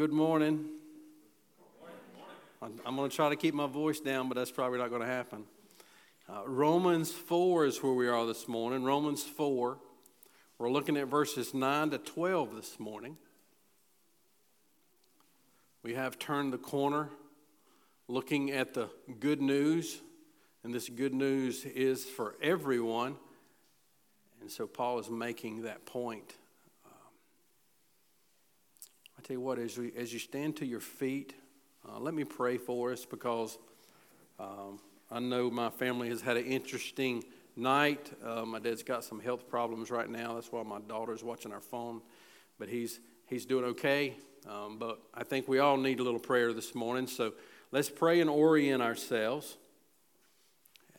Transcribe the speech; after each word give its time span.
good 0.00 0.12
morning. 0.14 0.64
I'm 2.86 2.96
going 2.96 3.10
to 3.10 3.14
try 3.14 3.28
to 3.28 3.36
keep 3.36 3.52
my 3.52 3.66
voice 3.66 4.00
down, 4.00 4.30
but 4.30 4.34
that's 4.34 4.50
probably 4.50 4.78
not 4.78 4.88
going 4.88 5.02
to 5.02 5.06
happen. 5.06 5.44
Uh, 6.26 6.40
Romans 6.46 7.12
4 7.12 7.66
is 7.66 7.82
where 7.82 7.92
we 7.92 8.08
are 8.08 8.24
this 8.24 8.48
morning. 8.48 8.82
Romans 8.82 9.22
4. 9.22 9.76
We're 10.56 10.70
looking 10.70 10.96
at 10.96 11.08
verses 11.08 11.52
9 11.52 11.90
to 11.90 11.98
12 11.98 12.56
this 12.56 12.80
morning. 12.80 13.18
We 15.82 15.92
have 15.92 16.18
turned 16.18 16.54
the 16.54 16.58
corner 16.58 17.10
looking 18.08 18.52
at 18.52 18.72
the 18.72 18.88
good 19.18 19.42
news, 19.42 20.00
and 20.64 20.72
this 20.72 20.88
good 20.88 21.12
news 21.12 21.66
is 21.66 22.06
for 22.06 22.36
everyone. 22.40 23.16
And 24.40 24.50
so 24.50 24.66
Paul 24.66 24.98
is 24.98 25.10
making 25.10 25.64
that 25.64 25.84
point. 25.84 26.36
I 29.20 29.22
tell 29.22 29.34
you 29.34 29.40
what, 29.42 29.58
as, 29.58 29.76
we, 29.76 29.92
as 29.98 30.14
you 30.14 30.18
stand 30.18 30.56
to 30.56 30.66
your 30.66 30.80
feet, 30.80 31.34
uh, 31.86 31.98
let 31.98 32.14
me 32.14 32.24
pray 32.24 32.56
for 32.56 32.90
us 32.90 33.04
because 33.04 33.58
um, 34.38 34.80
I 35.10 35.20
know 35.20 35.50
my 35.50 35.68
family 35.68 36.08
has 36.08 36.22
had 36.22 36.38
an 36.38 36.46
interesting 36.46 37.22
night. 37.54 38.10
Uh, 38.24 38.46
my 38.46 38.58
dad's 38.58 38.82
got 38.82 39.04
some 39.04 39.20
health 39.20 39.46
problems 39.46 39.90
right 39.90 40.08
now. 40.08 40.36
That's 40.36 40.50
why 40.50 40.62
my 40.62 40.78
daughter's 40.80 41.22
watching 41.22 41.52
our 41.52 41.60
phone. 41.60 42.00
But 42.58 42.70
he's, 42.70 42.98
he's 43.26 43.44
doing 43.44 43.66
okay. 43.66 44.14
Um, 44.48 44.78
but 44.78 45.02
I 45.12 45.22
think 45.22 45.48
we 45.48 45.58
all 45.58 45.76
need 45.76 46.00
a 46.00 46.02
little 46.02 46.18
prayer 46.18 46.54
this 46.54 46.74
morning. 46.74 47.06
So 47.06 47.34
let's 47.72 47.90
pray 47.90 48.22
and 48.22 48.30
orient 48.30 48.80
ourselves 48.82 49.58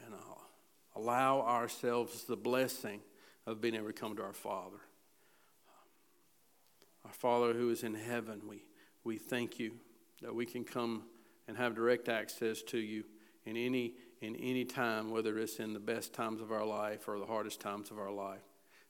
and 0.05 0.13
uh, 0.13 0.99
allow 0.99 1.41
ourselves 1.41 2.25
the 2.25 2.37
blessing 2.37 2.99
of 3.47 3.61
being 3.61 3.73
able 3.73 3.87
to 3.87 3.93
come 3.93 4.15
to 4.17 4.21
our 4.21 4.31
Father. 4.33 4.77
Our 7.11 7.15
Father 7.15 7.51
who 7.51 7.69
is 7.71 7.83
in 7.83 7.93
heaven, 7.93 8.39
we, 8.47 8.63
we 9.03 9.17
thank 9.17 9.59
you 9.59 9.73
that 10.21 10.33
we 10.33 10.45
can 10.45 10.63
come 10.63 11.03
and 11.45 11.57
have 11.57 11.75
direct 11.75 12.07
access 12.07 12.61
to 12.61 12.77
you 12.77 13.03
in 13.45 13.57
any 13.57 13.95
in 14.21 14.33
any 14.37 14.63
time, 14.63 15.11
whether 15.11 15.37
it's 15.37 15.59
in 15.59 15.73
the 15.73 15.79
best 15.81 16.13
times 16.13 16.39
of 16.39 16.53
our 16.53 16.65
life 16.65 17.09
or 17.09 17.19
the 17.19 17.25
hardest 17.25 17.59
times 17.59 17.91
of 17.91 17.99
our 17.99 18.11
life, 18.11 18.39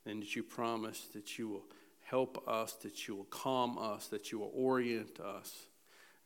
and 0.06 0.22
that 0.22 0.36
you 0.36 0.44
promise 0.44 1.08
that 1.14 1.40
you 1.40 1.50
will 1.50 1.66
help 2.02 2.48
us, 2.48 2.74
that 2.84 3.08
you 3.08 3.16
will 3.16 3.24
calm 3.24 3.80
us, 3.80 4.06
that 4.10 4.32
you 4.32 4.38
will 4.38 4.52
orient 4.54 5.20
us, 5.20 5.70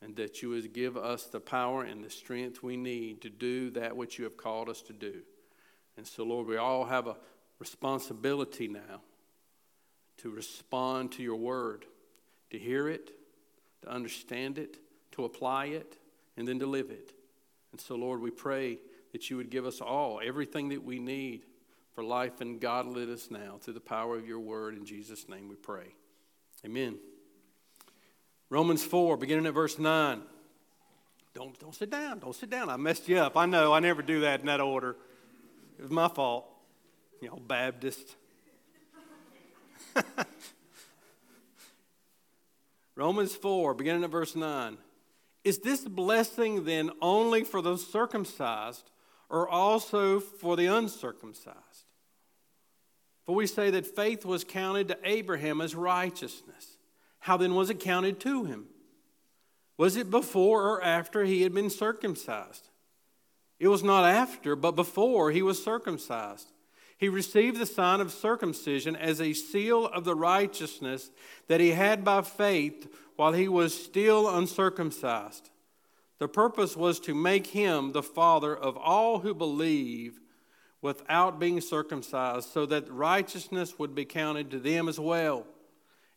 and 0.02 0.14
that 0.16 0.42
you 0.42 0.50
will 0.50 0.60
give 0.60 0.98
us 0.98 1.24
the 1.24 1.40
power 1.40 1.82
and 1.84 2.04
the 2.04 2.10
strength 2.10 2.62
we 2.62 2.76
need 2.76 3.22
to 3.22 3.30
do 3.30 3.70
that 3.70 3.96
which 3.96 4.18
you 4.18 4.24
have 4.24 4.36
called 4.36 4.68
us 4.68 4.82
to 4.82 4.92
do. 4.92 5.22
And 5.96 6.06
so, 6.06 6.24
Lord, 6.24 6.46
we 6.46 6.58
all 6.58 6.84
have 6.84 7.06
a 7.06 7.16
responsibility 7.58 8.68
now 8.68 9.00
to 10.18 10.30
respond 10.30 11.12
to 11.12 11.22
your 11.22 11.36
word, 11.36 11.84
to 12.50 12.58
hear 12.58 12.88
it, 12.88 13.10
to 13.82 13.90
understand 13.90 14.58
it, 14.58 14.78
to 15.12 15.24
apply 15.24 15.66
it, 15.66 15.98
and 16.36 16.46
then 16.46 16.58
to 16.58 16.66
live 16.66 16.90
it. 16.90 17.12
And 17.72 17.80
so, 17.80 17.94
Lord, 17.94 18.20
we 18.20 18.30
pray 18.30 18.78
that 19.12 19.30
you 19.30 19.36
would 19.36 19.50
give 19.50 19.66
us 19.66 19.80
all 19.80 20.20
everything 20.24 20.70
that 20.70 20.84
we 20.84 20.98
need 20.98 21.44
for 21.94 22.04
life 22.04 22.40
and 22.40 22.60
godliness 22.60 23.30
now 23.30 23.58
through 23.60 23.74
the 23.74 23.80
power 23.80 24.16
of 24.16 24.26
your 24.26 24.40
word. 24.40 24.76
In 24.76 24.84
Jesus' 24.84 25.28
name 25.28 25.48
we 25.48 25.56
pray. 25.56 25.94
Amen. 26.64 26.98
Romans 28.50 28.84
4, 28.84 29.16
beginning 29.16 29.46
at 29.46 29.54
verse 29.54 29.78
9. 29.78 30.22
Don't, 31.34 31.58
don't 31.58 31.74
sit 31.74 31.90
down. 31.90 32.18
Don't 32.20 32.34
sit 32.34 32.48
down. 32.48 32.70
I 32.70 32.76
messed 32.76 33.08
you 33.08 33.18
up. 33.18 33.36
I 33.36 33.46
know. 33.46 33.72
I 33.72 33.80
never 33.80 34.02
do 34.02 34.20
that 34.20 34.40
in 34.40 34.46
that 34.46 34.60
order. 34.60 34.96
It 35.78 35.82
was 35.82 35.90
my 35.90 36.08
fault. 36.08 36.46
You 37.20 37.28
know, 37.28 37.36
Baptist. 37.36 38.16
Romans 42.96 43.34
4, 43.34 43.74
beginning 43.74 44.04
at 44.04 44.10
verse 44.10 44.34
9. 44.34 44.78
Is 45.44 45.58
this 45.58 45.84
blessing 45.84 46.64
then 46.64 46.90
only 47.00 47.44
for 47.44 47.62
the 47.62 47.76
circumcised 47.76 48.90
or 49.28 49.48
also 49.48 50.18
for 50.18 50.56
the 50.56 50.66
uncircumcised? 50.66 51.56
For 53.24 53.34
we 53.34 53.46
say 53.46 53.70
that 53.70 53.86
faith 53.86 54.24
was 54.24 54.44
counted 54.44 54.88
to 54.88 54.98
Abraham 55.04 55.60
as 55.60 55.74
righteousness. 55.74 56.78
How 57.20 57.36
then 57.36 57.54
was 57.54 57.70
it 57.70 57.80
counted 57.80 58.20
to 58.20 58.44
him? 58.44 58.66
Was 59.76 59.96
it 59.96 60.10
before 60.10 60.62
or 60.62 60.82
after 60.82 61.24
he 61.24 61.42
had 61.42 61.52
been 61.52 61.70
circumcised? 61.70 62.70
It 63.58 63.68
was 63.68 63.82
not 63.82 64.04
after, 64.04 64.54
but 64.54 64.72
before 64.72 65.30
he 65.30 65.42
was 65.42 65.62
circumcised. 65.62 66.52
He 66.98 67.08
received 67.08 67.58
the 67.58 67.66
sign 67.66 68.00
of 68.00 68.12
circumcision 68.12 68.96
as 68.96 69.20
a 69.20 69.34
seal 69.34 69.86
of 69.86 70.04
the 70.04 70.14
righteousness 70.14 71.10
that 71.46 71.60
he 71.60 71.70
had 71.70 72.04
by 72.04 72.22
faith 72.22 72.88
while 73.16 73.32
he 73.32 73.48
was 73.48 73.78
still 73.78 74.28
uncircumcised. 74.28 75.50
The 76.18 76.28
purpose 76.28 76.76
was 76.76 76.98
to 77.00 77.14
make 77.14 77.48
him 77.48 77.92
the 77.92 78.02
father 78.02 78.56
of 78.56 78.76
all 78.78 79.18
who 79.18 79.34
believe 79.34 80.18
without 80.80 81.38
being 81.38 81.60
circumcised, 81.60 82.48
so 82.50 82.64
that 82.66 82.90
righteousness 82.90 83.78
would 83.78 83.94
be 83.94 84.04
counted 84.04 84.50
to 84.50 84.58
them 84.58 84.88
as 84.88 85.00
well, 85.00 85.46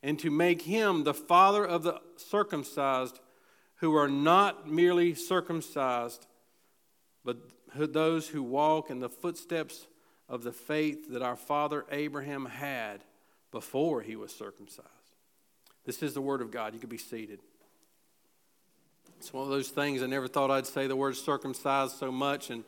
and 0.04 0.18
to 0.20 0.30
make 0.30 0.62
him 0.62 1.04
the 1.04 1.14
father 1.14 1.66
of 1.66 1.84
the 1.84 2.00
circumcised 2.16 3.20
who 3.76 3.96
are 3.96 4.10
not 4.10 4.70
merely 4.70 5.14
circumcised, 5.14 6.28
but 7.26 7.38
those 7.74 8.30
who 8.30 8.44
walk 8.44 8.90
in 8.90 9.00
the 9.00 9.10
footsteps 9.10 9.88
of 10.30 10.44
the 10.44 10.52
faith 10.52 11.10
that 11.12 11.22
our 11.22 11.36
father 11.36 11.86
Abraham 11.92 12.46
had 12.46 13.04
before 13.52 14.02
he 14.02 14.16
was 14.16 14.32
circumcised. 14.32 14.88
This 15.86 16.04
is 16.04 16.14
the 16.14 16.22
Word 16.22 16.42
of 16.42 16.52
God. 16.52 16.74
You 16.74 16.80
can 16.80 16.90
be 16.90 16.98
seated. 16.98 17.40
It's 19.20 19.34
one 19.34 19.44
of 19.44 19.50
those 19.50 19.70
things 19.70 20.02
I 20.02 20.06
never 20.06 20.28
thought 20.30 20.50
I'd 20.50 20.66
say 20.66 20.88
the 20.88 20.96
word 20.96 21.18
circumcised 21.18 21.98
so 21.98 22.10
much 22.10 22.52
in, 22.52 22.64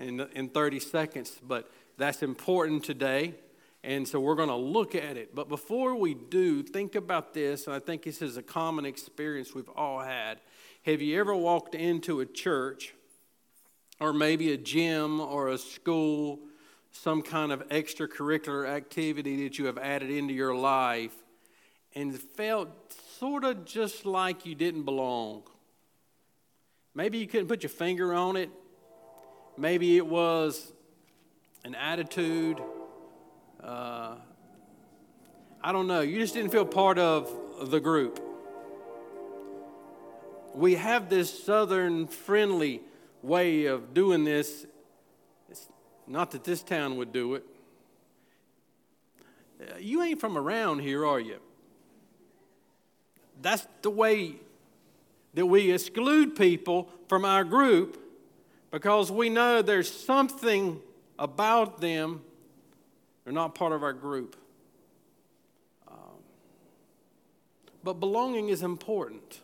in, 0.00 0.26
in 0.34 0.48
30 0.48 0.80
seconds, 0.80 1.38
but 1.46 1.70
that's 1.98 2.22
important 2.22 2.84
today. 2.84 3.34
And 3.84 4.08
so 4.08 4.18
we're 4.18 4.34
going 4.34 4.48
to 4.48 4.56
look 4.56 4.94
at 4.94 5.18
it. 5.18 5.34
But 5.34 5.50
before 5.50 5.94
we 5.94 6.14
do, 6.14 6.62
think 6.62 6.94
about 6.94 7.34
this, 7.34 7.66
and 7.66 7.76
I 7.76 7.80
think 7.80 8.04
this 8.04 8.22
is 8.22 8.38
a 8.38 8.42
common 8.42 8.86
experience 8.86 9.54
we've 9.54 9.68
all 9.76 10.00
had. 10.00 10.40
Have 10.86 11.02
you 11.02 11.20
ever 11.20 11.36
walked 11.36 11.74
into 11.74 12.20
a 12.20 12.26
church 12.26 12.94
or 14.00 14.14
maybe 14.14 14.52
a 14.52 14.56
gym 14.56 15.20
or 15.20 15.48
a 15.48 15.58
school, 15.58 16.40
some 16.90 17.22
kind 17.22 17.52
of 17.52 17.68
extracurricular 17.68 18.68
activity 18.68 19.44
that 19.44 19.58
you 19.58 19.66
have 19.66 19.78
added 19.78 20.10
into 20.10 20.34
your 20.34 20.54
life, 20.54 21.14
and 21.94 22.18
felt 22.18 22.68
sort 23.18 23.44
of 23.44 23.64
just 23.64 24.04
like 24.06 24.46
you 24.46 24.54
didn't 24.54 24.84
belong. 24.84 25.42
Maybe 26.94 27.18
you 27.18 27.26
couldn't 27.26 27.48
put 27.48 27.62
your 27.62 27.70
finger 27.70 28.12
on 28.14 28.36
it. 28.36 28.50
Maybe 29.56 29.96
it 29.96 30.06
was 30.06 30.72
an 31.64 31.74
attitude. 31.74 32.60
Uh, 33.62 34.14
I 35.62 35.72
don't 35.72 35.86
know. 35.86 36.00
You 36.00 36.18
just 36.18 36.34
didn't 36.34 36.50
feel 36.50 36.64
part 36.64 36.98
of 36.98 37.70
the 37.70 37.80
group. 37.80 38.20
We 40.54 40.74
have 40.76 41.08
this 41.08 41.44
southern 41.44 42.06
friendly 42.06 42.80
way 43.22 43.66
of 43.66 43.94
doing 43.94 44.24
this. 44.24 44.66
Not 46.08 46.30
that 46.30 46.42
this 46.42 46.62
town 46.62 46.96
would 46.96 47.12
do 47.12 47.34
it. 47.34 47.44
Uh, 49.60 49.76
you 49.78 50.02
ain't 50.02 50.20
from 50.20 50.38
around 50.38 50.80
here, 50.80 51.04
are 51.04 51.20
you? 51.20 51.38
That's 53.42 53.66
the 53.82 53.90
way 53.90 54.36
that 55.34 55.46
we 55.46 55.70
exclude 55.70 56.34
people 56.34 56.88
from 57.08 57.24
our 57.24 57.44
group 57.44 58.02
because 58.70 59.12
we 59.12 59.28
know 59.28 59.62
there's 59.62 59.90
something 59.90 60.80
about 61.18 61.80
them, 61.80 62.22
they're 63.24 63.32
not 63.32 63.54
part 63.54 63.72
of 63.72 63.82
our 63.82 63.92
group. 63.92 64.36
Um, 65.88 65.96
but 67.84 67.94
belonging 67.94 68.48
is 68.48 68.62
important. 68.62 69.40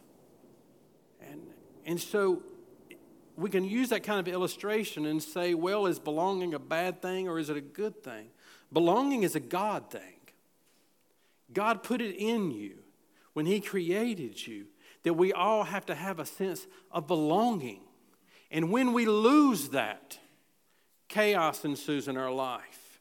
And, 1.20 1.40
and 1.84 2.00
so 2.00 2.42
we 3.36 3.50
can 3.50 3.64
use 3.64 3.88
that 3.88 4.02
kind 4.02 4.20
of 4.20 4.32
illustration 4.32 5.06
and 5.06 5.22
say, 5.22 5.54
well, 5.54 5.86
is 5.86 5.98
belonging 5.98 6.54
a 6.54 6.58
bad 6.58 7.02
thing 7.02 7.28
or 7.28 7.38
is 7.38 7.50
it 7.50 7.56
a 7.56 7.60
good 7.60 8.02
thing? 8.02 8.28
Belonging 8.72 9.22
is 9.22 9.34
a 9.34 9.40
God 9.40 9.90
thing. 9.90 10.14
God 11.52 11.82
put 11.82 12.00
it 12.00 12.16
in 12.16 12.50
you 12.50 12.78
when 13.32 13.46
He 13.46 13.60
created 13.60 14.46
you 14.46 14.66
that 15.04 15.14
we 15.14 15.32
all 15.32 15.64
have 15.64 15.86
to 15.86 15.94
have 15.94 16.18
a 16.18 16.26
sense 16.26 16.66
of 16.90 17.06
belonging. 17.06 17.80
And 18.50 18.70
when 18.70 18.92
we 18.92 19.06
lose 19.06 19.70
that, 19.70 20.18
chaos 21.08 21.64
ensues 21.64 22.08
in 22.08 22.16
our 22.16 22.32
life. 22.32 23.00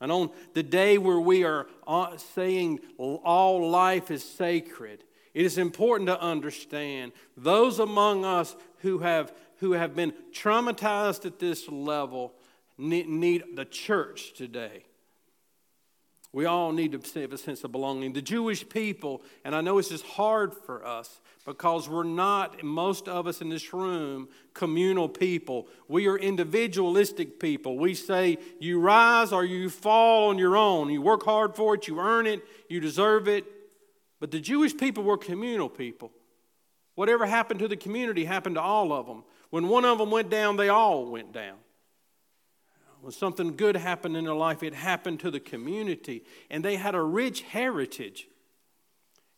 And 0.00 0.10
on 0.10 0.30
the 0.54 0.62
day 0.62 0.96
where 0.96 1.20
we 1.20 1.44
are 1.44 1.66
uh, 1.86 2.16
saying 2.16 2.80
all 2.96 3.68
life 3.68 4.10
is 4.10 4.24
sacred, 4.24 5.04
it 5.34 5.44
is 5.44 5.58
important 5.58 6.08
to 6.08 6.20
understand 6.20 7.12
those 7.36 7.78
among 7.78 8.24
us 8.24 8.56
who 8.78 8.98
have, 8.98 9.32
who 9.58 9.72
have 9.72 9.94
been 9.94 10.12
traumatized 10.32 11.26
at 11.26 11.38
this 11.38 11.68
level 11.68 12.34
need, 12.78 13.08
need 13.08 13.44
the 13.54 13.64
church 13.64 14.32
today. 14.34 14.84
We 16.32 16.44
all 16.44 16.70
need 16.70 16.92
to 16.92 17.20
have 17.20 17.32
a 17.32 17.38
sense 17.38 17.64
of 17.64 17.72
belonging. 17.72 18.12
The 18.12 18.22
Jewish 18.22 18.68
people, 18.68 19.22
and 19.44 19.52
I 19.52 19.60
know 19.62 19.78
this 19.78 19.90
is 19.90 20.02
hard 20.02 20.54
for 20.54 20.86
us 20.86 21.20
because 21.44 21.88
we're 21.88 22.04
not, 22.04 22.62
most 22.62 23.08
of 23.08 23.26
us 23.26 23.40
in 23.40 23.48
this 23.48 23.72
room, 23.72 24.28
communal 24.54 25.08
people. 25.08 25.66
We 25.88 26.06
are 26.06 26.16
individualistic 26.16 27.40
people. 27.40 27.78
We 27.78 27.94
say 27.94 28.38
you 28.60 28.78
rise 28.78 29.32
or 29.32 29.44
you 29.44 29.68
fall 29.68 30.28
on 30.28 30.38
your 30.38 30.56
own. 30.56 30.90
You 30.90 31.02
work 31.02 31.24
hard 31.24 31.56
for 31.56 31.74
it, 31.74 31.88
you 31.88 31.98
earn 31.98 32.28
it, 32.28 32.42
you 32.68 32.78
deserve 32.78 33.26
it. 33.26 33.44
But 34.20 34.30
the 34.30 34.40
Jewish 34.40 34.76
people 34.76 35.02
were 35.02 35.18
communal 35.18 35.68
people. 35.68 36.12
Whatever 36.94 37.26
happened 37.26 37.60
to 37.60 37.68
the 37.68 37.76
community 37.76 38.24
happened 38.24 38.56
to 38.56 38.60
all 38.60 38.92
of 38.92 39.06
them. 39.06 39.24
When 39.48 39.68
one 39.68 39.84
of 39.84 39.98
them 39.98 40.10
went 40.10 40.30
down, 40.30 40.56
they 40.56 40.68
all 40.68 41.06
went 41.06 41.32
down 41.32 41.56
when 43.00 43.12
something 43.12 43.56
good 43.56 43.76
happened 43.76 44.16
in 44.16 44.24
their 44.24 44.34
life, 44.34 44.62
it 44.62 44.74
happened 44.74 45.20
to 45.20 45.30
the 45.30 45.40
community. 45.40 46.22
And 46.50 46.64
they 46.64 46.76
had 46.76 46.94
a 46.94 47.02
rich 47.02 47.42
heritage. 47.42 48.28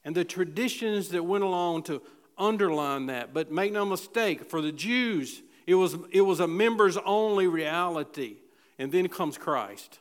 And 0.05 0.15
the 0.15 0.25
traditions 0.25 1.11
that 1.11 1.25
went 1.25 1.45
along 1.45 1.85
to 1.85 2.03
underline 2.37 3.07
that. 3.07 3.33
But 3.33 3.53
make 3.53 3.73
no 3.73 3.85
mistake, 3.85 4.51
for 4.51 4.61
the 4.61 4.73
Jews, 4.73 5.43
it 5.67 5.77
was, 5.77 5.97
it 6.11 6.23
was 6.23 6.41
a 6.41 6.49
members 6.49 6.97
only 7.05 7.47
reality. 7.47 8.39
And 8.79 8.91
then 8.91 9.09
comes 9.09 9.39
Christ. 9.39 10.01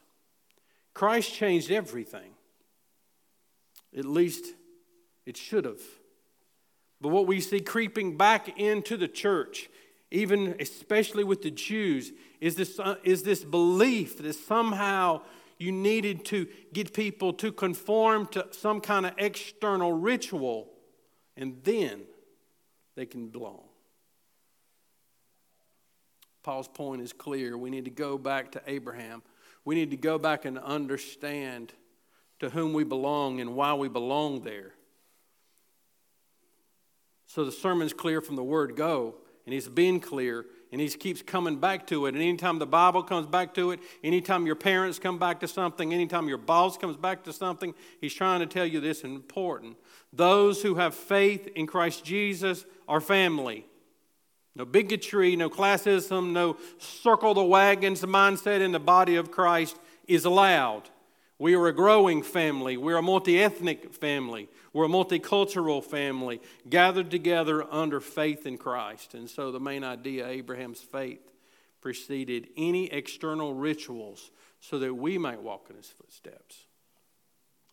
Christ 0.94 1.34
changed 1.34 1.70
everything. 1.70 2.32
At 3.96 4.06
least 4.06 4.46
it 5.26 5.38
should 5.38 5.66
have. 5.66 5.82
But 7.00 7.10
what 7.10 7.28
we 7.28 7.40
see 7.40 7.60
creeping 7.62 8.18
back 8.18 8.60
into 8.60 8.96
the 8.98 9.08
church, 9.08 9.70
even 10.12 10.56
especially 10.60 11.24
with 11.24 11.42
the 11.42 11.52
Jews, 11.52 12.12
is 12.40 12.56
this, 12.56 12.80
uh, 12.80 12.96
is 13.04 13.24
this 13.24 13.44
belief 13.44 14.22
that 14.22 14.34
somehow 14.34 15.22
you 15.58 15.72
needed 15.72 16.26
to 16.26 16.48
get 16.74 16.94
people 16.94 17.34
to 17.34 17.52
conform 17.52 18.28
to 18.28 18.48
some 18.52 18.82
kind 18.82 19.06
of 19.06 19.14
external 19.18 19.94
ritual, 19.94 20.70
and 21.38 21.60
then 21.64 22.02
they 22.96 23.06
can 23.06 23.28
belong. 23.28 23.64
Paul's 26.44 26.68
point 26.68 27.02
is 27.02 27.14
clear. 27.14 27.58
We 27.58 27.70
need 27.70 27.86
to 27.86 27.92
go 27.92 28.18
back 28.18 28.52
to 28.54 28.62
Abraham. 28.66 29.22
We 29.64 29.76
need 29.76 29.92
to 29.92 29.98
go 29.98 30.18
back 30.18 30.46
and 30.46 30.58
understand 30.58 31.74
to 32.40 32.50
whom 32.50 32.74
we 32.74 32.84
belong 32.84 33.40
and 33.40 33.56
why 33.56 33.76
we 33.76 33.88
belong 33.88 34.42
there. 34.42 34.74
So 37.34 37.46
the 37.46 37.52
sermon's 37.54 37.94
clear 37.94 38.20
from 38.20 38.36
the 38.36 38.44
word 38.44 38.76
go, 38.76 39.16
and 39.46 39.54
he's 39.54 39.70
been 39.70 40.02
clear 40.02 40.46
and 40.70 40.82
he 40.82 40.90
keeps 40.90 41.22
coming 41.22 41.56
back 41.58 41.88
to 41.88 42.06
it. 42.06 42.14
And 42.14 42.22
anytime 42.22 42.60
the 42.60 42.66
Bible 42.66 43.04
comes 43.04 43.26
back 43.26 43.54
to 43.54 43.72
it, 43.72 43.80
anytime 44.04 44.46
your 44.46 44.56
parents 44.56 45.00
come 45.00 45.18
back 45.18 45.40
to 45.40 45.48
something, 45.48 45.94
anytime 45.94 46.28
your 46.28 46.38
boss 46.38 46.78
comes 46.78 46.98
back 46.98 47.24
to 47.24 47.32
something, 47.32 47.74
he's 48.02 48.14
trying 48.14 48.42
to 48.42 48.48
tell 48.48 48.66
you 48.66 48.82
this 48.82 49.00
is 49.00 49.06
important. 49.06 49.78
Those 50.12 50.62
who 50.62 50.76
have 50.76 50.94
faith 50.94 51.48
in 51.56 51.68
Christ 51.68 52.04
Jesus 52.04 52.66
are 52.86 53.00
family. 53.00 53.66
No 54.54 54.66
bigotry, 54.66 55.38
no 55.38 55.50
classism, 55.50 56.34
no 56.34 56.58
circle 56.80 57.34
the 57.34 57.44
wagons 57.46 58.02
mindset 58.02 58.60
in 58.60 58.74
the 58.74 58.80
body 58.80 59.16
of 59.16 59.32
Christ 59.32 59.78
is 60.06 60.26
allowed. 60.26 60.90
We 61.40 61.56
are 61.56 61.68
a 61.68 61.74
growing 61.74 62.24
family. 62.24 62.78
We're 62.78 62.98
a 62.98 63.02
multi 63.02 63.42
ethnic 63.42 63.94
family. 63.94 64.50
We're 64.74 64.86
a 64.86 64.90
multicultural 64.90 65.84
family 65.84 66.42
gathered 66.70 67.12
together 67.12 67.66
under 67.72 68.00
faith 68.00 68.46
in 68.46 68.58
Christ. 68.58 69.14
And 69.14 69.30
so 69.30 69.52
the 69.52 69.60
main 69.60 69.84
idea 69.84 70.28
Abraham's 70.28 70.80
faith 70.80 71.32
preceded 71.82 72.48
any 72.56 72.86
external 72.92 73.54
rituals 73.54 74.32
so 74.62 74.80
that 74.80 74.94
we 74.94 75.18
might 75.18 75.42
walk 75.42 75.68
in 75.70 75.76
his 75.76 75.90
footsteps. 75.90 76.66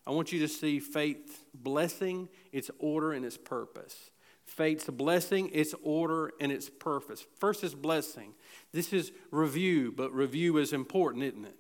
I 0.07 0.11
want 0.11 0.33
you 0.33 0.41
to 0.41 0.49
see 0.49 0.81
faith's 0.81 1.39
blessing, 1.55 2.31
its 2.51 2.71
order, 2.79 3.13
and 3.13 3.25
its 3.25 3.37
purpose. 3.37 4.11
Faith's 4.47 4.87
blessing, 4.87 5.51
its 5.53 5.75
order, 5.83 6.33
and 6.41 6.51
its 6.51 6.71
purpose. 6.71 7.27
First 7.39 7.63
is 7.63 7.75
blessing. 7.75 8.33
This 8.73 8.95
is 8.95 9.13
review, 9.31 9.93
but 9.95 10.13
review 10.15 10.57
is 10.57 10.73
important, 10.73 11.25
isn't 11.25 11.45
it? 11.45 11.57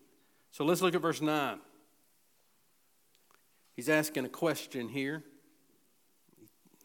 So 0.51 0.65
let's 0.65 0.81
look 0.81 0.95
at 0.95 1.03
verse 1.03 1.21
9. 1.21 1.59
He's 3.79 3.89
asking 3.89 4.25
a 4.25 4.29
question 4.29 4.89
here. 4.89 5.23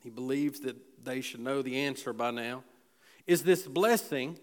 He 0.03 0.11
believes 0.11 0.59
that 0.59 0.75
they 1.03 1.21
should 1.21 1.39
know 1.39 1.63
the 1.63 1.75
answer 1.75 2.13
by 2.13 2.29
now. 2.29 2.63
Is 3.25 3.41
this 3.41 3.63
blessing 3.63 4.37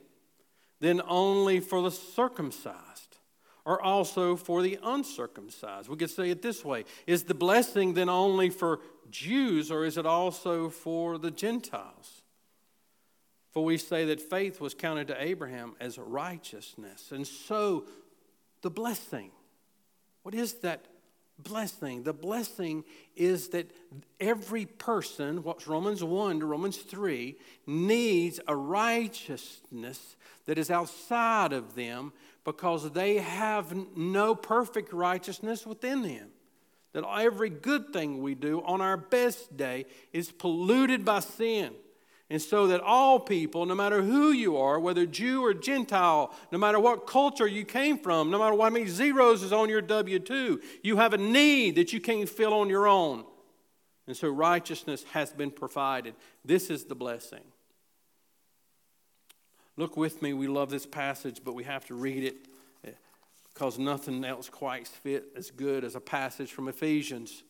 then 0.81 1.00
only 1.06 1.61
for 1.61 1.81
the 1.81 1.93
circumcised 1.93 3.19
or 3.64 3.81
also 3.81 4.35
for 4.35 4.62
the 4.62 4.81
uncircumcised? 4.82 5.88
We 5.88 5.97
could 5.97 6.11
say 6.11 6.31
it 6.31 6.43
this 6.43 6.64
way 6.64 6.87
Is 7.06 7.23
the 7.23 7.35
blessing 7.35 7.94
then 7.94 8.08
only 8.08 8.50
for 8.50 8.81
Jews 9.12 9.70
or 9.70 9.85
is 9.85 9.97
it 9.97 10.05
also 10.05 10.70
for 10.70 11.19
the 11.19 11.31
Gentiles? 11.31 12.23
For 13.52 13.64
we 13.64 13.79
say 13.79 14.06
that 14.06 14.20
faith 14.20 14.61
was 14.61 14.75
counted 14.75 15.06
to 15.06 15.23
Abraham 15.23 15.76
as 15.79 16.00
righteousness. 16.00 17.12
And 17.12 17.25
so 17.25 17.85
the 18.62 18.70
blessing, 18.70 19.31
what 20.25 20.35
is 20.35 20.55
that 20.62 20.88
blessing. 21.43 22.03
The 22.03 22.13
blessing 22.13 22.85
is 23.17 23.49
that 23.49 23.71
every 24.19 24.67
person, 24.67 25.43
what's 25.43 25.67
Romans 25.67 26.03
1 26.03 26.41
to 26.41 26.47
Romans 26.47 26.77
3, 26.79 27.37
needs 27.67 28.41
a 28.47 28.57
righteousness 28.57 30.17
that 30.47 30.59
is 30.59 30.71
outside 30.71 31.53
of 31.53 31.75
them 31.75 32.13
because 32.45 32.91
they 32.93 33.17
have 33.17 33.75
no 33.97 34.35
perfect 34.35 34.93
righteousness 34.93 35.67
within 35.67 36.03
them. 36.03 36.29
That 36.93 37.05
every 37.05 37.51
good 37.51 37.93
thing 37.93 38.23
we 38.23 38.35
do 38.35 38.63
on 38.63 38.81
our 38.81 38.97
best 38.97 39.57
day 39.57 39.87
is 40.13 40.33
polluted 40.33 41.05
by 41.05 41.21
sin. 41.21 41.73
And 42.31 42.41
so 42.41 42.69
that 42.69 42.81
all 42.81 43.19
people, 43.19 43.67
no 43.67 43.75
matter 43.75 44.03
who 44.03 44.31
you 44.31 44.56
are, 44.56 44.79
whether 44.79 45.05
Jew 45.05 45.44
or 45.44 45.53
Gentile, 45.53 46.32
no 46.53 46.59
matter 46.59 46.79
what 46.79 47.05
culture 47.05 47.47
you 47.47 47.65
came 47.65 47.99
from, 47.99 48.31
no 48.31 48.38
matter 48.38 48.55
what 48.55 48.73
many 48.73 48.87
zeros 48.87 49.43
is 49.43 49.53
on 49.53 49.69
your 49.69 49.82
W 49.82 50.21
2, 50.21 50.61
you 50.85 50.97
have 50.97 51.12
a 51.12 51.19
need 51.19 51.75
that 51.75 51.93
you 51.93 52.00
can't 52.00 52.29
fill 52.29 52.55
on 52.55 52.69
your 52.69 52.87
own. 52.87 53.25
And 54.06 54.17
so 54.17 54.29
righteousness 54.29 55.05
has 55.11 55.32
been 55.32 55.50
provided. 55.50 56.15
This 56.44 56.71
is 56.71 56.85
the 56.85 56.94
blessing. 56.94 57.43
Look 59.76 59.97
with 59.97 60.23
me. 60.23 60.33
We 60.33 60.47
love 60.47 60.71
this 60.71 60.87
passage, 60.87 61.41
but 61.44 61.55
we 61.55 61.65
have 61.65 61.85
to 61.87 61.94
read 61.94 62.23
it 62.23 62.37
eh, 62.85 62.91
because 63.53 63.76
nothing 63.76 64.25
else 64.25 64.49
quite 64.49 64.87
fit 64.87 65.25
as 65.35 65.50
good 65.50 65.83
as 65.83 65.97
a 65.97 66.00
passage 66.00 66.53
from 66.53 66.69
Ephesians. 66.69 67.43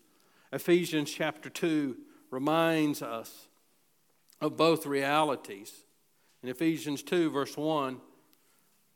Ephesians 0.53 1.11
chapter 1.11 1.51
2 1.51 1.99
reminds 2.31 3.03
us 3.03 3.49
of 4.41 4.57
both 4.57 4.87
realities. 4.87 5.73
In 6.43 6.49
Ephesians 6.49 7.03
2, 7.03 7.31
verse 7.31 7.57
1, 7.57 8.01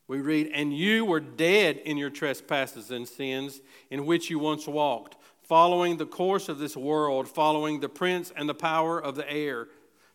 we 0.06 0.20
read, 0.20 0.50
And 0.54 0.76
you 0.76 1.04
were 1.04 1.20
dead 1.20 1.78
in 1.78 1.96
your 1.96 2.10
trespasses 2.10 2.90
and 2.90 3.06
sins 3.08 3.60
in 3.90 4.06
which 4.06 4.30
you 4.30 4.38
once 4.38 4.66
walked, 4.66 5.16
following 5.42 5.96
the 5.96 6.06
course 6.06 6.48
of 6.48 6.58
this 6.58 6.76
world, 6.76 7.28
following 7.28 7.80
the 7.80 7.88
prince 7.88 8.32
and 8.34 8.48
the 8.48 8.54
power 8.54 8.98
of 8.98 9.14
the 9.14 9.30
air, 9.30 9.68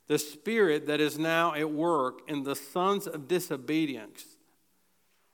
the 0.07 0.19
spirit 0.19 0.87
that 0.87 0.99
is 0.99 1.19
now 1.19 1.53
at 1.53 1.71
work 1.71 2.21
in 2.27 2.43
the 2.43 2.55
sons 2.55 3.07
of 3.07 3.27
disobedience 3.27 4.37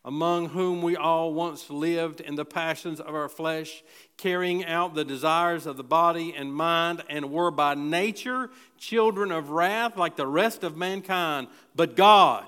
among 0.06 0.50
whom 0.50 0.84
we 0.84 0.96
all 0.96 1.34
once 1.34 1.72
lived 1.72 2.22
in 2.22 2.36
the 2.36 2.46
passions 2.46 3.00
of 3.00 3.16
our 3.16 3.28
flesh, 3.28 3.84
carrying 4.18 4.64
out 4.64 4.94
the 4.94 5.04
desires 5.04 5.66
of 5.66 5.78
the 5.78 5.84
body 5.84 6.32
and 6.38 6.54
mind, 6.54 7.04
and 7.10 7.32
were 7.32 7.50
by 7.50 7.74
nature 7.74 8.52
children 8.78 9.32
of 9.32 9.50
wrath 9.50 9.98
like 9.98 10.16
the 10.16 10.28
rest 10.28 10.64
of 10.64 10.78
mankind. 10.78 11.48
But 11.76 11.96
God, 11.96 12.46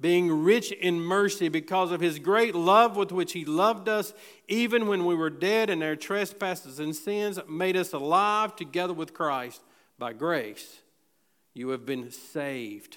being 0.00 0.42
rich 0.42 0.72
in 0.72 0.98
mercy 0.98 1.50
because 1.50 1.92
of 1.92 2.00
his 2.00 2.18
great 2.18 2.54
love 2.54 2.96
with 2.96 3.12
which 3.12 3.34
he 3.34 3.44
loved 3.44 3.90
us, 3.90 4.14
even 4.48 4.86
when 4.86 5.04
we 5.04 5.14
were 5.14 5.28
dead 5.28 5.68
in 5.68 5.82
our 5.82 5.96
trespasses 5.96 6.80
and 6.80 6.96
sins, 6.96 7.38
made 7.46 7.76
us 7.76 7.92
alive 7.92 8.56
together 8.56 8.94
with 8.94 9.12
Christ. 9.12 9.60
By 9.98 10.14
grace, 10.14 10.80
you 11.52 11.68
have 11.70 11.84
been 11.84 12.10
saved. 12.10 12.96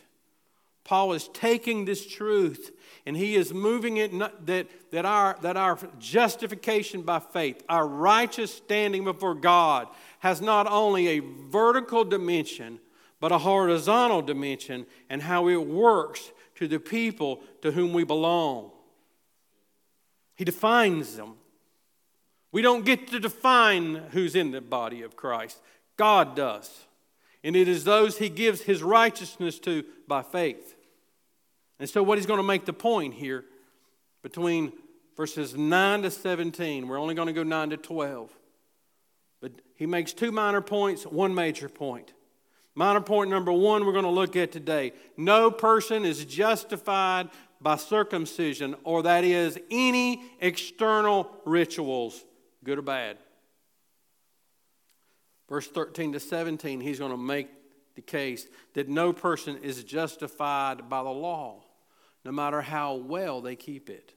Paul 0.90 1.14
is 1.14 1.28
taking 1.28 1.86
this 1.86 2.08
truth 2.08 2.72
and 3.06 3.16
he 3.16 3.36
is 3.36 3.54
moving 3.54 3.98
it 3.98 4.12
that, 4.48 4.66
that, 4.90 5.06
our, 5.06 5.38
that 5.44 5.56
our 5.56 5.78
justification 6.00 7.04
by 7.04 7.20
faith, 7.20 7.62
our 7.70 7.86
righteous 7.86 8.52
standing 8.52 9.04
before 9.04 9.36
God, 9.36 9.88
has 10.18 10.42
not 10.42 10.66
only 10.66 11.10
a 11.10 11.20
vertical 11.20 12.04
dimension, 12.04 12.80
but 13.20 13.32
a 13.32 13.38
horizontal 13.38 14.24
dimension, 14.24 14.88
and 15.12 15.22
how 15.22 15.48
it 15.48 15.58
works 15.58 16.32
to 16.56 16.68
the 16.68 16.80
people 16.80 17.44
to 17.62 17.72
whom 17.72 17.94
we 17.94 18.04
belong. 18.04 18.72
He 20.38 20.44
defines 20.44 21.18
them. 21.18 21.36
We 22.52 22.64
don't 22.64 22.84
get 22.84 23.10
to 23.10 23.20
define 23.20 23.94
who's 24.10 24.36
in 24.36 24.50
the 24.50 24.60
body 24.60 25.04
of 25.04 25.16
Christ, 25.16 25.60
God 25.98 26.36
does. 26.36 26.88
And 27.44 27.56
it 27.56 27.68
is 27.68 27.84
those 27.84 28.18
he 28.18 28.28
gives 28.28 28.62
his 28.62 28.82
righteousness 28.82 29.60
to 29.60 29.86
by 30.08 30.24
faith. 30.24 30.76
And 31.80 31.90
so, 31.90 32.04
what 32.04 32.18
he's 32.18 32.28
going 32.28 32.40
to 32.40 32.44
make 32.44 32.66
the 32.66 32.74
point 32.74 33.14
here 33.14 33.46
between 34.22 34.74
verses 35.20 35.56
9 35.56 36.04
to 36.04 36.12
17. 36.12 36.88
We're 36.88 36.98
only 36.98 37.14
going 37.14 37.28
to 37.28 37.34
go 37.34 37.44
9 37.44 37.72
to 37.72 37.78
12. 37.78 38.32
But 39.42 39.52
he 39.76 39.86
makes 39.86 40.14
two 40.14 40.32
minor 40.32 40.62
points, 40.62 41.04
one 41.04 41.36
major 41.36 41.68
point. 41.68 42.14
Minor 42.76 43.02
point 43.02 43.30
number 43.30 43.52
one, 43.52 43.86
we're 43.86 43.92
going 43.92 44.06
to 44.06 44.10
look 44.12 44.38
at 44.38 44.54
today. 44.54 44.94
No 45.18 45.52
person 45.52 46.06
is 46.06 46.24
justified 46.24 47.30
by 47.60 47.76
circumcision, 47.76 48.76
or 48.86 49.04
that 49.04 49.26
is 49.26 49.60
any 49.70 50.24
external 50.40 51.30
rituals, 51.46 52.24
good 52.64 52.80
or 52.80 52.84
bad. 52.84 53.18
Verse 55.50 55.68
13 55.68 56.14
to 56.14 56.20
17, 56.22 56.80
he's 56.80 57.00
going 57.00 57.12
to 57.12 57.18
make 57.18 57.50
the 57.96 58.02
case 58.02 58.48
that 58.76 58.88
no 58.88 59.12
person 59.12 59.58
is 59.58 59.84
justified 59.84 60.90
by 60.90 61.04
the 61.04 61.10
law, 61.10 61.62
no 62.26 62.32
matter 62.32 62.62
how 62.62 62.96
well 62.96 63.42
they 63.42 63.56
keep 63.56 63.90
it. 63.90 64.14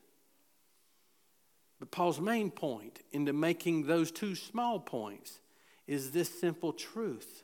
But 1.79 1.91
Paul's 1.91 2.21
main 2.21 2.51
point 2.51 3.01
into 3.11 3.33
making 3.33 3.87
those 3.87 4.11
two 4.11 4.35
small 4.35 4.79
points 4.79 5.41
is 5.87 6.13
this 6.13 6.41
simple 6.41 6.73
truth 6.73 7.43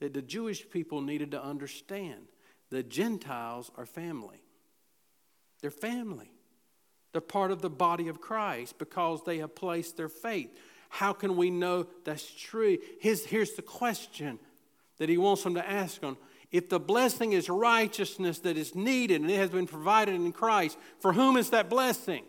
that 0.00 0.12
the 0.12 0.22
Jewish 0.22 0.68
people 0.68 1.00
needed 1.00 1.30
to 1.30 1.42
understand. 1.42 2.26
The 2.70 2.82
Gentiles 2.82 3.70
are 3.76 3.86
family. 3.86 4.42
They're 5.60 5.70
family. 5.70 6.30
They're 7.12 7.20
part 7.20 7.50
of 7.50 7.62
the 7.62 7.70
body 7.70 8.08
of 8.08 8.20
Christ 8.20 8.78
because 8.78 9.22
they 9.24 9.38
have 9.38 9.54
placed 9.54 9.96
their 9.96 10.08
faith. 10.08 10.50
How 10.88 11.12
can 11.12 11.36
we 11.36 11.50
know 11.50 11.86
that's 12.04 12.28
true? 12.28 12.78
His, 13.00 13.24
here's 13.24 13.52
the 13.52 13.62
question 13.62 14.38
that 14.98 15.08
he 15.08 15.16
wants 15.16 15.42
them 15.42 15.54
to 15.54 15.68
ask 15.68 16.02
on. 16.02 16.16
If 16.52 16.68
the 16.68 16.80
blessing 16.80 17.32
is 17.32 17.48
righteousness 17.48 18.38
that 18.40 18.56
is 18.56 18.74
needed 18.74 19.20
and 19.20 19.30
it 19.30 19.36
has 19.36 19.50
been 19.50 19.66
provided 19.66 20.14
in 20.14 20.32
Christ, 20.32 20.78
for 21.00 21.12
whom 21.12 21.36
is 21.36 21.50
that 21.50 21.68
blessing? 21.68 22.24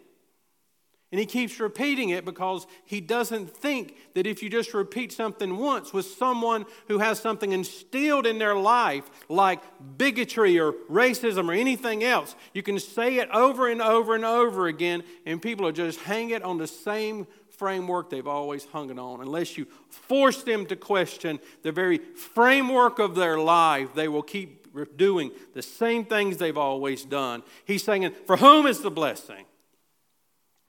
And 1.09 1.19
he 1.19 1.25
keeps 1.25 1.61
repeating 1.61 2.09
it 2.09 2.25
because 2.25 2.67
he 2.83 2.99
doesn't 2.99 3.55
think 3.55 3.95
that 4.13 4.27
if 4.27 4.43
you 4.43 4.49
just 4.49 4.73
repeat 4.73 5.13
something 5.13 5.55
once 5.55 5.93
with 5.93 6.05
someone 6.05 6.65
who 6.89 6.97
has 6.97 7.17
something 7.17 7.53
instilled 7.53 8.27
in 8.27 8.39
their 8.39 8.55
life, 8.55 9.09
like 9.29 9.61
bigotry 9.97 10.59
or 10.59 10.73
racism 10.91 11.47
or 11.47 11.53
anything 11.53 12.03
else, 12.03 12.35
you 12.53 12.61
can 12.61 12.77
say 12.77 13.19
it 13.19 13.29
over 13.29 13.69
and 13.69 13.81
over 13.81 14.15
and 14.15 14.25
over 14.25 14.67
again, 14.67 15.01
and 15.25 15.41
people 15.41 15.63
will 15.63 15.71
just 15.71 16.01
hang 16.01 16.31
it 16.31 16.43
on 16.43 16.57
the 16.57 16.67
same 16.67 17.25
framework 17.57 18.09
they've 18.09 18.27
always 18.27 18.65
hung 18.65 18.89
it 18.89 18.99
on. 18.99 19.21
Unless 19.21 19.57
you 19.57 19.65
force 19.89 20.43
them 20.43 20.65
to 20.67 20.75
question 20.75 21.39
the 21.63 21.71
very 21.71 21.97
framework 21.97 22.99
of 22.99 23.15
their 23.15 23.37
life, 23.37 23.93
they 23.93 24.07
will 24.07 24.23
keep 24.23 24.67
doing 24.95 25.31
the 25.53 25.61
same 25.61 26.05
things 26.05 26.37
they've 26.37 26.57
always 26.57 27.03
done. 27.03 27.43
He's 27.65 27.83
saying, 27.83 28.09
For 28.25 28.37
whom 28.37 28.67
is 28.67 28.79
the 28.79 28.91
blessing? 28.91 29.45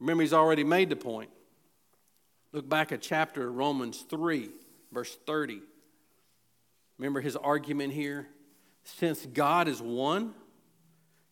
Remember, 0.01 0.23
he's 0.23 0.33
already 0.33 0.65
made 0.65 0.89
the 0.89 0.97
point. 0.97 1.31
Look 2.53 2.69
back 2.69 2.93
at 2.93 3.03
chapter 3.03 3.51
Romans 3.51 4.05
3, 4.09 4.51
verse 4.93 5.17
30. 5.27 5.61
Remember 6.99 7.21
his 7.21 7.37
argument 7.37 7.93
here? 7.93 8.27
Since 8.85 9.27
God 9.27 9.69
is 9.69 9.83
one, 9.83 10.35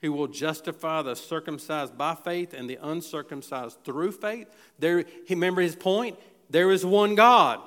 who 0.06 0.12
will 0.12 0.28
justify 0.28 1.02
the 1.02 1.14
circumcised 1.14 1.96
by 1.96 2.14
faith 2.14 2.54
and 2.54 2.68
the 2.68 2.78
uncircumcised 2.82 3.78
through 3.84 4.12
faith. 4.12 4.48
There, 4.78 5.04
remember 5.28 5.60
his 5.60 5.76
point? 5.76 6.18
There 6.50 6.70
is 6.70 6.84
one 6.84 7.14
God. 7.14 7.60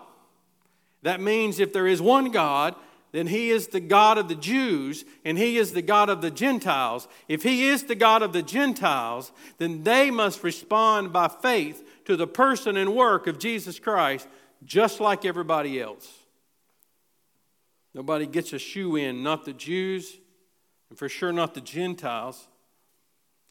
That 1.03 1.22
means 1.22 1.60
if 1.60 1.72
there 1.72 1.88
is 1.88 2.01
one 2.01 2.31
God, 2.31 2.75
then 3.12 3.27
he 3.27 3.50
is 3.50 3.67
the 3.67 3.79
God 3.79 4.17
of 4.17 4.27
the 4.27 4.36
Jews 4.36 5.05
and 5.25 5.38
he 5.38 5.58
is 5.58 5.72
the 5.72 5.81
God 5.81 6.10
of 6.10 6.22
the 6.22 6.31
Gentiles. 6.31 7.08
If 7.27 7.43
he 7.43 7.67
is 7.67 7.84
the 7.84 7.96
God 7.96 8.22
of 8.22 8.34
the 8.34 8.43
Gentiles, 8.43 9.31
then 9.58 9.84
they 9.84 10.12
must 10.12 10.43
respond 10.43 11.12
by 11.13 11.27
faith 11.27 11.84
to 12.05 12.15
the 12.15 12.27
person 12.27 12.77
and 12.77 12.96
work 12.96 13.27
of 13.27 13.39
Jesus 13.39 13.79
Christ, 13.79 14.27
just 14.63 15.00
like 15.00 15.25
everybody 15.25 15.81
else. 15.81 16.12
Nobody 17.93 18.27
gets 18.27 18.53
a 18.53 18.60
shoe 18.60 18.96
in, 18.96 19.24
not 19.24 19.46
the 19.46 19.53
Jews, 19.53 20.19
and 20.89 20.98
for 20.98 21.10
sure 21.10 21.31
not 21.31 21.53
the 21.53 21.62
Gentiles. 21.62 22.48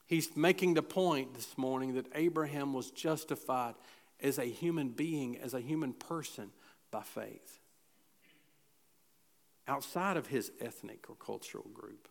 He's 0.07 0.37
making 0.37 0.75
the 0.75 0.83
point 0.83 1.35
this 1.35 1.57
morning 1.59 1.95
that 1.95 2.07
Abraham 2.15 2.73
was 2.73 2.91
justified 2.91 3.75
as 4.21 4.39
a 4.39 4.45
human 4.45 4.89
being, 4.89 5.37
as 5.39 5.55
a 5.55 5.61
human 5.61 5.93
person, 5.93 6.51
by 6.91 7.03
faith 7.03 7.61
outside 9.69 10.17
of 10.17 10.29
his 10.29 10.51
ethnic 10.61 11.09
or 11.09 11.15
cultural 11.15 11.67
group. 11.75 12.09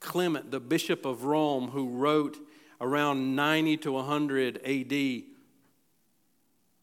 Clement, 0.00 0.50
the 0.50 0.60
Bishop 0.60 1.04
of 1.04 1.24
Rome, 1.24 1.68
who 1.68 1.88
wrote 1.88 2.38
around 2.80 3.36
90 3.36 3.76
to 3.78 3.92
100 3.92 4.56
AD, 4.64 5.22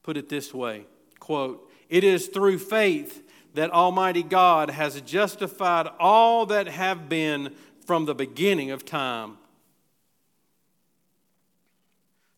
put 0.03 0.17
it 0.17 0.29
this 0.29 0.53
way 0.53 0.85
quote, 1.19 1.69
It 1.89 2.03
is 2.03 2.27
through 2.27 2.59
faith 2.59 3.23
that 3.53 3.71
Almighty 3.71 4.23
God 4.23 4.69
has 4.69 4.99
justified 5.01 5.87
all 5.99 6.45
that 6.47 6.67
have 6.67 7.09
been 7.09 7.53
from 7.85 8.05
the 8.05 8.15
beginning 8.15 8.71
of 8.71 8.85
time. 8.85 9.37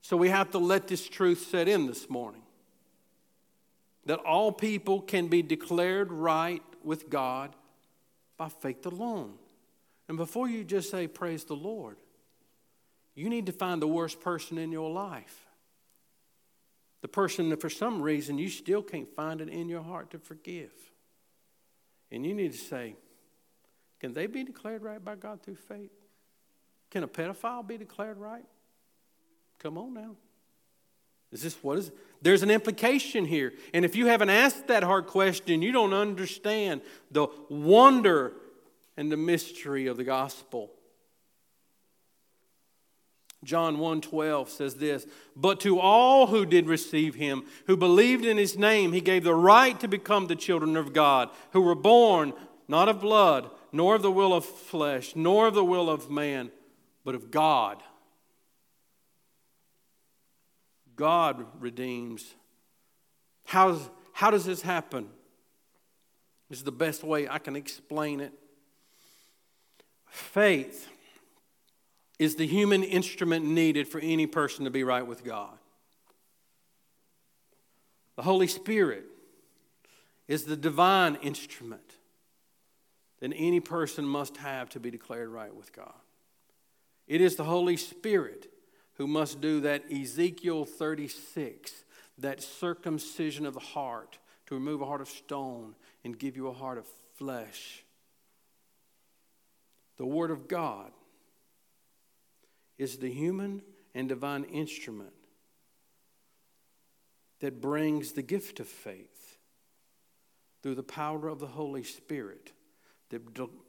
So 0.02 0.18
we 0.18 0.30
have 0.30 0.52
to 0.52 0.58
let 0.58 0.88
this 0.88 1.08
truth 1.08 1.48
set 1.50 1.68
in 1.68 1.88
this 1.88 2.10
morning 2.10 2.42
that 4.06 4.20
all 4.20 4.52
people 4.52 5.02
can 5.02 5.28
be 5.28 5.42
declared 5.42 6.12
right 6.12 6.64
with 6.84 7.10
God 7.10 7.56
by 8.38 8.50
faith 8.50 8.86
alone. 8.86 9.36
And 10.10 10.18
before 10.18 10.50
you 10.50 10.64
just 10.64 10.92
say, 10.92 11.08
Praise 11.08 11.46
the 11.46 11.56
Lord, 11.56 11.98
you 13.16 13.30
need 13.30 13.46
to 13.46 13.54
find 13.54 13.82
the 13.82 13.88
worst 13.88 14.20
person 14.20 14.58
in 14.58 14.72
your 14.72 14.92
life. 14.92 15.48
The 17.02 17.08
person 17.08 17.50
that 17.50 17.62
for 17.62 17.70
some 17.70 18.02
reason 18.02 18.38
you 18.38 18.50
still 18.50 18.82
can't 18.82 19.14
find 19.16 19.42
it 19.42 19.50
in 19.50 19.70
your 19.70 19.84
heart 19.84 20.12
to 20.12 20.20
forgive. 20.20 20.72
And 22.14 22.24
you 22.24 22.36
need 22.36 22.52
to 22.52 22.58
say, 22.58 22.96
Can 24.00 24.14
they 24.14 24.28
be 24.28 24.44
declared 24.44 24.84
right 24.84 25.04
by 25.04 25.16
God 25.16 25.42
through 25.42 25.56
faith? 25.56 25.92
Can 26.92 27.04
a 27.04 27.08
pedophile 27.08 27.68
be 27.68 27.76
declared 27.76 28.18
right? 28.18 28.46
Come 29.58 29.80
on 29.80 29.96
now. 29.96 30.16
Is 31.32 31.42
this 31.42 31.56
what 31.64 31.80
is? 31.80 31.92
There's 32.22 32.44
an 32.44 32.52
implication 32.52 33.26
here. 33.26 33.54
And 33.74 33.84
if 33.84 33.96
you 33.96 34.06
haven't 34.06 34.30
asked 34.30 34.68
that 34.68 34.84
hard 34.84 35.08
question, 35.08 35.64
you 35.64 35.72
don't 35.72 35.94
understand 35.94 36.82
the 37.10 37.28
wonder 37.50 38.34
and 38.96 39.12
the 39.12 39.18
mystery 39.18 39.88
of 39.88 39.98
the 39.98 40.04
gospel. 40.04 40.70
John 43.44 43.78
1:12 43.78 44.50
says 44.50 44.76
this, 44.76 45.06
"But 45.36 45.60
to 45.62 45.80
all 45.80 46.28
who 46.28 46.46
did 46.46 46.68
receive 46.68 47.16
him, 47.16 47.46
who 47.68 47.76
believed 47.76 48.26
in 48.26 48.38
his 48.38 48.58
name, 48.58 48.94
he 48.94 49.02
gave 49.02 49.24
the 49.24 49.36
right 49.36 49.80
to 49.80 49.88
become 49.88 50.28
the 50.28 50.36
children 50.36 50.78
of 50.78 50.94
God, 50.94 51.30
who 51.52 51.62
were 51.62 51.76
born 51.76 52.34
not 52.68 52.90
of 52.90 53.02
blood, 53.02 53.50
nor 53.72 53.96
of 53.96 54.02
the 54.02 54.12
will 54.12 54.34
of 54.34 54.46
flesh, 54.46 55.16
nor 55.16 55.48
of 55.48 55.54
the 55.54 55.66
will 55.66 55.90
of 55.90 56.10
man, 56.10 56.52
but 57.04 57.16
of 57.16 57.32
God." 57.32 57.84
God 60.96 61.46
redeems. 61.60 62.36
How's, 63.46 63.90
how 64.12 64.32
does 64.32 64.46
this 64.46 64.62
happen? 64.62 65.10
This 66.50 66.60
is 66.60 66.64
the 66.64 66.72
best 66.72 67.04
way 67.04 67.28
I 67.28 67.40
can 67.40 67.56
explain 67.56 68.20
it. 68.20 68.32
Faith 70.06 70.88
is 72.24 72.36
the 72.36 72.48
human 72.48 72.84
instrument 72.84 73.46
needed 73.46 73.88
for 73.88 74.00
any 74.00 74.26
person 74.26 74.66
to 74.66 74.72
be 74.72 74.84
right 74.84 75.06
with 75.06 75.24
God. 75.24 75.58
The 78.16 78.22
Holy 78.22 78.48
Spirit 78.48 79.06
is 80.28 80.46
the 80.46 80.56
divine 80.56 81.16
instrument 81.16 81.98
that 83.20 83.34
any 83.36 83.60
person 83.60 84.06
must 84.06 84.38
have 84.38 84.70
to 84.70 84.80
be 84.80 84.90
declared 84.90 85.30
right 85.30 85.54
with 85.54 85.74
God. 85.74 85.94
It 87.08 87.20
is 87.20 87.36
the 87.36 87.44
Holy 87.44 87.78
Spirit 87.78 88.50
who 88.94 89.08
must 89.08 89.42
do 89.42 89.60
that 89.62 89.92
Ezekiel 89.92 90.66
36, 90.66 91.84
that 92.20 92.42
circumcision 92.42 93.46
of 93.46 93.54
the 93.54 93.60
heart, 93.60 94.20
to 94.46 94.56
remove 94.56 94.82
a 94.82 94.86
heart 94.86 95.02
of 95.02 95.10
stone 95.10 95.76
and 96.04 96.18
give 96.18 96.38
you 96.38 96.48
a 96.48 96.54
heart 96.54 96.78
of 96.78 96.86
flesh. 97.16 97.84
The 99.98 100.06
Word 100.06 100.32
of 100.32 100.48
God 100.48 100.92
is 102.78 102.98
the 102.98 103.12
human 103.12 103.62
and 103.94 104.10
divine 104.10 104.44
instrument 104.46 105.14
that 107.40 107.62
brings 107.62 108.14
the 108.14 108.22
gift 108.22 108.60
of 108.60 108.68
faith 108.68 109.38
through 110.62 110.76
the 110.76 110.84
power 110.84 111.28
of 111.28 111.40
the 111.40 111.48
Holy 111.48 111.84
Spirit 111.84 112.54
that, 113.10 113.22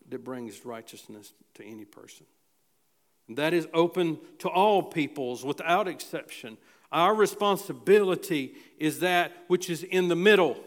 that 0.09 0.25
brings 0.25 0.65
righteousness 0.65 1.35
to 1.55 1.65
any 1.65 1.85
person. 1.85 2.27
That 3.29 3.53
is 3.55 3.67
open 3.73 4.19
to 4.39 4.49
all 4.49 4.83
peoples 4.83 5.45
without 5.45 5.89
exception. 5.89 6.57
Our 6.93 7.15
responsibility 7.15 8.55
is 8.79 9.01
that 9.01 9.33
which 9.49 9.69
is 9.69 9.83
in 9.83 10.09
the 10.09 10.17
middle. 10.17 10.63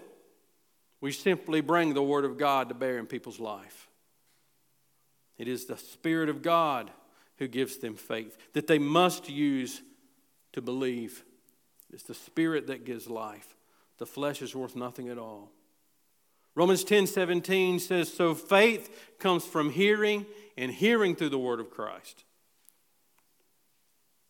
We 1.00 1.12
simply 1.12 1.62
bring 1.62 1.94
the 1.94 2.04
Word 2.04 2.26
of 2.26 2.38
God 2.38 2.70
to 2.70 2.76
bear 2.76 2.98
in 2.98 3.06
people's 3.06 3.40
life. 3.40 3.88
It 5.38 5.48
is 5.48 5.66
the 5.66 5.78
Spirit 5.78 6.30
of 6.30 6.42
God 6.42 6.92
who 7.38 7.48
gives 7.48 7.78
them 7.78 7.96
faith, 7.96 8.38
that 8.54 8.68
they 8.68 8.80
must 8.80 9.30
use 9.30 9.82
to 10.54 10.62
believe. 10.62 11.24
It's 11.92 12.04
the 12.04 12.14
Spirit 12.14 12.68
that 12.68 12.86
gives 12.86 13.10
life. 13.10 13.56
The 13.98 14.06
flesh 14.06 14.42
is 14.42 14.56
worth 14.56 14.76
nothing 14.76 15.10
at 15.10 15.18
all. 15.18 15.52
Romans 16.56 16.84
10 16.84 17.08
17 17.08 17.80
says, 17.80 18.12
So 18.12 18.34
faith 18.34 19.16
comes 19.20 19.46
from 19.46 19.70
hearing, 19.70 20.26
and 20.58 20.72
hearing 20.72 21.16
through 21.16 21.30
the 21.30 21.38
word 21.38 21.60
of 21.60 21.70
Christ. 21.70 22.24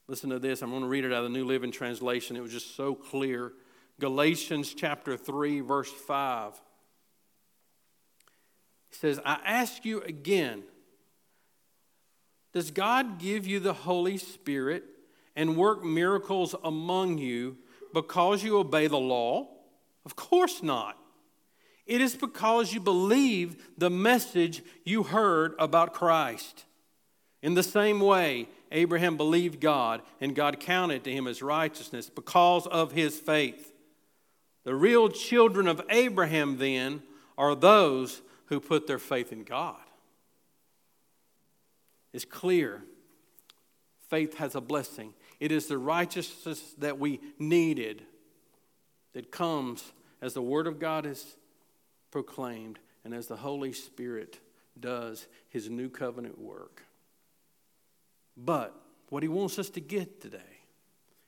Listen 0.07 0.29
to 0.29 0.39
this. 0.39 0.61
I'm 0.61 0.69
going 0.69 0.83
to 0.83 0.87
read 0.87 1.05
it 1.05 1.13
out 1.13 1.23
of 1.23 1.31
the 1.31 1.37
New 1.37 1.45
Living 1.45 1.71
Translation. 1.71 2.35
It 2.35 2.41
was 2.41 2.51
just 2.51 2.75
so 2.75 2.95
clear. 2.95 3.53
Galatians 3.99 4.73
chapter 4.73 5.17
3, 5.17 5.61
verse 5.61 5.91
5. 5.91 6.53
He 8.89 8.95
says, 8.95 9.19
I 9.25 9.39
ask 9.45 9.83
you 9.83 10.01
again, 10.01 10.63
does 12.53 12.71
God 12.71 13.19
give 13.19 13.45
you 13.45 13.59
the 13.59 13.73
Holy 13.73 14.17
Spirit 14.17 14.83
and 15.35 15.55
work 15.55 15.83
miracles 15.83 16.55
among 16.63 17.17
you 17.17 17.57
because 17.93 18.43
you 18.43 18.57
obey 18.57 18.87
the 18.87 18.97
law? 18.97 19.47
Of 20.05 20.15
course 20.15 20.63
not. 20.63 20.97
It 21.85 22.01
is 22.01 22.15
because 22.15 22.73
you 22.73 22.79
believe 22.79 23.63
the 23.77 23.89
message 23.89 24.61
you 24.83 25.03
heard 25.03 25.55
about 25.57 25.93
Christ. 25.93 26.65
In 27.41 27.53
the 27.53 27.63
same 27.63 27.99
way, 27.99 28.49
Abraham 28.71 29.15
believed 29.15 29.61
God, 29.61 30.01
and 30.19 30.35
God 30.35 30.59
counted 30.59 31.03
to 31.05 31.11
him 31.13 31.27
as 31.27 31.41
righteousness 31.41 32.09
because 32.09 32.67
of 32.67 32.91
his 32.91 33.17
faith. 33.17 33.73
The 34.65 34.75
real 34.75 35.07
children 35.07 35.67
of 35.67 35.81
Abraham, 35.89 36.57
then, 36.57 37.03
are 37.37 37.55
those 37.55 38.21
who 38.47 38.59
put 38.59 38.87
their 38.87 38.99
faith 38.99 39.31
in 39.31 39.43
God. 39.43 39.79
It's 42.13 42.25
clear 42.25 42.83
faith 44.09 44.37
has 44.37 44.55
a 44.55 44.61
blessing. 44.61 45.13
It 45.39 45.51
is 45.51 45.67
the 45.67 45.77
righteousness 45.77 46.73
that 46.79 46.99
we 46.99 47.19
needed 47.37 48.03
that 49.13 49.31
comes 49.31 49.91
as 50.21 50.33
the 50.33 50.41
Word 50.41 50.67
of 50.67 50.79
God 50.79 51.05
is 51.05 51.37
proclaimed 52.11 52.79
and 53.03 53.13
as 53.13 53.27
the 53.27 53.35
Holy 53.35 53.73
Spirit 53.73 54.39
does 54.79 55.27
his 55.49 55.69
new 55.69 55.89
covenant 55.89 56.39
work. 56.39 56.83
But 58.35 58.79
what 59.09 59.23
he 59.23 59.29
wants 59.29 59.57
us 59.57 59.69
to 59.71 59.81
get 59.81 60.21
today 60.21 60.39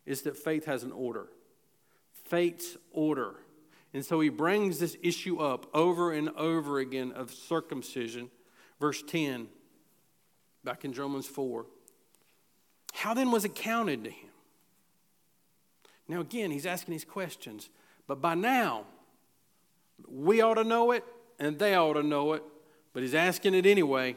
is 0.06 0.24
that 0.24 0.38
faith 0.38 0.66
has 0.66 0.84
an 0.84 0.92
order. 0.92 1.28
Faith's 2.26 2.78
order. 2.92 3.36
And 3.94 4.06
so 4.06 4.20
he 4.20 4.30
brings 4.30 4.80
this 4.80 4.98
issue 5.02 5.40
up 5.40 5.66
over 5.74 6.12
and 6.12 6.30
over 6.30 6.80
again 6.80 7.12
of 7.12 7.32
circumcision. 7.32 8.30
Verse 8.80 9.02
10, 9.02 9.48
back 10.64 10.86
in 10.86 10.92
Romans 10.92 11.28
4. 11.28 11.66
How 12.94 13.14
then 13.14 13.32
was 13.32 13.46
it 13.46 13.56
counted 13.56 14.04
to 14.04 14.10
him? 14.10 14.30
Now, 16.08 16.22
again, 16.22 16.52
he's 16.52 16.66
asking 16.66 16.94
these 16.94 17.06
questions. 17.06 17.70
But 18.08 18.20
by 18.22 18.36
now, 18.36 18.86
we 20.08 20.42
ought 20.42 20.56
to 20.56 20.64
know 20.64 20.92
it, 20.92 21.04
and 21.38 21.60
they 21.60 21.76
ought 21.76 21.94
to 21.94 22.04
know 22.04 22.34
it. 22.34 22.44
But 22.94 23.04
he's 23.04 23.14
asking 23.14 23.54
it 23.54 23.66
anyway. 23.66 24.16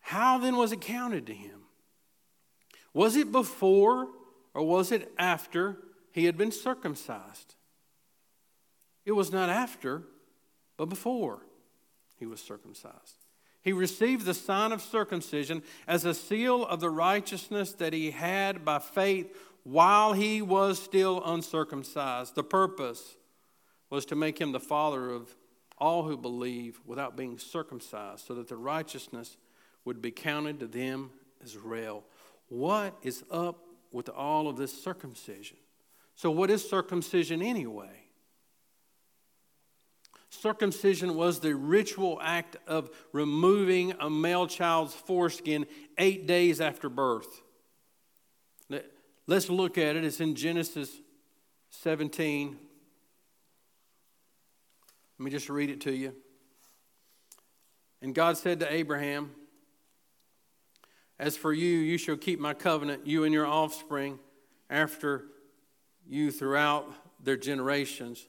How 0.00 0.38
then 0.38 0.56
was 0.56 0.72
it 0.72 0.80
counted 0.80 1.26
to 1.26 1.34
him? 1.34 1.62
Was 2.94 3.16
it 3.16 3.30
before 3.30 4.08
or 4.54 4.66
was 4.66 4.90
it 4.90 5.12
after 5.18 5.76
he 6.12 6.24
had 6.24 6.38
been 6.38 6.50
circumcised? 6.50 7.54
It 9.04 9.12
was 9.12 9.32
not 9.32 9.48
after, 9.48 10.02
but 10.76 10.86
before 10.86 11.40
he 12.16 12.26
was 12.26 12.40
circumcised. 12.40 13.24
He 13.62 13.72
received 13.72 14.24
the 14.24 14.34
sign 14.34 14.72
of 14.72 14.80
circumcision 14.80 15.62
as 15.86 16.04
a 16.04 16.14
seal 16.14 16.64
of 16.64 16.80
the 16.80 16.90
righteousness 16.90 17.72
that 17.74 17.92
he 17.92 18.12
had 18.12 18.64
by 18.64 18.78
faith 18.78 19.36
while 19.64 20.12
he 20.12 20.40
was 20.40 20.80
still 20.80 21.22
uncircumcised. 21.24 22.34
The 22.34 22.44
purpose 22.44 23.16
was 23.90 24.06
to 24.06 24.16
make 24.16 24.40
him 24.40 24.52
the 24.52 24.60
father 24.60 25.10
of 25.10 25.34
all 25.76 26.04
who 26.04 26.16
believe 26.16 26.80
without 26.86 27.16
being 27.16 27.38
circumcised, 27.38 28.26
so 28.26 28.34
that 28.34 28.48
the 28.48 28.56
righteousness 28.56 29.36
would 29.84 30.02
be 30.02 30.10
counted 30.10 30.60
to 30.60 30.66
them 30.66 31.10
as 31.42 31.56
real. 31.56 32.04
What 32.48 32.96
is 33.02 33.22
up 33.30 33.64
with 33.92 34.08
all 34.08 34.48
of 34.48 34.56
this 34.56 34.82
circumcision? 34.82 35.56
So, 36.14 36.30
what 36.30 36.50
is 36.50 36.68
circumcision 36.68 37.42
anyway? 37.42 38.07
Circumcision 40.30 41.14
was 41.14 41.40
the 41.40 41.54
ritual 41.54 42.18
act 42.22 42.56
of 42.66 42.90
removing 43.12 43.94
a 43.98 44.10
male 44.10 44.46
child's 44.46 44.94
foreskin 44.94 45.66
eight 45.96 46.26
days 46.26 46.60
after 46.60 46.88
birth. 46.88 47.42
Let's 49.26 49.48
look 49.50 49.78
at 49.78 49.96
it. 49.96 50.04
It's 50.04 50.20
in 50.20 50.34
Genesis 50.34 50.90
17. 51.70 52.56
Let 55.18 55.24
me 55.24 55.30
just 55.30 55.48
read 55.50 55.70
it 55.70 55.80
to 55.82 55.92
you. 55.92 56.14
And 58.00 58.14
God 58.14 58.38
said 58.38 58.60
to 58.60 58.72
Abraham, 58.72 59.32
as 61.18 61.36
for 61.36 61.52
you, 61.52 61.78
you 61.78 61.98
shall 61.98 62.16
keep 62.16 62.38
my 62.38 62.54
covenant, 62.54 63.06
you 63.06 63.24
and 63.24 63.34
your 63.34 63.46
offspring 63.46 64.18
after 64.70 65.24
you 66.06 66.30
throughout 66.30 66.90
their 67.22 67.36
generations. 67.36 68.28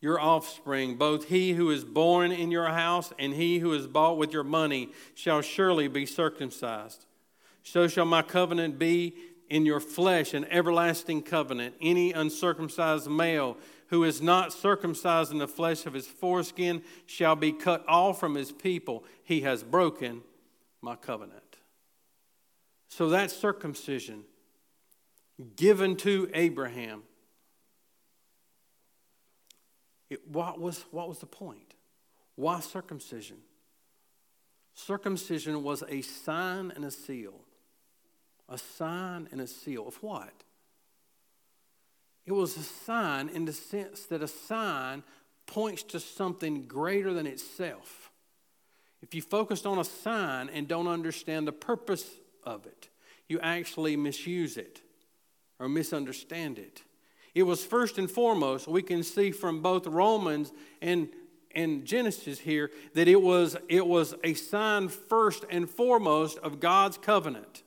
your 0.00 0.20
offspring, 0.20 0.96
both 0.96 1.28
he 1.28 1.52
who 1.52 1.70
is 1.70 1.84
born 1.84 2.30
in 2.30 2.50
your 2.50 2.68
house 2.68 3.12
and 3.18 3.34
he 3.34 3.58
who 3.58 3.72
is 3.72 3.86
bought 3.86 4.16
with 4.16 4.32
your 4.32 4.44
money 4.44 4.92
shall 5.14 5.40
surely 5.40 5.88
be 5.88 6.06
circumcised. 6.06 7.06
So 7.62 7.88
shall 7.88 8.04
my 8.04 8.22
covenant 8.22 8.78
be 8.78 9.14
in 9.50 9.66
your 9.66 9.80
flesh, 9.80 10.34
an 10.34 10.44
everlasting 10.46 11.22
covenant. 11.22 11.74
Any 11.80 12.12
uncircumcised 12.12 13.10
male 13.10 13.56
who 13.88 14.04
is 14.04 14.20
not 14.20 14.52
circumcised 14.52 15.32
in 15.32 15.38
the 15.38 15.48
flesh 15.48 15.86
of 15.86 15.94
his 15.94 16.06
foreskin 16.06 16.82
shall 17.06 17.34
be 17.34 17.52
cut 17.52 17.84
off 17.88 18.20
from 18.20 18.34
his 18.34 18.52
people. 18.52 19.04
He 19.24 19.40
has 19.42 19.62
broken 19.62 20.22
my 20.80 20.94
covenant. 20.94 21.42
So 22.88 23.08
that 23.10 23.30
circumcision 23.30 24.24
given 25.56 25.96
to 25.96 26.30
Abraham, 26.34 27.02
it, 30.10 30.26
what, 30.28 30.60
was, 30.60 30.84
what 30.90 31.08
was 31.08 31.18
the 31.18 31.26
point? 31.26 31.74
Why 32.36 32.60
circumcision? 32.60 33.38
Circumcision 34.74 35.62
was 35.62 35.82
a 35.88 36.02
sign 36.02 36.72
and 36.74 36.84
a 36.84 36.90
seal. 36.90 37.34
A 38.48 38.56
sign 38.56 39.28
and 39.32 39.40
a 39.40 39.46
seal 39.46 39.86
of 39.86 39.96
what? 40.02 40.32
It 42.24 42.32
was 42.32 42.56
a 42.56 42.62
sign 42.62 43.28
in 43.28 43.44
the 43.44 43.52
sense 43.52 44.04
that 44.06 44.22
a 44.22 44.28
sign 44.28 45.02
points 45.46 45.82
to 45.84 46.00
something 46.00 46.62
greater 46.62 47.12
than 47.12 47.26
itself. 47.26 48.10
If 49.02 49.14
you 49.14 49.22
focused 49.22 49.66
on 49.66 49.78
a 49.78 49.84
sign 49.84 50.48
and 50.48 50.68
don't 50.68 50.88
understand 50.88 51.46
the 51.46 51.52
purpose 51.52 52.08
of 52.44 52.66
it. 52.66 52.88
You 53.28 53.40
actually 53.40 53.96
misuse 53.96 54.56
it 54.56 54.80
or 55.58 55.68
misunderstand 55.68 56.58
it. 56.58 56.82
It 57.38 57.46
was 57.46 57.64
first 57.64 57.98
and 57.98 58.10
foremost, 58.10 58.66
we 58.66 58.82
can 58.82 59.04
see 59.04 59.30
from 59.30 59.62
both 59.62 59.86
Romans 59.86 60.52
and, 60.82 61.08
and 61.54 61.84
Genesis 61.84 62.40
here 62.40 62.72
that 62.94 63.06
it 63.06 63.22
was, 63.22 63.56
it 63.68 63.86
was 63.86 64.16
a 64.24 64.34
sign 64.34 64.88
first 64.88 65.44
and 65.48 65.70
foremost 65.70 66.38
of 66.38 66.58
God's 66.58 66.98
covenant. 66.98 67.62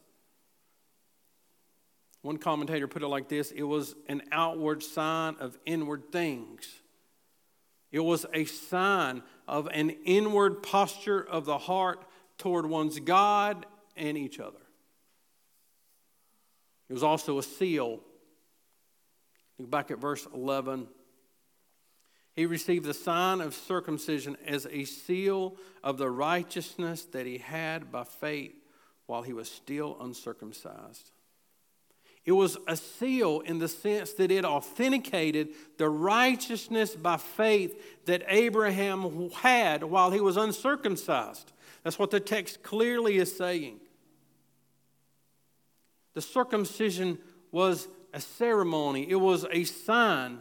One 2.21 2.35
commentator 2.35 2.85
put 2.85 3.01
it 3.01 3.07
like 3.07 3.29
this 3.29 3.51
it 3.51 3.63
was 3.63 3.95
an 4.09 4.23
outward 4.33 4.83
sign 4.83 5.37
of 5.39 5.57
inward 5.65 6.11
things. 6.11 6.67
It 7.93 8.01
was 8.01 8.25
a 8.33 8.43
sign 8.43 9.23
of 9.47 9.67
an 9.67 9.91
inward 10.03 10.63
posture 10.63 11.21
of 11.21 11.45
the 11.45 11.59
heart 11.59 12.03
toward 12.37 12.65
one's 12.65 12.99
God 12.99 13.65
and 13.95 14.17
each 14.17 14.37
other. 14.37 14.59
It 16.89 16.93
was 16.93 17.03
also 17.03 17.37
a 17.39 17.43
seal. 17.43 18.01
Back 19.69 19.91
at 19.91 19.99
verse 19.99 20.27
11. 20.33 20.87
He 22.33 22.45
received 22.45 22.85
the 22.85 22.93
sign 22.93 23.41
of 23.41 23.53
circumcision 23.53 24.37
as 24.45 24.65
a 24.71 24.85
seal 24.85 25.55
of 25.83 25.97
the 25.97 26.09
righteousness 26.09 27.03
that 27.11 27.25
he 27.25 27.39
had 27.39 27.91
by 27.91 28.03
faith 28.03 28.55
while 29.05 29.21
he 29.21 29.33
was 29.33 29.51
still 29.51 29.97
uncircumcised. 29.99 31.11
It 32.23 32.33
was 32.33 32.57
a 32.67 32.77
seal 32.77 33.39
in 33.41 33.57
the 33.57 33.67
sense 33.67 34.13
that 34.13 34.31
it 34.31 34.45
authenticated 34.45 35.49
the 35.77 35.89
righteousness 35.89 36.95
by 36.95 37.17
faith 37.17 38.05
that 38.05 38.23
Abraham 38.27 39.31
had 39.31 39.83
while 39.83 40.11
he 40.11 40.21
was 40.21 40.37
uncircumcised. 40.37 41.51
That's 41.83 41.97
what 41.97 42.11
the 42.11 42.19
text 42.19 42.61
clearly 42.61 43.17
is 43.17 43.35
saying. 43.35 43.79
The 46.13 46.21
circumcision 46.21 47.17
was 47.51 47.87
a 48.13 48.21
ceremony, 48.21 49.09
it 49.09 49.15
was 49.15 49.45
a 49.51 49.63
sign 49.63 50.39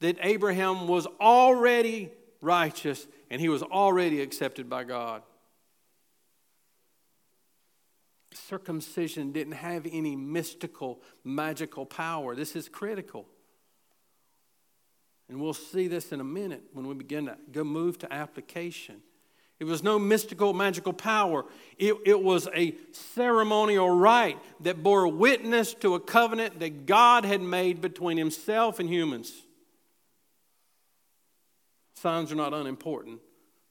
that 0.00 0.18
Abraham 0.20 0.88
was 0.88 1.06
already 1.20 2.10
righteous 2.40 3.06
and 3.30 3.40
he 3.40 3.48
was 3.48 3.62
already 3.62 4.20
accepted 4.20 4.68
by 4.68 4.84
God. 4.84 5.22
Circumcision 8.34 9.32
didn't 9.32 9.54
have 9.54 9.86
any 9.90 10.16
mystical, 10.16 11.00
magical 11.24 11.86
power. 11.86 12.34
This 12.34 12.56
is 12.56 12.68
critical. 12.68 13.26
And 15.28 15.40
we'll 15.40 15.54
see 15.54 15.88
this 15.88 16.12
in 16.12 16.20
a 16.20 16.24
minute 16.24 16.62
when 16.72 16.86
we 16.86 16.94
begin 16.94 17.26
to 17.26 17.36
go 17.50 17.64
move 17.64 17.98
to 18.00 18.12
application. 18.12 19.02
It 19.62 19.66
was 19.66 19.84
no 19.84 19.96
mystical, 19.96 20.52
magical 20.52 20.92
power. 20.92 21.44
It, 21.78 21.94
it 22.04 22.20
was 22.20 22.48
a 22.52 22.74
ceremonial 22.90 23.88
rite 23.88 24.36
that 24.58 24.82
bore 24.82 25.06
witness 25.06 25.72
to 25.74 25.94
a 25.94 26.00
covenant 26.00 26.58
that 26.58 26.84
God 26.84 27.24
had 27.24 27.40
made 27.40 27.80
between 27.80 28.16
himself 28.16 28.80
and 28.80 28.88
humans. 28.88 29.32
Signs 31.94 32.32
are 32.32 32.34
not 32.34 32.52
unimportant. 32.52 33.20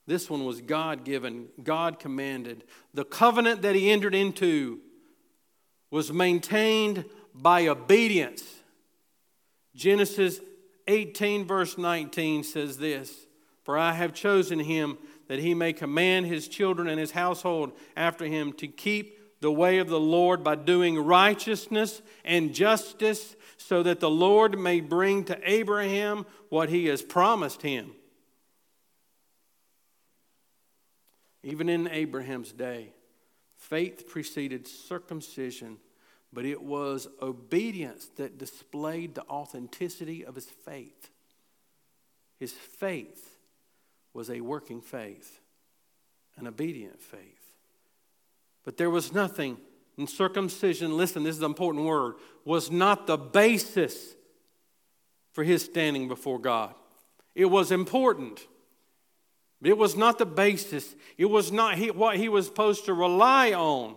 This 0.08 0.30
one 0.30 0.45
was 0.45 0.62
God 0.62 1.04
given, 1.04 1.49
God 1.62 1.99
commanded. 1.99 2.63
The 2.93 3.04
covenant 3.04 3.62
that 3.63 3.75
he 3.75 3.91
entered 3.91 4.15
into 4.15 4.80
was 5.89 6.13
maintained 6.13 7.04
by 7.36 7.67
obedience. 7.67 8.45
Genesis 9.75 10.39
18, 10.88 11.45
verse 11.45 11.77
19 11.77 12.45
says 12.45 12.77
this 12.77 13.27
For 13.63 13.77
I 13.77 13.91
have 13.91 14.13
chosen 14.13 14.60
him 14.60 14.97
that 15.32 15.39
he 15.39 15.54
may 15.54 15.72
command 15.72 16.26
his 16.26 16.50
children 16.50 16.89
and 16.89 17.00
his 17.00 17.12
household 17.12 17.72
after 17.96 18.26
him 18.26 18.52
to 18.52 18.67
keep 18.67 19.39
the 19.39 19.50
way 19.50 19.78
of 19.78 19.88
the 19.88 19.98
Lord 19.98 20.44
by 20.44 20.56
doing 20.56 21.00
righteousness 21.00 22.02
and 22.26 22.54
justice, 22.54 23.38
so 23.56 23.82
that 23.82 24.02
the 24.02 24.10
Lord 24.10 24.60
may 24.60 24.82
bring 24.82 25.24
to 25.24 25.39
Abraham 25.50 26.26
what 26.50 26.67
he 26.67 26.88
has 26.88 27.02
promised 27.02 27.62
him. 27.62 27.91
Even 31.44 31.70
in 31.70 31.88
Abraham's 31.88 32.52
day, 32.52 32.91
faith 33.56 34.10
preceded 34.10 34.67
circumcision, 34.67 35.78
but 36.34 36.44
it 36.44 36.62
was 36.62 37.08
obedience 37.22 38.10
that 38.17 38.38
displayed 38.38 39.15
the 39.15 39.24
authenticity 39.30 40.26
of 40.26 40.36
his 40.36 40.48
faith. 40.65 41.10
His 42.38 42.52
faith 42.52 43.31
was 44.13 44.30
a 44.30 44.41
working 44.41 44.82
faith, 44.82 45.39
an 46.38 46.47
obedient 46.47 47.02
faith. 47.02 47.54
But 48.63 48.78
there 48.78 48.89
was 48.89 49.13
nothing 49.13 49.58
in 49.97 50.08
circumcision, 50.08 50.97
listen, 50.97 51.24
this 51.24 51.36
is 51.36 51.41
an 51.41 51.45
important 51.45 51.86
word, 51.86 52.15
was 52.45 52.71
not 52.71 53.08
the 53.08 53.17
basis 53.17 54.15
for 55.34 55.43
his 55.43 55.63
standing 55.63 56.08
before 56.08 56.39
God. 56.39 56.74
It 57.36 57.45
was 57.45 57.71
important. 57.71 58.45
But 59.62 59.69
It 59.69 59.78
was 59.78 59.95
not 59.95 60.17
the 60.17 60.26
basis. 60.26 60.95
It 61.17 61.26
was 61.26 61.52
not 61.52 61.78
he, 61.78 61.91
what 61.91 62.17
he 62.17 62.30
was 62.30 62.47
supposed 62.47 62.86
to 62.86 62.93
rely 62.93 63.54
on. 63.54 63.95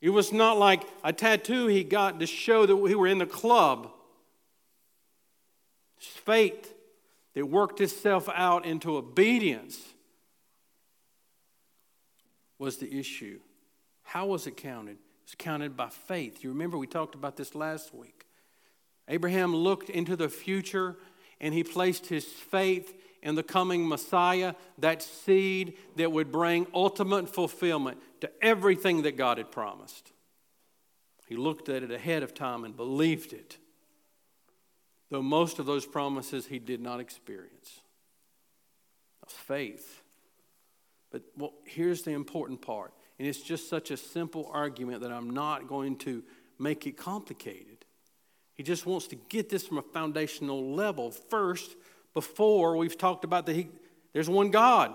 It 0.00 0.10
was 0.10 0.32
not 0.32 0.58
like 0.58 0.82
a 1.02 1.12
tattoo 1.12 1.66
he 1.66 1.84
got 1.84 2.20
to 2.20 2.26
show 2.26 2.66
that 2.66 2.76
we 2.76 2.94
were 2.94 3.06
in 3.06 3.18
the 3.18 3.26
club. 3.26 3.90
It's 5.96 6.06
faith 6.06 6.73
that 7.34 7.46
worked 7.46 7.80
itself 7.80 8.28
out 8.28 8.64
into 8.64 8.96
obedience 8.96 9.78
was 12.58 12.78
the 12.78 12.98
issue. 12.98 13.40
How 14.02 14.26
was 14.26 14.46
it 14.46 14.56
counted? 14.56 14.92
It 14.92 15.26
was 15.26 15.34
counted 15.36 15.76
by 15.76 15.88
faith. 15.88 16.44
You 16.44 16.50
remember 16.50 16.78
we 16.78 16.86
talked 16.86 17.14
about 17.14 17.36
this 17.36 17.54
last 17.54 17.94
week. 17.94 18.26
Abraham 19.08 19.54
looked 19.54 19.90
into 19.90 20.16
the 20.16 20.28
future 20.28 20.96
and 21.40 21.52
he 21.52 21.64
placed 21.64 22.06
his 22.06 22.24
faith 22.24 22.94
in 23.22 23.34
the 23.34 23.42
coming 23.42 23.88
Messiah, 23.88 24.54
that 24.78 25.02
seed 25.02 25.78
that 25.96 26.12
would 26.12 26.30
bring 26.30 26.66
ultimate 26.74 27.28
fulfillment 27.28 27.98
to 28.20 28.30
everything 28.42 29.02
that 29.02 29.16
God 29.16 29.38
had 29.38 29.50
promised. 29.50 30.12
He 31.26 31.36
looked 31.36 31.70
at 31.70 31.82
it 31.82 31.90
ahead 31.90 32.22
of 32.22 32.34
time 32.34 32.64
and 32.64 32.76
believed 32.76 33.32
it, 33.32 33.56
though 35.14 35.22
most 35.22 35.60
of 35.60 35.66
those 35.66 35.86
promises 35.86 36.44
he 36.44 36.58
did 36.58 36.80
not 36.80 36.98
experience. 36.98 37.80
Faith. 39.28 40.02
But 41.12 41.22
well, 41.36 41.52
here's 41.64 42.02
the 42.02 42.10
important 42.10 42.60
part, 42.60 42.92
and 43.20 43.28
it's 43.28 43.40
just 43.40 43.68
such 43.68 43.92
a 43.92 43.96
simple 43.96 44.50
argument 44.52 45.02
that 45.02 45.12
I'm 45.12 45.30
not 45.30 45.68
going 45.68 45.98
to 45.98 46.24
make 46.58 46.88
it 46.88 46.96
complicated. 46.96 47.84
He 48.54 48.64
just 48.64 48.86
wants 48.86 49.06
to 49.06 49.16
get 49.28 49.48
this 49.48 49.64
from 49.64 49.78
a 49.78 49.82
foundational 49.82 50.74
level. 50.74 51.12
First, 51.12 51.76
before, 52.12 52.76
we've 52.76 52.98
talked 52.98 53.22
about 53.22 53.46
that 53.46 53.54
he, 53.54 53.68
there's 54.12 54.28
one 54.28 54.50
God. 54.50 54.92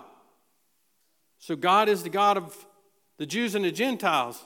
So 1.38 1.56
God 1.56 1.88
is 1.88 2.04
the 2.04 2.10
God 2.10 2.36
of 2.36 2.66
the 3.18 3.26
Jews 3.26 3.56
and 3.56 3.64
the 3.64 3.72
Gentiles. 3.72 4.46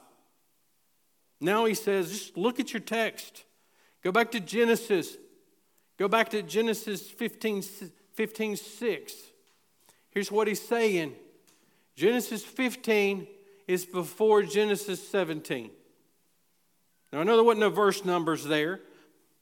Now 1.41 1.65
he 1.65 1.73
says, 1.73 2.11
just 2.11 2.37
look 2.37 2.59
at 2.59 2.73
your 2.73 2.79
text. 2.79 3.43
Go 4.03 4.11
back 4.11 4.29
to 4.31 4.39
Genesis. 4.39 5.17
Go 5.97 6.07
back 6.07 6.29
to 6.29 6.41
Genesis 6.41 7.09
15, 7.09 7.61
15 8.13 8.55
6. 8.55 9.13
Here's 10.09 10.31
what 10.31 10.47
he's 10.47 10.61
saying 10.61 11.15
Genesis 11.95 12.43
15 12.43 13.27
is 13.67 13.85
before 13.85 14.43
Genesis 14.43 15.05
17. 15.09 15.69
Now, 17.11 17.19
I 17.19 17.23
know 17.23 17.35
there 17.35 17.43
wasn't 17.43 17.61
no 17.61 17.69
verse 17.69 18.03
numbers 18.03 18.43
there, 18.43 18.79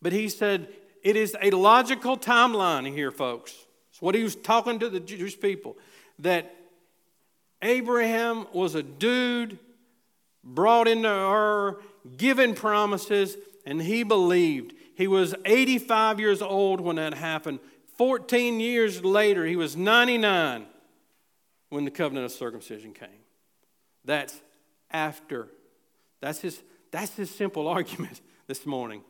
but 0.01 0.11
he 0.11 0.29
said 0.29 0.67
it 1.03 1.15
is 1.15 1.35
a 1.41 1.51
logical 1.51 2.17
timeline 2.17 2.91
here, 2.91 3.11
folks. 3.11 3.55
It's 3.91 4.01
what 4.01 4.15
he 4.15 4.23
was 4.23 4.35
talking 4.35 4.79
to 4.79 4.89
the 4.89 4.99
Jewish 4.99 5.39
people 5.39 5.77
that 6.19 6.53
Abraham 7.61 8.47
was 8.53 8.75
a 8.75 8.83
dude 8.83 9.57
brought 10.43 10.87
into 10.87 11.09
her, 11.09 11.77
given 12.17 12.55
promises, 12.55 13.37
and 13.65 13.81
he 13.81 14.03
believed. 14.03 14.73
He 15.01 15.07
was 15.07 15.33
85 15.45 16.19
years 16.19 16.43
old 16.43 16.79
when 16.79 16.97
that 16.97 17.15
happened. 17.15 17.57
14 17.97 18.59
years 18.59 19.03
later, 19.03 19.47
he 19.47 19.55
was 19.55 19.75
99 19.75 20.67
when 21.69 21.85
the 21.85 21.89
covenant 21.89 22.25
of 22.25 22.31
circumcision 22.31 22.93
came. 22.93 23.09
That's 24.05 24.39
after. 24.91 25.47
That's 26.19 26.39
his, 26.41 26.61
that's 26.91 27.15
his 27.15 27.33
simple 27.33 27.67
argument 27.77 28.21
this 28.45 28.63
morning 28.63 29.01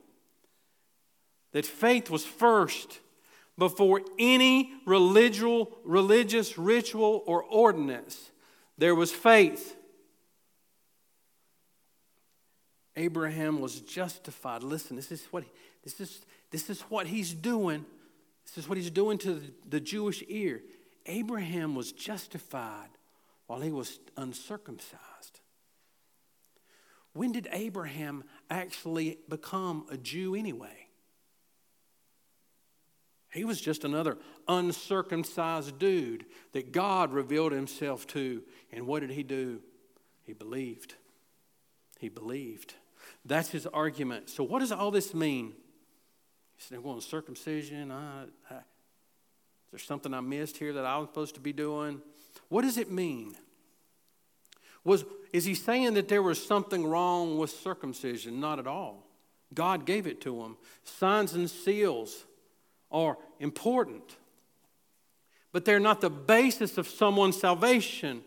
that 1.52 1.66
faith 1.66 2.10
was 2.10 2.24
first 2.24 3.02
before 3.58 4.00
any 4.18 4.72
religious, 4.86 5.68
religious 5.84 6.58
ritual 6.58 7.22
or 7.26 7.44
ordinance. 7.44 8.32
There 8.78 8.96
was 8.96 9.12
faith. 9.12 9.76
Abraham 12.96 13.60
was 13.60 13.82
justified. 13.82 14.64
Listen, 14.64 14.96
this 14.96 15.12
is 15.12 15.26
what, 15.32 15.44
this 15.84 16.00
is, 16.00 16.22
this 16.52 16.70
is 16.70 16.82
what 16.82 17.08
he's 17.08 17.34
doing. 17.34 17.86
This 18.46 18.58
is 18.64 18.70
what 18.70 18.78
he's 18.78 18.92
doing 18.92 19.18
to 19.20 19.42
the, 19.68 19.80
Jewish 19.80 20.24
ear. 20.28 20.62
Abraham 21.06 21.76
was 21.76 21.92
justified 21.92 22.90
while 23.48 23.62
he 23.62 23.72
was 23.72 24.00
uncircumcised. 24.18 25.40
When 27.14 27.32
did 27.32 27.48
Abraham 27.52 28.24
actually 28.50 29.18
become 29.28 29.86
a 29.90 29.98
Jew 29.98 30.36
anyway? 30.36 30.88
He 33.34 33.46
was 33.46 33.62
just 33.62 33.86
another 33.86 34.18
uncircumcised 34.48 35.80
dude 35.80 36.26
that 36.52 36.72
God 36.72 37.14
revealed 37.14 37.54
himself 37.54 38.06
to. 38.08 38.44
And 38.72 38.86
what 38.88 39.00
did 39.00 39.12
he 39.12 39.24
do? 39.24 39.62
He 40.24 40.34
believed. 40.34 40.96
He 41.98 42.10
believed. 42.10 42.76
That's 43.26 43.50
his 43.50 43.66
argument. 43.68 44.30
So, 44.30 44.44
what 44.44 44.60
does 44.60 44.72
all 44.72 44.92
this 44.92 45.14
mean? 45.14 45.54
Said, 46.68 46.78
to 46.84 47.02
circumcision, 47.02 47.92
I, 47.92 48.26
I, 48.50 48.54
is 48.54 48.62
there 49.72 49.80
something 49.80 50.14
I 50.14 50.22
missed 50.22 50.58
here 50.58 50.74
that 50.74 50.86
I 50.86 51.00
was 51.00 51.08
supposed 51.10 51.34
to 51.34 51.42
be 51.42 51.52
doing? 51.52 52.02
What 52.50 52.62
does 52.62 52.78
it 52.78 52.92
mean? 52.92 53.36
Was, 54.84 55.04
is 55.34 55.46
he 55.46 55.56
saying 55.56 55.96
that 55.96 56.08
there 56.08 56.22
was 56.22 56.44
something 56.44 56.86
wrong 56.86 57.40
with 57.40 57.50
circumcision? 57.50 58.40
Not 58.40 58.60
at 58.60 58.68
all. 58.68 59.08
God 59.56 59.88
gave 59.88 60.06
it 60.06 60.22
to 60.22 60.44
him. 60.44 60.56
Signs 60.84 61.34
and 61.34 61.50
seals 61.50 62.26
are 62.92 63.18
important, 63.40 64.18
but 65.52 65.66
they're 65.66 65.80
not 65.80 66.00
the 66.00 66.12
basis 66.12 66.78
of 66.78 66.88
someone's 66.88 67.40
salvation. 67.40 68.22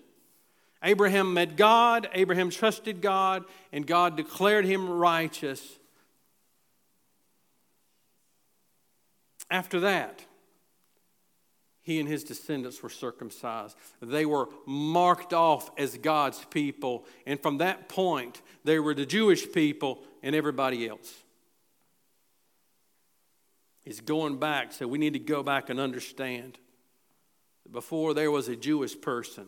Abraham 0.82 1.34
met 1.34 1.56
God, 1.56 2.08
Abraham 2.12 2.50
trusted 2.50 3.00
God, 3.00 3.44
and 3.72 3.86
God 3.86 4.16
declared 4.16 4.64
him 4.64 4.90
righteous. 4.90 5.78
After 9.54 9.78
that, 9.78 10.24
he 11.80 12.00
and 12.00 12.08
his 12.08 12.24
descendants 12.24 12.82
were 12.82 12.90
circumcised. 12.90 13.76
They 14.02 14.26
were 14.26 14.48
marked 14.66 15.32
off 15.32 15.70
as 15.78 15.96
God's 15.96 16.44
people. 16.46 17.04
And 17.24 17.40
from 17.40 17.58
that 17.58 17.88
point, 17.88 18.42
they 18.64 18.80
were 18.80 18.94
the 18.94 19.06
Jewish 19.06 19.52
people 19.52 20.02
and 20.24 20.34
everybody 20.34 20.88
else. 20.88 21.22
He's 23.84 24.00
going 24.00 24.40
back, 24.40 24.72
so 24.72 24.88
we 24.88 24.98
need 24.98 25.12
to 25.12 25.20
go 25.20 25.44
back 25.44 25.70
and 25.70 25.78
understand. 25.78 26.58
Before 27.70 28.12
there 28.12 28.32
was 28.32 28.48
a 28.48 28.56
Jewish 28.56 29.00
person, 29.00 29.46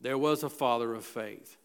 there 0.00 0.18
was 0.18 0.42
a 0.42 0.50
father 0.50 0.94
of 0.94 1.04
faith 1.04 1.56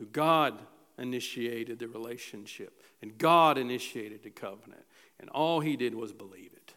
who 0.00 0.06
God 0.06 0.58
initiated 0.98 1.78
the 1.78 1.86
relationship 1.86 2.82
and 3.00 3.16
God 3.16 3.58
initiated 3.58 4.24
the 4.24 4.30
covenant. 4.30 4.82
And 5.20 5.30
all 5.30 5.60
he 5.60 5.76
did 5.76 5.94
was 5.94 6.12
believe 6.12 6.52
it. 6.54 6.74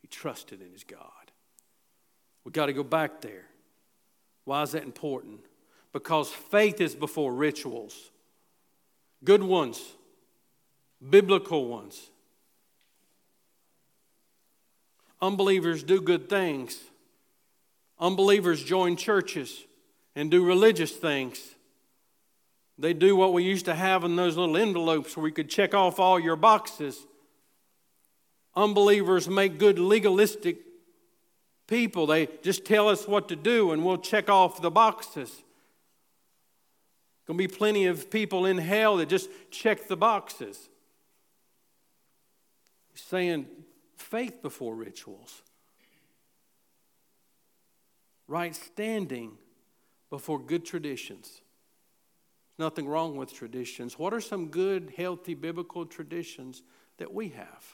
He 0.00 0.08
trusted 0.08 0.60
in 0.60 0.72
his 0.72 0.84
God. 0.84 1.10
We 2.44 2.52
got 2.52 2.66
to 2.66 2.72
go 2.72 2.84
back 2.84 3.20
there. 3.20 3.46
Why 4.44 4.62
is 4.62 4.72
that 4.72 4.82
important? 4.82 5.40
Because 5.92 6.30
faith 6.30 6.80
is 6.80 6.94
before 6.94 7.32
rituals, 7.32 8.10
good 9.22 9.42
ones, 9.42 9.80
biblical 11.08 11.68
ones. 11.68 12.10
Unbelievers 15.20 15.82
do 15.82 16.00
good 16.00 16.28
things 16.28 16.78
Unbelievers 17.98 18.62
join 18.62 18.96
churches 18.96 19.64
and 20.16 20.30
do 20.30 20.44
religious 20.44 20.92
things. 20.92 21.54
They 22.76 22.92
do 22.92 23.14
what 23.14 23.32
we 23.32 23.44
used 23.44 23.66
to 23.66 23.74
have 23.74 24.04
in 24.04 24.16
those 24.16 24.36
little 24.36 24.56
envelopes 24.56 25.16
where 25.16 25.28
you 25.28 25.32
could 25.32 25.48
check 25.48 25.74
off 25.74 26.00
all 26.00 26.18
your 26.18 26.36
boxes. 26.36 27.06
Unbelievers 28.56 29.28
make 29.28 29.58
good 29.58 29.78
legalistic 29.78 30.58
people. 31.66 32.06
They 32.06 32.28
just 32.42 32.64
tell 32.64 32.88
us 32.88 33.08
what 33.08 33.28
to 33.28 33.36
do 33.36 33.72
and 33.72 33.84
we'll 33.84 33.98
check 33.98 34.28
off 34.28 34.62
the 34.62 34.70
boxes. 34.70 35.42
Going 37.26 37.38
to 37.38 37.48
be 37.48 37.52
plenty 37.52 37.86
of 37.86 38.10
people 38.10 38.46
in 38.46 38.58
hell 38.58 38.98
that 38.98 39.08
just 39.08 39.30
check 39.50 39.88
the 39.88 39.96
boxes. 39.96 40.68
He's 42.92 43.02
saying 43.02 43.46
faith 43.96 44.42
before 44.42 44.74
rituals 44.74 45.42
right 48.26 48.54
standing 48.54 49.32
before 50.10 50.38
good 50.38 50.64
traditions. 50.64 51.42
Nothing 52.58 52.86
wrong 52.86 53.16
with 53.16 53.32
traditions. 53.32 53.98
What 53.98 54.14
are 54.14 54.20
some 54.20 54.48
good, 54.48 54.92
healthy, 54.96 55.34
biblical 55.34 55.84
traditions 55.84 56.62
that 56.98 57.12
we 57.12 57.30
have? 57.30 57.73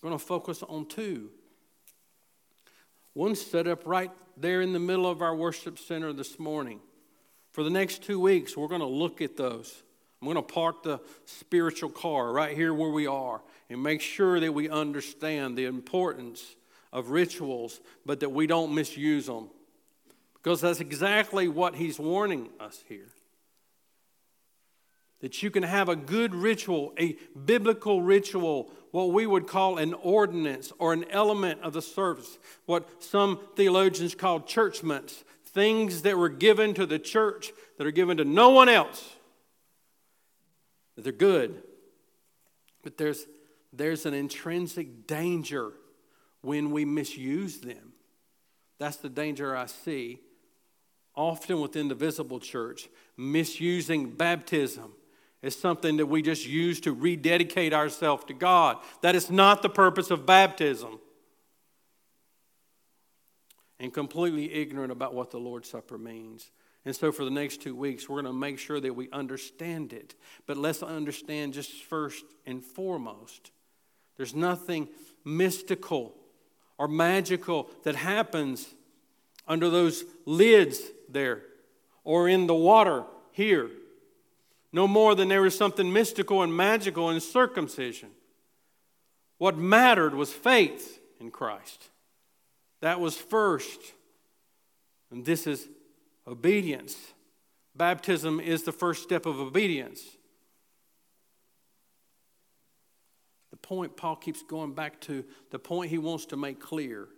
We're 0.00 0.10
going 0.10 0.18
to 0.18 0.24
focus 0.24 0.62
on 0.62 0.86
two. 0.86 1.30
One 3.14 3.34
set 3.34 3.66
up 3.66 3.86
right 3.86 4.10
there 4.36 4.60
in 4.60 4.72
the 4.72 4.78
middle 4.78 5.08
of 5.08 5.22
our 5.22 5.34
worship 5.34 5.78
center 5.78 6.12
this 6.12 6.38
morning. 6.38 6.80
For 7.52 7.62
the 7.62 7.70
next 7.70 8.02
two 8.02 8.20
weeks, 8.20 8.56
we're 8.56 8.68
going 8.68 8.82
to 8.82 8.86
look 8.86 9.22
at 9.22 9.36
those. 9.36 9.82
I'm 10.20 10.26
going 10.26 10.36
to 10.36 10.42
park 10.42 10.82
the 10.82 11.00
spiritual 11.24 11.90
car 11.90 12.32
right 12.32 12.54
here 12.54 12.74
where 12.74 12.90
we 12.90 13.06
are 13.06 13.40
and 13.70 13.82
make 13.82 14.00
sure 14.00 14.40
that 14.40 14.52
we 14.52 14.68
understand 14.68 15.56
the 15.56 15.64
importance 15.64 16.56
of 16.92 17.10
rituals, 17.10 17.80
but 18.04 18.20
that 18.20 18.30
we 18.30 18.46
don't 18.46 18.74
misuse 18.74 19.26
them. 19.26 19.50
Because 20.34 20.60
that's 20.60 20.80
exactly 20.80 21.48
what 21.48 21.74
he's 21.74 21.98
warning 21.98 22.48
us 22.60 22.84
here. 22.88 23.08
That 25.20 25.42
you 25.42 25.50
can 25.50 25.62
have 25.62 25.88
a 25.88 25.96
good 25.96 26.34
ritual, 26.34 26.92
a 26.98 27.16
biblical 27.44 28.02
ritual, 28.02 28.70
what 28.90 29.12
we 29.12 29.26
would 29.26 29.46
call 29.46 29.78
an 29.78 29.94
ordinance 29.94 30.72
or 30.78 30.92
an 30.92 31.04
element 31.10 31.60
of 31.62 31.72
the 31.72 31.82
service, 31.82 32.38
what 32.66 33.02
some 33.02 33.40
theologians 33.56 34.14
call 34.14 34.40
churchments, 34.40 35.24
things 35.44 36.02
that 36.02 36.18
were 36.18 36.28
given 36.28 36.74
to 36.74 36.84
the 36.84 36.98
church 36.98 37.52
that 37.78 37.86
are 37.86 37.92
given 37.92 38.18
to 38.18 38.24
no 38.24 38.50
one 38.50 38.68
else. 38.68 39.16
They're 40.96 41.12
good. 41.12 41.62
But 42.82 42.98
there's, 42.98 43.26
there's 43.72 44.06
an 44.06 44.14
intrinsic 44.14 45.06
danger 45.06 45.72
when 46.42 46.70
we 46.70 46.84
misuse 46.84 47.58
them. 47.58 47.92
That's 48.78 48.96
the 48.96 49.08
danger 49.08 49.56
I 49.56 49.66
see 49.66 50.20
often 51.14 51.60
within 51.60 51.88
the 51.88 51.94
visible 51.94 52.38
church, 52.38 52.88
misusing 53.16 54.10
baptism 54.10 54.92
is 55.46 55.58
something 55.58 55.98
that 55.98 56.06
we 56.06 56.22
just 56.22 56.46
use 56.46 56.80
to 56.80 56.92
rededicate 56.92 57.72
ourselves 57.72 58.24
to 58.24 58.34
God. 58.34 58.78
That 59.02 59.14
is 59.14 59.30
not 59.30 59.62
the 59.62 59.68
purpose 59.68 60.10
of 60.10 60.26
baptism. 60.26 60.98
And 63.78 63.92
completely 63.92 64.52
ignorant 64.52 64.90
about 64.90 65.14
what 65.14 65.30
the 65.30 65.38
Lord's 65.38 65.68
Supper 65.68 65.98
means. 65.98 66.50
And 66.86 66.96
so, 66.96 67.12
for 67.12 67.24
the 67.24 67.30
next 67.30 67.60
two 67.60 67.74
weeks, 67.74 68.08
we're 68.08 68.22
going 68.22 68.32
to 68.32 68.38
make 68.38 68.58
sure 68.58 68.80
that 68.80 68.94
we 68.94 69.10
understand 69.10 69.92
it. 69.92 70.14
But 70.46 70.56
let's 70.56 70.82
understand 70.82 71.52
just 71.52 71.72
first 71.82 72.24
and 72.46 72.64
foremost 72.64 73.50
there's 74.16 74.34
nothing 74.34 74.88
mystical 75.24 76.14
or 76.78 76.88
magical 76.88 77.70
that 77.82 77.96
happens 77.96 78.74
under 79.46 79.70
those 79.70 80.04
lids 80.24 80.80
there 81.08 81.42
or 82.04 82.28
in 82.28 82.46
the 82.46 82.54
water 82.54 83.04
here. 83.32 83.70
No 84.72 84.86
more 84.86 85.14
than 85.14 85.28
there 85.28 85.42
was 85.42 85.56
something 85.56 85.92
mystical 85.92 86.42
and 86.42 86.54
magical 86.54 87.10
in 87.10 87.20
circumcision. 87.20 88.10
What 89.38 89.56
mattered 89.56 90.14
was 90.14 90.32
faith 90.32 91.00
in 91.20 91.30
Christ. 91.30 91.90
That 92.80 93.00
was 93.00 93.16
first. 93.16 93.80
And 95.10 95.24
this 95.24 95.46
is 95.46 95.68
obedience. 96.26 96.96
Baptism 97.74 98.40
is 98.40 98.62
the 98.62 98.72
first 98.72 99.02
step 99.02 99.26
of 99.26 99.38
obedience. 99.38 100.02
the 103.56 103.68
point 103.68 103.96
Paul 103.96 104.16
keeps 104.16 104.42
going 104.42 104.74
back 104.74 105.00
to, 105.02 105.24
the 105.50 105.58
point 105.58 105.90
he 105.90 105.96
wants 105.96 106.26
to 106.26 106.36
make 106.36 106.60
clear 106.60 107.08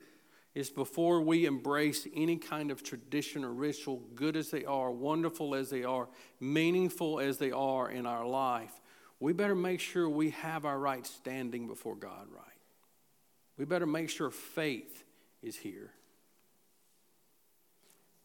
is 0.59 0.71
before 0.71 1.21
we 1.21 1.47
embrace 1.47 2.09
any 2.16 2.37
kind 2.37 2.73
of 2.73 2.83
tradition 2.83 3.44
or 3.44 3.53
ritual, 3.53 4.03
good 4.16 4.37
as 4.37 4.51
they 4.51 4.64
are, 4.64 4.90
wonderful 4.90 5.55
as 5.55 5.71
they 5.71 5.85
are, 5.85 6.09
meaningful 6.40 7.21
as 7.21 7.38
they 7.38 7.53
are 7.53 7.88
in 7.88 8.07
our 8.07 8.27
life, 8.27 8.73
we 9.21 9.33
better 9.33 9.55
make 9.55 9.79
sure 9.79 10.09
we 10.09 10.31
have 10.31 10.64
our 10.64 10.77
right 10.77 11.07
standing 11.07 11.68
before 11.68 11.94
God 11.94 12.27
right. 12.35 12.44
We 13.57 13.66
better 13.66 13.87
make 13.87 14.11
sure 14.11 14.33
faith 14.33 15.05
is 15.44 15.55
here. 15.55 15.92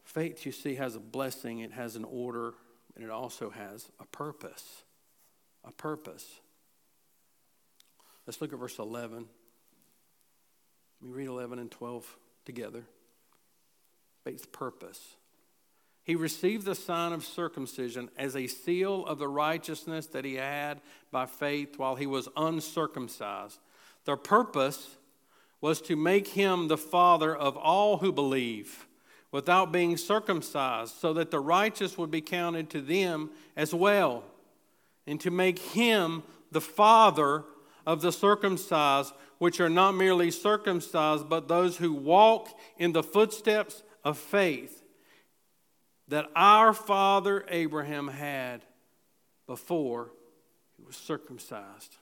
Faith, 0.04 0.43
you 0.43 0.52
see, 0.52 0.74
has 0.74 0.96
a 0.96 1.00
blessing, 1.00 1.60
it 1.60 1.74
has 1.74 1.96
an 1.96 2.04
order, 2.04 2.56
and 2.96 3.04
it 3.04 3.12
also 3.12 3.52
has 3.52 3.89
a 4.00 4.06
purpose. 4.06 4.84
A 5.63 5.72
purpose. 5.72 6.28
Let's 8.26 8.41
look 8.41 8.54
at 8.54 8.60
verse 8.60 8.80
11. 8.80 9.28
Let 11.02 11.10
me 11.10 11.15
read 11.15 11.28
11 11.28 11.60
and 11.60 11.69
12 11.69 12.17
together. 12.45 12.84
Faith's 14.23 14.45
purpose. 14.45 15.15
He 16.03 16.15
received 16.15 16.65
the 16.65 16.75
sign 16.75 17.13
of 17.13 17.23
circumcision 17.23 18.10
as 18.17 18.36
a 18.36 18.47
seal 18.47 19.06
of 19.06 19.19
the 19.19 19.27
righteousness 19.27 20.08
that 20.08 20.25
he 20.25 20.36
had 20.36 20.82
by 21.12 21.25
faith 21.25 21.79
while 21.79 21.95
he 21.95 22.08
was 22.08 22.27
uncircumcised. 22.36 23.60
The 24.06 24.17
purpose 24.17 24.97
was 25.62 25.79
to 25.84 25.95
make 25.95 26.27
him 26.27 26.67
the 26.67 26.77
father 26.77 27.34
of 27.34 27.56
all 27.56 27.97
who 27.97 28.12
believe 28.12 28.86
without 29.32 29.71
being 29.71 29.97
circumcised, 29.97 30.93
so 30.93 31.13
that 31.13 31.32
the 31.32 31.39
righteous 31.39 31.97
would 31.97 32.12
be 32.12 32.21
counted 32.21 32.69
to 32.69 32.82
them 32.82 33.32
as 33.56 33.73
well, 33.73 34.23
and 35.08 35.19
to 35.19 35.32
make 35.32 35.58
him 35.58 36.21
the 36.51 36.62
father 36.62 37.43
of 37.86 38.02
the 38.02 38.12
circumcised, 38.12 39.13
which 39.38 39.60
are 39.60 39.69
not 39.69 39.93
merely 39.93 40.32
circumcised, 40.32 41.30
but 41.30 41.48
those 41.48 41.78
who 41.78 41.93
walk 41.93 42.50
in 42.78 42.93
the 42.93 43.04
footsteps 43.04 43.84
of 44.04 44.17
faith 44.17 44.84
that 46.08 46.30
our 46.36 46.74
father 46.74 47.46
Abraham 47.50 48.08
had 48.08 48.62
before 49.48 50.12
he 50.78 50.84
was 50.84 50.96
circumcised. 50.96 51.98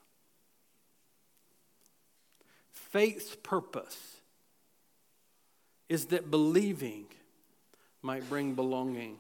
Faith's 2.72 3.36
purpose 3.44 4.18
is 5.88 6.08
that 6.08 6.32
believing 6.32 7.06
might 8.02 8.28
bring 8.30 8.54
belonging. 8.54 9.18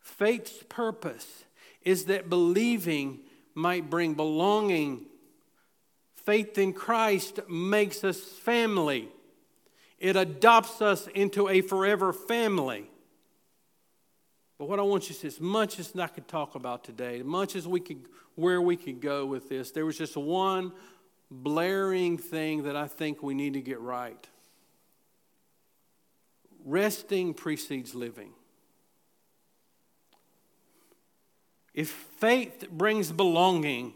Faith's 0.00 0.62
purpose 0.68 1.44
is 1.82 2.06
that 2.06 2.28
believing 2.28 3.20
might 3.54 3.90
bring 3.90 4.14
belonging 4.14 5.06
Faith 6.24 6.56
in 6.58 6.72
Christ 6.72 7.40
makes 7.48 8.04
us 8.04 8.20
family. 8.20 9.08
it 9.98 10.16
adopts 10.16 10.82
us 10.82 11.06
into 11.14 11.48
a 11.48 11.60
forever 11.60 12.12
family. 12.12 12.90
But 14.58 14.68
what 14.68 14.78
I 14.78 14.82
want 14.82 15.08
you 15.08 15.14
to 15.14 15.20
see, 15.20 15.26
as 15.28 15.40
much 15.40 15.78
as 15.78 15.94
I 15.96 16.06
could 16.08 16.28
talk 16.28 16.54
about 16.54 16.84
today, 16.84 17.20
as 17.20 17.24
much 17.24 17.56
as 17.56 17.66
we 17.66 17.80
could, 17.80 18.06
where 18.34 18.60
we 18.60 18.76
could 18.76 19.00
go 19.00 19.26
with 19.26 19.48
this, 19.48 19.70
there 19.70 19.86
was 19.86 19.98
just 19.98 20.16
one 20.16 20.72
blaring 21.30 22.18
thing 22.18 22.64
that 22.64 22.76
I 22.76 22.86
think 22.86 23.22
we 23.22 23.34
need 23.34 23.54
to 23.54 23.60
get 23.60 23.80
right. 23.80 24.28
Resting 26.64 27.34
precedes 27.34 27.94
living. 27.94 28.30
If 31.74 31.90
faith 31.90 32.68
brings 32.70 33.10
belonging, 33.10 33.94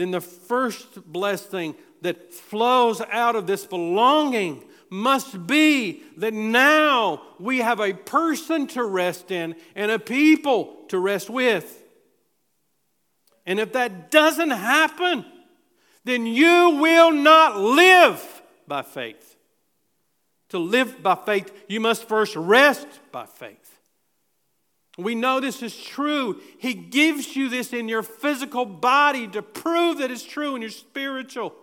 then 0.00 0.10
the 0.10 0.20
first 0.20 1.12
blessed 1.12 1.50
thing 1.50 1.74
that 2.00 2.32
flows 2.32 3.02
out 3.10 3.36
of 3.36 3.46
this 3.46 3.66
belonging 3.66 4.64
must 4.88 5.46
be 5.46 6.02
that 6.16 6.32
now 6.32 7.22
we 7.38 7.58
have 7.58 7.80
a 7.80 7.92
person 7.92 8.66
to 8.68 8.82
rest 8.82 9.30
in 9.30 9.54
and 9.74 9.90
a 9.90 9.98
people 9.98 10.76
to 10.88 10.98
rest 10.98 11.28
with. 11.28 11.82
And 13.46 13.60
if 13.60 13.72
that 13.74 14.10
doesn't 14.10 14.50
happen, 14.50 15.24
then 16.04 16.26
you 16.26 16.78
will 16.80 17.12
not 17.12 17.58
live 17.58 18.42
by 18.66 18.82
faith. 18.82 19.36
To 20.48 20.58
live 20.58 21.02
by 21.02 21.14
faith, 21.14 21.52
you 21.68 21.78
must 21.78 22.08
first 22.08 22.34
rest 22.34 22.86
by 23.12 23.26
faith. 23.26 23.79
We 24.98 25.14
know 25.14 25.40
this 25.40 25.62
is 25.62 25.76
true. 25.76 26.40
He 26.58 26.74
gives 26.74 27.36
you 27.36 27.48
this 27.48 27.72
in 27.72 27.88
your 27.88 28.02
physical 28.02 28.64
body 28.64 29.28
to 29.28 29.42
prove 29.42 29.98
that 29.98 30.10
it's 30.10 30.24
true 30.24 30.56
in 30.56 30.62
your 30.62 30.70
spiritual. 30.70 31.54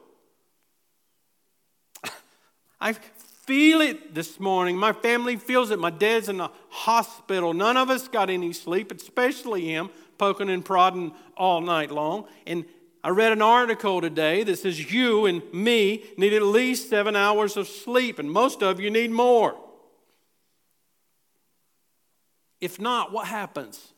I 2.82 2.94
feel 2.94 3.82
it 3.82 4.14
this 4.16 4.40
morning. 4.40 4.78
My 4.78 4.94
family 4.94 5.36
feels 5.36 5.72
it. 5.72 5.80
My 5.80 5.90
dad's 5.90 6.30
in 6.30 6.38
the 6.38 6.50
hospital. 6.70 7.54
None 7.54 7.78
of 7.78 7.90
us 7.90 8.08
got 8.08 8.30
any 8.30 8.54
sleep, 8.54 8.92
especially 8.92 9.66
him, 9.66 9.90
poking 10.18 10.50
and 10.50 10.64
prodding 10.64 11.14
all 11.36 11.62
night 11.62 11.92
long. 11.92 12.28
And 12.46 12.66
I 13.04 13.10
read 13.10 13.32
an 13.32 13.42
article 13.42 14.02
today 14.02 14.44
that 14.44 14.60
says 14.60 14.92
you 14.92 15.26
and 15.26 15.42
me 15.54 16.04
need 16.18 16.34
at 16.34 16.42
least 16.42 16.90
seven 16.90 17.16
hours 17.16 17.56
of 17.56 17.68
sleep, 17.68 18.20
and 18.20 18.32
most 18.32 18.64
of 18.64 18.80
you 18.80 18.90
need 18.90 19.12
more. 19.12 19.56
If 22.60 22.80
not, 22.80 23.12
what 23.12 23.28
happens? 23.28 23.94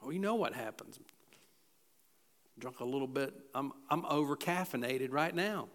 Well, 0.00 0.12
you 0.12 0.18
know 0.18 0.36
what 0.36 0.54
happens. 0.54 0.98
Drunk 2.58 2.80
a 2.80 2.84
little 2.84 3.08
bit. 3.08 3.34
I'm, 3.54 3.72
I'm 3.88 4.04
over 4.04 4.36
caffeinated 4.36 5.12
right 5.12 5.34
now. 5.34 5.68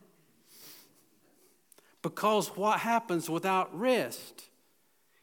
Because 2.01 2.49
what 2.49 2.79
happens 2.79 3.29
without 3.29 3.77
rest? 3.77 4.45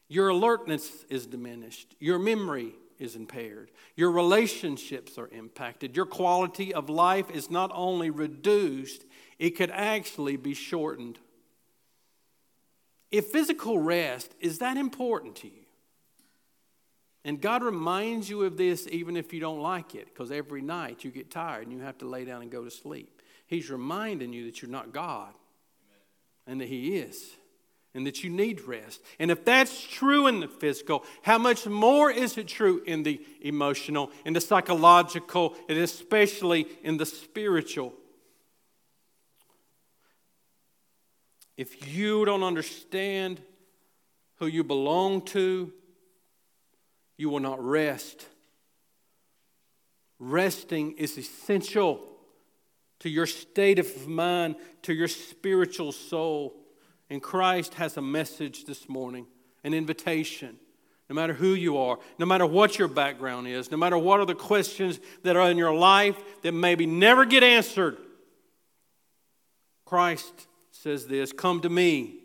Your 0.09 0.29
alertness 0.29 1.05
is 1.09 1.25
diminished, 1.25 1.95
your 1.99 2.19
memory 2.19 2.75
is 2.99 3.15
impaired, 3.15 3.71
your 3.95 4.11
relationships 4.11 5.17
are 5.17 5.29
impacted, 5.29 5.95
your 5.95 6.05
quality 6.05 6.73
of 6.73 6.89
life 6.89 7.31
is 7.31 7.49
not 7.49 7.71
only 7.73 8.09
reduced, 8.09 9.05
it 9.39 9.51
could 9.51 9.71
actually 9.71 10.35
be 10.35 10.53
shortened. 10.53 11.17
If 13.11 13.27
physical 13.27 13.79
rest 13.79 14.35
is 14.39 14.59
that 14.59 14.77
important 14.77 15.37
to 15.37 15.47
you, 15.47 15.62
and 17.25 17.39
God 17.39 17.63
reminds 17.63 18.29
you 18.29 18.43
of 18.43 18.57
this 18.57 18.87
even 18.91 19.15
if 19.15 19.33
you 19.33 19.39
don't 19.39 19.61
like 19.61 19.95
it, 19.95 20.07
because 20.07 20.31
every 20.31 20.61
night 20.61 21.03
you 21.03 21.11
get 21.11 21.31
tired 21.31 21.63
and 21.63 21.71
you 21.71 21.79
have 21.79 21.97
to 21.99 22.05
lay 22.05 22.25
down 22.25 22.41
and 22.41 22.51
go 22.51 22.63
to 22.63 22.71
sleep. 22.71 23.21
He's 23.47 23.69
reminding 23.69 24.33
you 24.33 24.45
that 24.45 24.61
you're 24.61 24.71
not 24.71 24.91
God 24.91 25.33
and 26.45 26.59
that 26.59 26.67
He 26.67 26.97
is 26.97 27.31
and 27.95 28.07
that 28.07 28.23
you 28.23 28.29
need 28.29 28.61
rest. 28.61 29.01
And 29.19 29.29
if 29.29 29.45
that's 29.45 29.85
true 29.85 30.27
in 30.27 30.39
the 30.39 30.47
physical, 30.47 31.05
how 31.21 31.37
much 31.37 31.65
more 31.67 32.09
is 32.09 32.37
it 32.37 32.47
true 32.47 32.81
in 32.85 33.03
the 33.03 33.21
emotional, 33.41 34.11
in 34.25 34.33
the 34.33 34.41
psychological, 34.41 35.55
and 35.69 35.77
especially 35.77 36.67
in 36.83 36.97
the 36.97 37.05
spiritual? 37.05 37.93
If 41.55 41.95
you 41.95 42.25
don't 42.25 42.43
understand 42.43 43.39
who 44.37 44.47
you 44.47 44.63
belong 44.63 45.21
to, 45.27 45.71
you 47.17 47.29
will 47.29 47.39
not 47.39 47.63
rest. 47.63 48.25
Resting 50.19 50.93
is 50.93 51.17
essential 51.17 52.01
to 52.99 53.09
your 53.09 53.25
state 53.25 53.79
of 53.79 54.07
mind, 54.07 54.55
to 54.83 54.93
your 54.93 55.07
spiritual 55.07 55.91
soul. 55.91 56.53
And 57.09 57.21
Christ 57.21 57.73
has 57.75 57.97
a 57.97 58.01
message 58.01 58.65
this 58.65 58.87
morning, 58.87 59.27
an 59.63 59.73
invitation. 59.73 60.57
No 61.09 61.15
matter 61.15 61.33
who 61.33 61.53
you 61.53 61.77
are, 61.77 61.99
no 62.17 62.25
matter 62.25 62.45
what 62.45 62.79
your 62.79 62.87
background 62.87 63.47
is, 63.47 63.69
no 63.69 63.77
matter 63.77 63.97
what 63.97 64.19
are 64.19 64.25
the 64.25 64.33
questions 64.33 64.99
that 65.23 65.35
are 65.35 65.51
in 65.51 65.57
your 65.57 65.75
life 65.75 66.15
that 66.43 66.53
maybe 66.53 66.85
never 66.85 67.25
get 67.25 67.43
answered, 67.43 67.97
Christ 69.85 70.47
says 70.71 71.05
this 71.05 71.33
Come 71.33 71.59
to 71.61 71.69
me, 71.69 72.19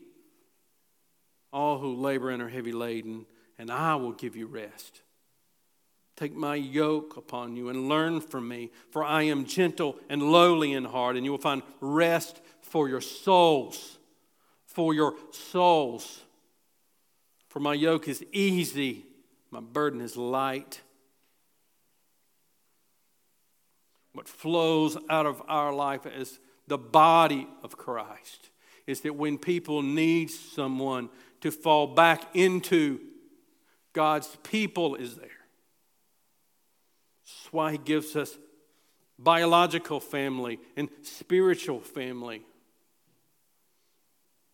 all 1.53 1.79
who 1.79 1.96
labor 1.96 2.31
and 2.31 2.40
are 2.40 2.48
heavy 2.48 2.72
laden, 2.72 3.27
and 3.59 3.71
I 3.71 3.97
will 3.97 4.12
give 4.12 4.37
you 4.37 4.47
rest. 4.47 5.03
Take 6.16 6.35
my 6.35 6.55
yoke 6.55 7.16
upon 7.16 7.57
you 7.57 7.68
and 7.68 7.88
learn 7.88 8.21
from 8.21 8.49
me, 8.49 8.71
for 8.90 9.05
I 9.05 9.23
am 9.23 9.44
gentle 9.44 9.97
and 10.09 10.23
lowly 10.23 10.73
in 10.73 10.85
heart, 10.85 11.16
and 11.16 11.25
you 11.25 11.31
will 11.31 11.38
find 11.38 11.62
rest 11.81 12.40
for 12.61 12.88
your 12.88 13.01
souls. 13.01 13.99
For 14.66 14.94
your 14.94 15.14
souls. 15.31 16.23
For 17.49 17.61
my 17.61 17.75
yoke 17.75 18.09
is 18.09 18.25
easy, 18.33 19.07
my 19.51 19.61
burden 19.61 20.01
is 20.01 20.16
light. 20.16 20.81
What 24.12 24.29
flows 24.29 24.97
out 25.09 25.27
of 25.27 25.42
our 25.49 25.73
life 25.73 26.05
as 26.05 26.38
the 26.66 26.79
body 26.79 27.49
of 27.62 27.77
Christ 27.77 28.51
is 28.87 29.03
that 29.03 29.14
when 29.14 29.38
people 29.38 29.83
need 29.83 30.31
someone 30.31 31.09
to 31.40 31.51
fall 31.51 31.87
back 31.87 32.35
into, 32.35 33.01
God's 33.98 34.28
people 34.44 34.94
is 34.94 35.16
there. 35.16 35.26
That's 37.24 37.52
why 37.52 37.72
He 37.72 37.78
gives 37.78 38.14
us 38.14 38.38
biological 39.18 39.98
family 39.98 40.61
and 40.76 40.88
spiritual 41.02 41.80
family. 41.80 42.44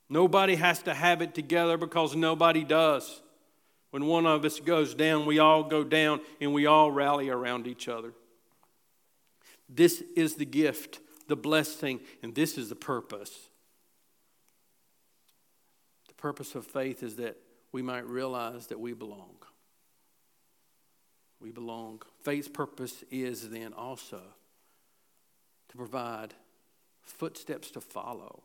Nobody 0.08 0.54
has 0.54 0.80
to 0.84 0.94
have 0.94 1.20
it 1.20 1.34
together 1.34 1.76
because 1.76 2.16
nobody 2.16 2.64
does. 2.64 3.20
When 3.90 4.06
one 4.06 4.24
of 4.24 4.46
us 4.46 4.60
goes 4.60 4.94
down, 4.94 5.26
we 5.26 5.38
all 5.40 5.62
go 5.62 5.84
down 5.84 6.22
and 6.40 6.54
we 6.54 6.64
all 6.64 6.90
rally 6.90 7.28
around 7.28 7.66
each 7.66 7.86
other. 7.86 8.14
This 9.68 10.02
is 10.16 10.36
the 10.36 10.46
gift, 10.46 11.00
the 11.28 11.36
blessing, 11.36 12.00
and 12.22 12.34
this 12.34 12.56
is 12.56 12.70
the 12.70 12.76
purpose. 12.76 13.50
The 16.08 16.14
purpose 16.14 16.54
of 16.54 16.64
faith 16.64 17.02
is 17.02 17.16
that 17.16 17.36
we 17.74 17.82
might 17.82 18.06
realize 18.06 18.68
that 18.68 18.78
we 18.78 18.92
belong. 18.92 19.34
We 21.40 21.50
belong. 21.50 22.02
Faith's 22.22 22.46
purpose 22.46 23.02
is 23.10 23.50
then 23.50 23.72
also 23.72 24.20
to 25.70 25.76
provide 25.76 26.34
footsteps 27.02 27.72
to 27.72 27.80
follow. 27.80 28.44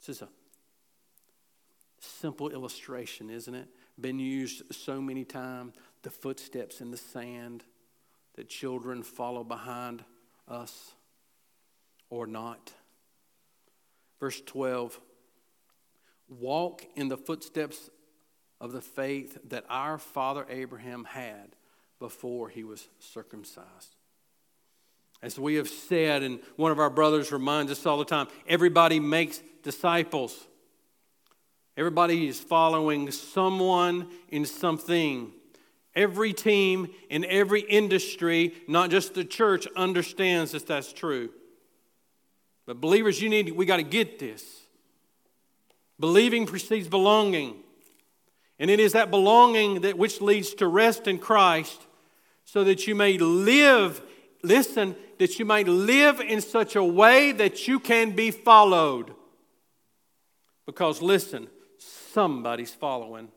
This 0.00 0.16
is 0.16 0.20
a 0.20 0.28
simple 1.98 2.50
illustration, 2.50 3.30
isn't 3.30 3.54
it? 3.54 3.68
Been 3.98 4.18
used 4.18 4.62
so 4.70 5.00
many 5.00 5.24
times. 5.24 5.72
The 6.02 6.10
footsteps 6.10 6.82
in 6.82 6.90
the 6.90 6.98
sand 6.98 7.64
that 8.34 8.50
children 8.50 9.02
follow 9.02 9.44
behind 9.44 10.04
us 10.46 10.92
or 12.10 12.26
not. 12.26 12.74
Verse 14.20 14.42
12 14.44 15.00
Walk 16.28 16.84
in 16.96 17.08
the 17.08 17.16
footsteps 17.16 17.90
of 18.60 18.72
the 18.72 18.80
faith 18.80 19.38
that 19.48 19.64
our 19.68 19.98
father 19.98 20.46
Abraham 20.48 21.04
had 21.04 21.56
before 21.98 22.48
he 22.48 22.64
was 22.64 22.88
circumcised. 22.98 23.96
As 25.22 25.38
we 25.38 25.54
have 25.54 25.68
said, 25.68 26.22
and 26.22 26.40
one 26.56 26.70
of 26.70 26.78
our 26.78 26.90
brothers 26.90 27.32
reminds 27.32 27.72
us 27.72 27.86
all 27.86 27.98
the 27.98 28.04
time 28.04 28.28
everybody 28.46 29.00
makes 29.00 29.42
disciples. 29.62 30.46
Everybody 31.76 32.28
is 32.28 32.38
following 32.38 33.10
someone 33.10 34.08
in 34.28 34.44
something. 34.44 35.32
Every 35.94 36.32
team 36.32 36.88
in 37.08 37.24
every 37.24 37.62
industry, 37.62 38.54
not 38.68 38.90
just 38.90 39.14
the 39.14 39.24
church, 39.24 39.66
understands 39.76 40.52
that 40.52 40.66
that's 40.66 40.92
true. 40.92 41.30
But 42.66 42.80
believers, 42.80 43.20
you 43.20 43.28
need 43.28 43.50
we 43.52 43.66
got 43.66 43.76
to 43.76 43.82
get 43.82 44.18
this. 44.18 44.63
Believing 45.98 46.46
precedes 46.46 46.88
belonging. 46.88 47.56
And 48.58 48.70
it 48.70 48.80
is 48.80 48.92
that 48.92 49.10
belonging 49.10 49.82
that 49.82 49.98
which 49.98 50.20
leads 50.20 50.54
to 50.54 50.68
rest 50.68 51.06
in 51.06 51.18
Christ 51.18 51.80
so 52.44 52.64
that 52.64 52.86
you 52.86 52.94
may 52.94 53.18
live, 53.18 54.02
listen, 54.42 54.96
that 55.18 55.38
you 55.38 55.44
might 55.44 55.68
live 55.68 56.20
in 56.20 56.40
such 56.40 56.76
a 56.76 56.84
way 56.84 57.32
that 57.32 57.66
you 57.66 57.80
can 57.80 58.12
be 58.12 58.30
followed. 58.30 59.14
Because 60.66 61.02
listen, 61.02 61.48
somebody's 61.78 62.72
following. 62.72 63.28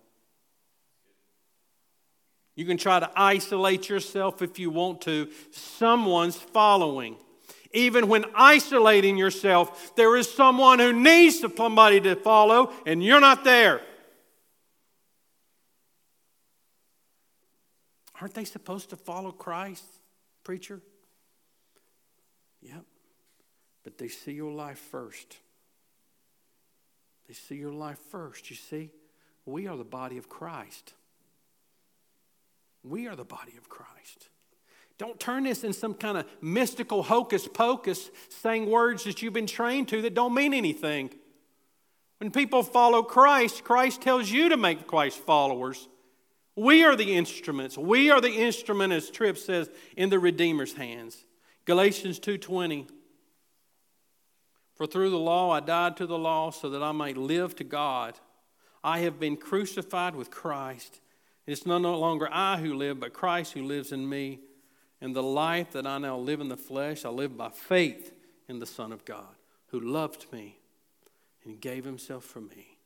You 2.56 2.66
can 2.66 2.78
try 2.78 3.00
to 3.00 3.10
isolate 3.16 3.88
yourself 3.88 4.42
if 4.42 4.58
you 4.58 4.72
want 4.72 5.02
to, 5.02 5.30
someone's 5.52 6.38
following. 6.38 7.18
Even 7.74 8.08
when 8.08 8.26
isolating 8.36 9.18
yourself, 9.18 9.96
there 9.96 10.16
is 10.16 10.32
someone 10.32 10.80
who 10.80 10.94
needs 10.94 11.44
somebody 11.56 12.00
to 12.02 12.16
follow, 12.16 12.72
and 12.86 13.04
you're 13.04 13.20
not 13.20 13.44
there. 13.44 13.82
Aren't 18.20 18.34
they 18.34 18.46
supposed 18.46 18.90
to 18.90 18.96
follow 18.96 19.32
Christ, 19.32 19.86
preacher? 20.44 20.82
Yep. 22.62 22.84
But 23.84 23.98
they 23.98 24.08
see 24.08 24.34
your 24.34 24.52
life 24.52 24.80
first. 24.80 25.38
They 27.28 27.34
see 27.34 27.56
your 27.56 27.74
life 27.74 28.00
first. 28.10 28.50
You 28.50 28.56
see, 28.56 28.90
we 29.46 29.68
are 29.68 29.78
the 29.78 29.84
body 29.84 30.18
of 30.18 30.30
Christ. 30.30 30.94
We 32.84 33.08
are 33.08 33.16
the 33.16 33.26
body 33.26 33.54
of 33.58 33.70
Christ. 33.70 34.30
Don't 34.98 35.20
turn 35.20 35.44
this 35.44 35.64
in 35.64 35.74
some 35.74 35.94
kind 35.94 36.18
of 36.18 36.26
mystical 36.42 37.04
hocus 37.04 37.48
pocus, 37.48 38.10
saying 38.30 38.70
words 38.70 39.04
that 39.04 39.22
you've 39.22 39.34
been 39.34 39.48
trained 39.48 39.88
to 39.90 40.02
that 40.02 40.16
don't 40.16 40.34
mean 40.34 40.54
anything. 40.54 41.12
When 42.20 42.32
people 42.32 42.64
follow 42.64 43.04
Christ, 43.04 43.64
Christ 43.64 44.02
tells 44.02 44.32
you 44.32 44.50
to 44.50 44.58
make 44.58 44.88
Christ 44.88 45.20
followers. 45.20 45.88
We 46.56 46.84
are 46.84 46.96
the 46.96 47.16
instruments. 47.16 47.78
We 47.78 48.10
are 48.10 48.20
the 48.20 48.34
instrument, 48.34 48.92
as 48.92 49.12
Tripp 49.12 49.38
says, 49.38 49.70
in 49.96 50.10
the 50.10 50.18
Redeemer's 50.18 50.74
hands. 50.74 51.26
Galatians 51.66 52.18
2:20. 52.18 52.88
For 54.74 54.88
through 54.88 55.12
the 55.12 55.20
law 55.20 55.52
I 55.52 55.60
died 55.60 55.98
to 55.98 56.08
the 56.08 56.18
law 56.18 56.50
so 56.50 56.70
that 56.72 56.82
I 56.82 56.92
might 56.92 57.18
live 57.18 57.56
to 57.58 57.64
God. 57.64 58.20
I 58.84 59.00
have 59.00 59.20
been 59.20 59.38
crucified 59.38 60.16
with 60.16 60.32
Christ. 60.32 61.02
It's 61.46 61.66
no 61.68 61.78
longer 61.78 62.28
I 62.32 62.58
who 62.58 62.74
live, 62.74 63.00
but 63.00 63.14
Christ 63.14 63.54
who 63.54 63.64
lives 63.64 63.92
in 63.92 64.10
me. 64.10 64.40
And 65.00 65.16
the 65.16 65.24
life 65.24 65.72
that 65.74 65.86
I 65.86 65.98
now 66.00 66.18
live 66.18 66.42
in 66.42 66.50
the 66.50 66.58
flesh, 66.58 67.06
I 67.06 67.10
live 67.10 67.38
by 67.38 67.50
faith 67.50 68.14
in 68.48 68.60
the 68.60 68.66
Son 68.66 68.92
of 68.92 69.06
God, 69.06 69.36
who 69.68 69.80
loved 69.80 70.26
me 70.32 70.58
and 71.44 71.62
gave 71.62 71.86
himself 71.86 72.24
for 72.24 72.42
me. 72.42 72.78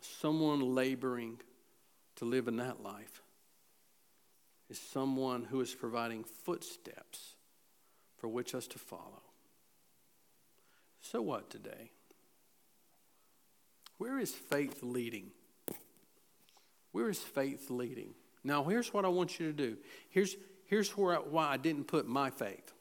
Someone 0.00 0.74
laboring 0.74 1.38
to 2.16 2.24
live 2.24 2.48
in 2.48 2.56
that 2.56 2.82
life 2.82 3.22
is 4.68 4.78
someone 4.78 5.44
who 5.44 5.60
is 5.60 5.74
providing 5.74 6.24
footsteps 6.24 7.34
for 8.16 8.28
which 8.28 8.54
us 8.54 8.66
to 8.68 8.78
follow. 8.78 9.22
So, 11.00 11.22
what 11.22 11.50
today? 11.50 11.90
Where 13.98 14.18
is 14.18 14.32
faith 14.32 14.80
leading? 14.82 15.30
Where 16.92 17.08
is 17.08 17.18
faith 17.18 17.70
leading? 17.70 18.14
Now, 18.46 18.62
here's 18.62 18.94
what 18.94 19.04
I 19.04 19.08
want 19.08 19.40
you 19.40 19.46
to 19.46 19.52
do. 19.52 19.76
Here's, 20.08 20.36
here's 20.66 20.90
where 20.96 21.16
I, 21.16 21.18
why 21.18 21.48
I 21.48 21.56
didn't 21.56 21.88
put 21.88 22.06
my 22.06 22.30
faith. 22.30 22.72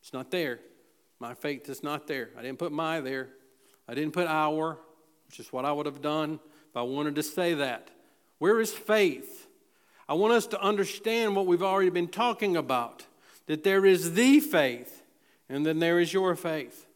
It's 0.00 0.12
not 0.12 0.30
there. 0.30 0.60
My 1.18 1.34
faith 1.34 1.68
is 1.68 1.82
not 1.82 2.06
there. 2.06 2.30
I 2.38 2.42
didn't 2.42 2.60
put 2.60 2.70
my 2.70 3.00
there. 3.00 3.30
I 3.88 3.94
didn't 3.94 4.12
put 4.12 4.28
our, 4.28 4.78
which 5.26 5.40
is 5.40 5.52
what 5.52 5.64
I 5.64 5.72
would 5.72 5.86
have 5.86 6.00
done 6.00 6.38
if 6.70 6.76
I 6.76 6.82
wanted 6.82 7.16
to 7.16 7.24
say 7.24 7.54
that. 7.54 7.90
Where 8.38 8.60
is 8.60 8.72
faith? 8.72 9.48
I 10.08 10.14
want 10.14 10.32
us 10.32 10.46
to 10.48 10.62
understand 10.62 11.34
what 11.34 11.46
we've 11.46 11.62
already 11.62 11.90
been 11.90 12.08
talking 12.08 12.56
about 12.56 13.04
that 13.46 13.64
there 13.64 13.84
is 13.84 14.14
the 14.14 14.38
faith, 14.38 15.02
and 15.48 15.66
then 15.66 15.80
there 15.80 15.98
is 15.98 16.12
your 16.12 16.36
faith. 16.36 16.86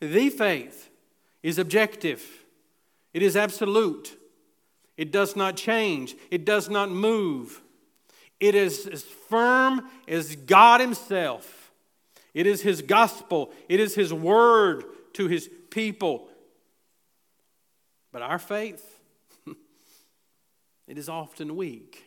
The 0.00 0.30
faith 0.30 0.90
is 1.44 1.58
objective, 1.58 2.26
it 3.14 3.22
is 3.22 3.36
absolute, 3.36 4.16
it 5.00 5.10
does 5.10 5.34
not 5.34 5.56
change, 5.56 6.14
it 6.30 6.44
does 6.44 6.68
not 6.68 6.90
move. 6.90 7.62
It 8.38 8.54
is 8.54 8.86
as 8.86 9.02
firm 9.02 9.88
as 10.06 10.36
God 10.36 10.82
Himself. 10.82 11.72
It 12.34 12.46
is 12.46 12.60
His 12.60 12.82
gospel, 12.82 13.50
it 13.66 13.80
is 13.80 13.94
His 13.94 14.12
word 14.12 14.84
to 15.14 15.26
His 15.26 15.48
people. 15.70 16.28
But 18.12 18.20
our 18.20 18.38
faith, 18.38 18.84
it 20.86 20.98
is 20.98 21.08
often 21.08 21.56
weak, 21.56 22.04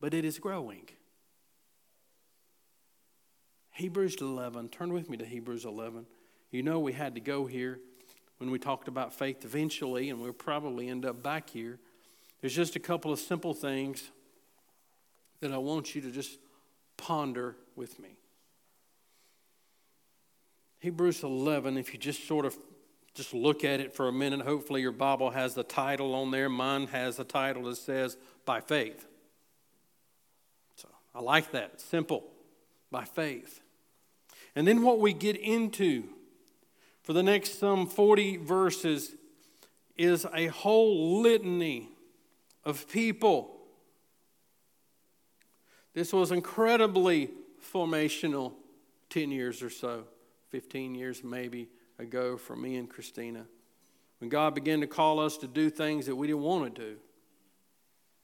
but 0.00 0.14
it 0.14 0.24
is 0.24 0.38
growing. 0.38 0.88
Hebrews 3.72 4.16
11, 4.22 4.70
turn 4.70 4.94
with 4.94 5.10
me 5.10 5.18
to 5.18 5.26
Hebrews 5.26 5.66
11. 5.66 6.06
You 6.50 6.62
know, 6.62 6.78
we 6.78 6.94
had 6.94 7.16
to 7.16 7.20
go 7.20 7.44
here 7.44 7.80
when 8.38 8.50
we 8.50 8.58
talked 8.58 8.88
about 8.88 9.12
faith 9.12 9.44
eventually, 9.44 10.10
and 10.10 10.20
we'll 10.20 10.32
probably 10.32 10.88
end 10.88 11.04
up 11.04 11.22
back 11.22 11.50
here. 11.50 11.78
There's 12.40 12.54
just 12.54 12.76
a 12.76 12.80
couple 12.80 13.12
of 13.12 13.18
simple 13.18 13.54
things 13.54 14.10
that 15.40 15.52
I 15.52 15.58
want 15.58 15.94
you 15.94 16.00
to 16.02 16.10
just 16.10 16.38
ponder 16.96 17.56
with 17.74 17.98
me. 17.98 18.16
Hebrews 20.80 21.22
11, 21.22 21.78
if 21.78 21.92
you 21.92 21.98
just 21.98 22.26
sort 22.26 22.44
of 22.44 22.56
just 23.16 23.32
look 23.32 23.64
at 23.64 23.80
it 23.80 23.94
for 23.94 24.08
a 24.08 24.12
minute. 24.12 24.42
Hopefully, 24.42 24.82
your 24.82 24.92
Bible 24.92 25.30
has 25.30 25.54
the 25.54 25.62
title 25.62 26.14
on 26.14 26.30
there. 26.30 26.50
Mine 26.50 26.86
has 26.88 27.16
the 27.16 27.24
title 27.24 27.64
that 27.64 27.76
says, 27.76 28.18
By 28.44 28.60
Faith. 28.60 29.06
So 30.76 30.88
I 31.14 31.20
like 31.20 31.50
that. 31.52 31.80
Simple. 31.80 32.24
By 32.90 33.04
faith. 33.04 33.62
And 34.54 34.68
then 34.68 34.82
what 34.82 35.00
we 35.00 35.12
get 35.12 35.36
into 35.36 36.04
for 37.06 37.12
the 37.12 37.22
next 37.22 37.60
some 37.60 37.86
40 37.86 38.38
verses 38.38 39.12
is 39.96 40.26
a 40.34 40.48
whole 40.48 41.22
litany 41.22 41.88
of 42.64 42.88
people. 42.88 43.58
This 45.94 46.12
was 46.12 46.32
incredibly 46.32 47.30
formational 47.72 48.54
10 49.10 49.30
years 49.30 49.62
or 49.62 49.70
so, 49.70 50.02
15 50.48 50.96
years 50.96 51.22
maybe 51.22 51.68
ago 51.96 52.36
for 52.36 52.56
me 52.56 52.74
and 52.74 52.90
Christina 52.90 53.46
when 54.18 54.28
God 54.28 54.56
began 54.56 54.80
to 54.80 54.88
call 54.88 55.20
us 55.20 55.36
to 55.38 55.46
do 55.46 55.70
things 55.70 56.06
that 56.06 56.16
we 56.16 56.26
didn't 56.26 56.42
want 56.42 56.74
to 56.74 56.82
do. 56.82 56.96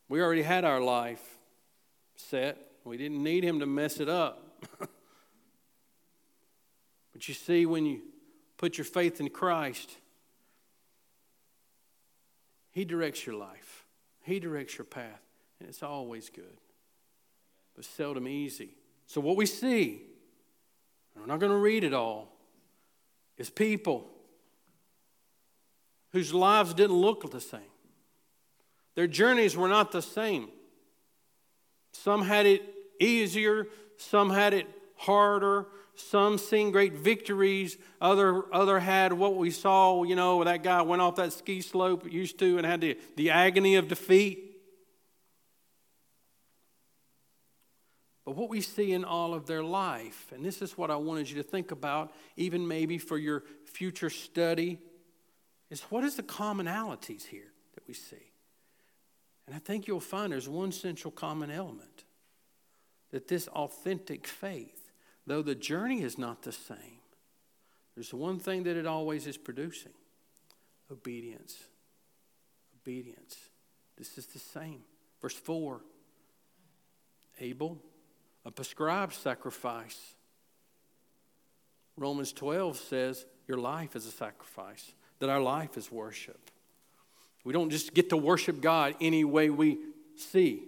We 0.08 0.20
already 0.20 0.42
had 0.42 0.64
our 0.64 0.80
life 0.80 1.38
set, 2.16 2.58
we 2.82 2.96
didn't 2.96 3.22
need 3.22 3.44
Him 3.44 3.60
to 3.60 3.66
mess 3.66 4.00
it 4.00 4.08
up. 4.08 4.66
but 4.80 4.88
you 7.28 7.34
see, 7.34 7.64
when 7.64 7.86
you 7.86 8.00
put 8.62 8.78
your 8.78 8.84
faith 8.84 9.18
in 9.18 9.28
Christ, 9.28 9.90
He 12.70 12.84
directs 12.84 13.26
your 13.26 13.34
life, 13.34 13.84
He 14.22 14.38
directs 14.38 14.78
your 14.78 14.84
path, 14.84 15.20
and 15.58 15.68
it's 15.68 15.82
always 15.82 16.30
good, 16.30 16.60
but 17.74 17.84
seldom 17.84 18.28
easy. 18.28 18.76
So, 19.08 19.20
what 19.20 19.36
we 19.36 19.46
see, 19.46 20.02
we're 21.16 21.26
not 21.26 21.40
going 21.40 21.50
to 21.50 21.58
read 21.58 21.82
it 21.82 21.92
all, 21.92 22.28
is 23.36 23.50
people 23.50 24.08
whose 26.12 26.32
lives 26.32 26.72
didn't 26.72 26.94
look 26.94 27.28
the 27.32 27.40
same. 27.40 27.60
Their 28.94 29.08
journeys 29.08 29.56
were 29.56 29.68
not 29.68 29.90
the 29.90 30.02
same. 30.02 30.50
Some 31.90 32.22
had 32.22 32.46
it 32.46 32.62
easier, 33.00 33.66
some 33.96 34.30
had 34.30 34.54
it 34.54 34.68
harder, 34.94 35.66
some 35.94 36.38
seen 36.38 36.70
great 36.70 36.94
victories, 36.94 37.76
other, 38.00 38.44
other 38.52 38.78
had 38.78 39.12
what 39.12 39.36
we 39.36 39.50
saw, 39.50 40.02
you 40.04 40.16
know, 40.16 40.42
that 40.44 40.62
guy 40.62 40.82
went 40.82 41.02
off 41.02 41.16
that 41.16 41.32
ski 41.32 41.60
slope 41.60 42.10
used 42.10 42.38
to 42.38 42.56
and 42.58 42.66
had 42.66 42.80
the, 42.80 42.98
the 43.16 43.30
agony 43.30 43.76
of 43.76 43.88
defeat. 43.88 44.52
But 48.24 48.36
what 48.36 48.48
we 48.48 48.60
see 48.60 48.92
in 48.92 49.04
all 49.04 49.34
of 49.34 49.46
their 49.46 49.64
life, 49.64 50.32
and 50.34 50.44
this 50.44 50.62
is 50.62 50.78
what 50.78 50.90
I 50.90 50.96
wanted 50.96 51.28
you 51.28 51.36
to 51.36 51.42
think 51.42 51.70
about, 51.70 52.12
even 52.36 52.66
maybe 52.66 52.98
for 52.98 53.18
your 53.18 53.42
future 53.64 54.10
study, 54.10 54.78
is 55.70 55.82
what 55.82 56.04
is 56.04 56.16
the 56.16 56.22
commonalities 56.22 57.26
here 57.26 57.52
that 57.74 57.86
we 57.88 57.94
see? 57.94 58.32
And 59.46 59.56
I 59.56 59.58
think 59.58 59.86
you'll 59.86 60.00
find 60.00 60.32
there's 60.32 60.48
one 60.48 60.72
central 60.72 61.10
common 61.10 61.50
element 61.50 62.04
that 63.10 63.28
this 63.28 63.48
authentic 63.48 64.26
faith, 64.26 64.81
though 65.26 65.42
the 65.42 65.54
journey 65.54 66.02
is 66.02 66.18
not 66.18 66.42
the 66.42 66.52
same, 66.52 67.00
there's 67.94 68.14
one 68.14 68.38
thing 68.38 68.62
that 68.64 68.76
it 68.76 68.86
always 68.86 69.26
is 69.26 69.36
producing 69.36 69.92
obedience. 70.90 71.56
Obedience. 72.82 73.36
This 73.96 74.18
is 74.18 74.26
the 74.26 74.38
same. 74.38 74.80
Verse 75.20 75.34
4 75.34 75.80
Abel 77.40 77.78
a 78.44 78.50
prescribed 78.50 79.14
sacrifice. 79.14 80.14
Romans 81.96 82.32
12 82.32 82.76
says 82.76 83.26
your 83.46 83.58
life 83.58 83.94
is 83.94 84.06
a 84.06 84.10
sacrifice, 84.10 84.92
that 85.20 85.28
our 85.30 85.40
life 85.40 85.76
is 85.76 85.92
worship. 85.92 86.50
We 87.44 87.52
don't 87.52 87.70
just 87.70 87.94
get 87.94 88.10
to 88.10 88.16
worship 88.16 88.60
God 88.60 88.94
any 89.00 89.24
way 89.24 89.50
we 89.50 89.78
see. 90.16 90.64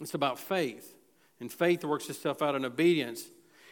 It's 0.00 0.14
about 0.14 0.38
faith. 0.38 0.95
And 1.40 1.52
faith 1.52 1.84
works 1.84 2.08
itself 2.08 2.42
out 2.42 2.54
in 2.54 2.64
obedience. 2.64 3.24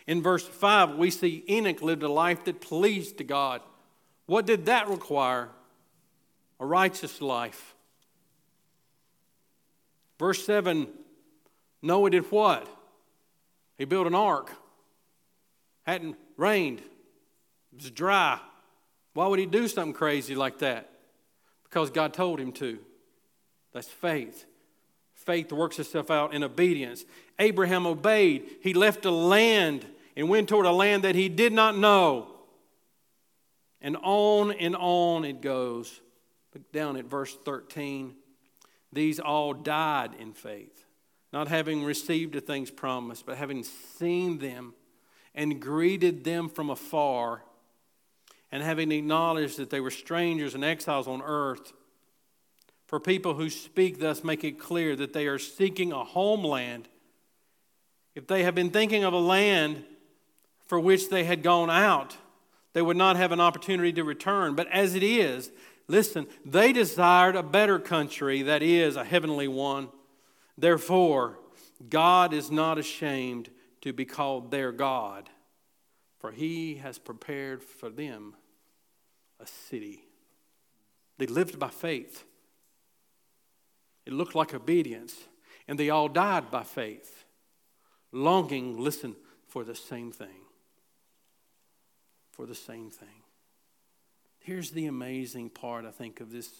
In 0.06 0.22
verse 0.22 0.46
5, 0.46 0.96
we 0.96 1.10
see 1.10 1.44
Enoch 1.48 1.80
lived 1.80 2.02
a 2.02 2.08
life 2.08 2.44
that 2.44 2.60
pleased 2.60 3.18
to 3.18 3.24
God. 3.24 3.62
What 4.26 4.46
did 4.46 4.66
that 4.66 4.88
require? 4.88 5.48
A 6.60 6.66
righteous 6.66 7.20
life. 7.20 7.74
Verse 10.18 10.44
7, 10.44 10.88
Noah 11.82 12.10
did 12.10 12.30
what? 12.30 12.68
He 13.76 13.84
built 13.84 14.06
an 14.06 14.14
ark. 14.14 14.52
Hadn't 15.82 16.16
rained. 16.36 16.80
It 16.80 17.82
was 17.82 17.90
dry. 17.90 18.38
Why 19.14 19.26
would 19.26 19.38
he 19.38 19.46
do 19.46 19.68
something 19.68 19.92
crazy 19.92 20.34
like 20.34 20.58
that? 20.58 20.90
Because 21.64 21.90
God 21.90 22.14
told 22.14 22.40
him 22.40 22.52
to. 22.52 22.78
That's 23.72 23.88
faith. 23.88 24.46
Faith 25.24 25.52
works 25.52 25.78
itself 25.78 26.10
out 26.10 26.34
in 26.34 26.42
obedience. 26.42 27.04
Abraham 27.38 27.86
obeyed. 27.86 28.48
He 28.62 28.74
left 28.74 29.04
a 29.04 29.10
land 29.10 29.86
and 30.16 30.28
went 30.28 30.48
toward 30.48 30.66
a 30.66 30.72
land 30.72 31.04
that 31.04 31.14
he 31.14 31.28
did 31.28 31.52
not 31.52 31.76
know. 31.76 32.28
And 33.80 33.96
on 34.02 34.52
and 34.52 34.76
on 34.76 35.24
it 35.24 35.40
goes. 35.40 36.00
Look 36.54 36.70
down 36.72 36.96
at 36.96 37.06
verse 37.06 37.36
13. 37.44 38.14
These 38.92 39.18
all 39.18 39.54
died 39.54 40.12
in 40.20 40.32
faith, 40.32 40.86
not 41.32 41.48
having 41.48 41.82
received 41.82 42.34
the 42.34 42.40
things 42.40 42.70
promised, 42.70 43.26
but 43.26 43.36
having 43.36 43.64
seen 43.64 44.38
them 44.38 44.74
and 45.34 45.60
greeted 45.60 46.22
them 46.22 46.48
from 46.48 46.70
afar, 46.70 47.42
and 48.52 48.62
having 48.62 48.92
acknowledged 48.92 49.56
that 49.56 49.70
they 49.70 49.80
were 49.80 49.90
strangers 49.90 50.54
and 50.54 50.64
exiles 50.64 51.08
on 51.08 51.20
earth. 51.22 51.72
For 52.86 53.00
people 53.00 53.34
who 53.34 53.50
speak 53.50 53.98
thus 53.98 54.22
make 54.22 54.44
it 54.44 54.58
clear 54.58 54.94
that 54.96 55.12
they 55.12 55.26
are 55.26 55.38
seeking 55.38 55.92
a 55.92 56.04
homeland. 56.04 56.88
If 58.14 58.26
they 58.26 58.44
have 58.44 58.54
been 58.54 58.70
thinking 58.70 59.04
of 59.04 59.12
a 59.12 59.18
land 59.18 59.84
for 60.66 60.78
which 60.78 61.08
they 61.08 61.24
had 61.24 61.42
gone 61.42 61.70
out, 61.70 62.16
they 62.72 62.82
would 62.82 62.96
not 62.96 63.16
have 63.16 63.32
an 63.32 63.40
opportunity 63.40 63.92
to 63.94 64.04
return. 64.04 64.54
But 64.54 64.68
as 64.68 64.94
it 64.94 65.02
is, 65.02 65.50
listen, 65.88 66.26
they 66.44 66.72
desired 66.72 67.36
a 67.36 67.42
better 67.42 67.78
country, 67.78 68.42
that 68.42 68.62
is, 68.62 68.96
a 68.96 69.04
heavenly 69.04 69.48
one. 69.48 69.88
Therefore, 70.58 71.38
God 71.88 72.32
is 72.32 72.50
not 72.50 72.78
ashamed 72.78 73.50
to 73.80 73.92
be 73.92 74.04
called 74.04 74.50
their 74.50 74.72
God, 74.72 75.28
for 76.18 76.30
he 76.30 76.76
has 76.76 76.98
prepared 76.98 77.62
for 77.62 77.90
them 77.90 78.34
a 79.40 79.46
city. 79.46 80.04
They 81.18 81.26
lived 81.26 81.58
by 81.58 81.68
faith. 81.68 82.24
It 84.06 84.12
looked 84.12 84.34
like 84.34 84.54
obedience, 84.54 85.14
and 85.66 85.78
they 85.78 85.90
all 85.90 86.08
died 86.08 86.50
by 86.50 86.62
faith, 86.62 87.24
longing, 88.12 88.78
listen, 88.78 89.16
for 89.48 89.64
the 89.64 89.74
same 89.74 90.12
thing 90.12 90.44
for 92.34 92.46
the 92.46 92.54
same 92.54 92.90
thing. 92.90 93.22
Here's 94.40 94.70
the 94.70 94.86
amazing 94.86 95.50
part, 95.50 95.84
I 95.84 95.90
think, 95.90 96.20
of 96.20 96.32
this 96.32 96.50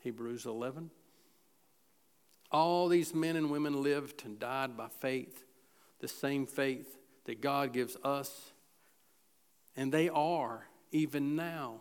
Hebrews 0.00 0.46
11. 0.46 0.90
All 2.50 2.88
these 2.88 3.14
men 3.14 3.36
and 3.36 3.50
women 3.50 3.82
lived 3.82 4.24
and 4.24 4.38
died 4.38 4.76
by 4.76 4.88
faith, 4.88 5.44
the 6.00 6.08
same 6.08 6.46
faith 6.46 6.98
that 7.24 7.40
God 7.40 7.72
gives 7.72 7.96
us. 8.04 8.52
And 9.74 9.90
they 9.90 10.10
are, 10.10 10.66
even 10.90 11.34
now, 11.34 11.80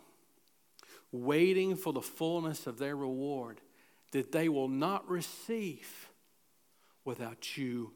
waiting 1.11 1.76
for 1.76 1.91
the 1.91 2.01
fullness 2.01 2.67
of 2.67 2.78
their 2.78 2.95
reward 2.95 3.59
that 4.12 4.32
they 4.32 4.49
will 4.49 4.68
not 4.68 5.09
receive 5.09 6.09
without 7.05 7.57
you, 7.57 7.91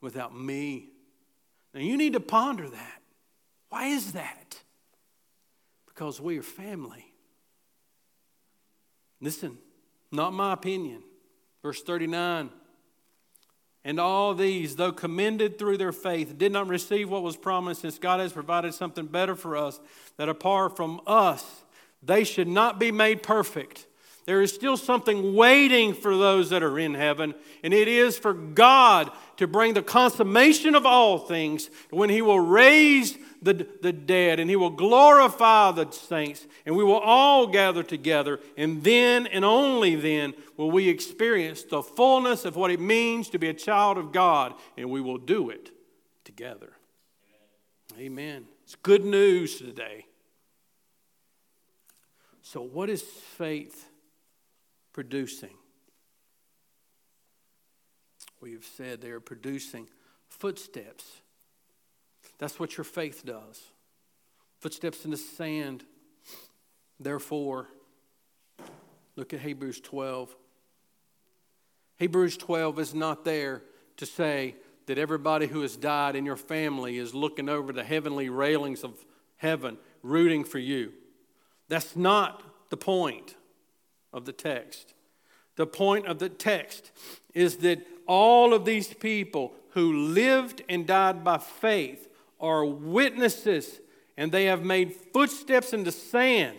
without 0.00 0.36
me. 0.36 0.88
Now, 1.74 1.80
you 1.80 1.96
need 1.96 2.14
to 2.14 2.20
ponder 2.20 2.68
that. 2.68 3.02
Why 3.68 3.86
is 3.86 4.12
that? 4.12 4.62
Because 5.86 6.20
we 6.20 6.38
are 6.38 6.42
family. 6.42 7.12
Listen, 9.20 9.58
not 10.10 10.32
my 10.32 10.52
opinion. 10.52 11.02
Verse 11.62 11.82
39 11.82 12.50
And 13.84 14.00
all 14.00 14.34
these, 14.34 14.76
though 14.76 14.92
commended 14.92 15.58
through 15.58 15.76
their 15.76 15.92
faith, 15.92 16.38
did 16.38 16.52
not 16.52 16.68
receive 16.68 17.10
what 17.10 17.22
was 17.22 17.36
promised, 17.36 17.82
since 17.82 17.98
God 17.98 18.20
has 18.20 18.32
provided 18.32 18.74
something 18.74 19.06
better 19.06 19.34
for 19.34 19.56
us, 19.56 19.80
that 20.16 20.28
apart 20.28 20.76
from 20.76 21.00
us, 21.06 21.64
they 22.02 22.24
should 22.24 22.48
not 22.48 22.78
be 22.78 22.92
made 22.92 23.22
perfect. 23.22 23.87
There 24.28 24.42
is 24.42 24.52
still 24.52 24.76
something 24.76 25.34
waiting 25.34 25.94
for 25.94 26.14
those 26.14 26.50
that 26.50 26.62
are 26.62 26.78
in 26.78 26.92
heaven, 26.92 27.32
and 27.62 27.72
it 27.72 27.88
is 27.88 28.18
for 28.18 28.34
God 28.34 29.10
to 29.38 29.46
bring 29.46 29.72
the 29.72 29.80
consummation 29.80 30.74
of 30.74 30.84
all 30.84 31.16
things 31.16 31.70
when 31.88 32.10
He 32.10 32.20
will 32.20 32.38
raise 32.38 33.16
the, 33.40 33.66
the 33.80 33.90
dead 33.90 34.38
and 34.38 34.50
He 34.50 34.56
will 34.56 34.68
glorify 34.68 35.70
the 35.70 35.90
saints, 35.90 36.46
and 36.66 36.76
we 36.76 36.84
will 36.84 36.98
all 36.98 37.46
gather 37.46 37.82
together, 37.82 38.38
and 38.58 38.84
then 38.84 39.26
and 39.28 39.46
only 39.46 39.94
then 39.94 40.34
will 40.58 40.70
we 40.70 40.90
experience 40.90 41.62
the 41.62 41.82
fullness 41.82 42.44
of 42.44 42.54
what 42.54 42.70
it 42.70 42.80
means 42.80 43.30
to 43.30 43.38
be 43.38 43.48
a 43.48 43.54
child 43.54 43.96
of 43.96 44.12
God, 44.12 44.52
and 44.76 44.90
we 44.90 45.00
will 45.00 45.16
do 45.16 45.48
it 45.48 45.70
together. 46.26 46.74
Amen. 47.96 48.04
Amen. 48.04 48.44
It's 48.64 48.74
good 48.74 49.06
news 49.06 49.56
today. 49.56 50.04
So, 52.42 52.60
what 52.60 52.90
is 52.90 53.00
faith? 53.00 53.87
Producing. 54.92 55.54
We've 58.40 58.66
said 58.76 59.00
they're 59.00 59.20
producing 59.20 59.88
footsteps. 60.28 61.04
That's 62.38 62.60
what 62.60 62.76
your 62.76 62.84
faith 62.84 63.24
does. 63.24 63.60
Footsteps 64.60 65.04
in 65.04 65.10
the 65.10 65.16
sand. 65.16 65.84
Therefore, 67.00 67.68
look 69.16 69.32
at 69.32 69.40
Hebrews 69.40 69.80
12. 69.80 70.34
Hebrews 71.96 72.36
12 72.36 72.78
is 72.78 72.94
not 72.94 73.24
there 73.24 73.62
to 73.96 74.06
say 74.06 74.54
that 74.86 74.98
everybody 74.98 75.46
who 75.46 75.62
has 75.62 75.76
died 75.76 76.16
in 76.16 76.24
your 76.24 76.36
family 76.36 76.96
is 76.98 77.14
looking 77.14 77.48
over 77.48 77.72
the 77.72 77.84
heavenly 77.84 78.28
railings 78.28 78.84
of 78.84 79.04
heaven, 79.36 79.76
rooting 80.02 80.44
for 80.44 80.58
you. 80.58 80.92
That's 81.68 81.96
not 81.96 82.42
the 82.70 82.76
point 82.76 83.34
of 84.12 84.24
the 84.24 84.32
text. 84.32 84.94
The 85.56 85.66
point 85.66 86.06
of 86.06 86.18
the 86.18 86.28
text 86.28 86.92
is 87.34 87.58
that 87.58 87.86
all 88.06 88.54
of 88.54 88.64
these 88.64 88.94
people 88.94 89.54
who 89.70 89.92
lived 89.92 90.62
and 90.68 90.86
died 90.86 91.24
by 91.24 91.38
faith 91.38 92.08
are 92.40 92.64
witnesses 92.64 93.80
and 94.16 94.32
they 94.32 94.46
have 94.46 94.64
made 94.64 94.94
footsteps 94.94 95.72
in 95.72 95.84
the 95.84 95.92
sand. 95.92 96.58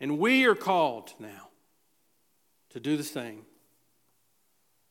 And 0.00 0.18
we 0.18 0.44
are 0.44 0.54
called 0.54 1.14
now 1.18 1.48
to 2.70 2.80
do 2.80 2.96
the 2.96 3.04
same. 3.04 3.42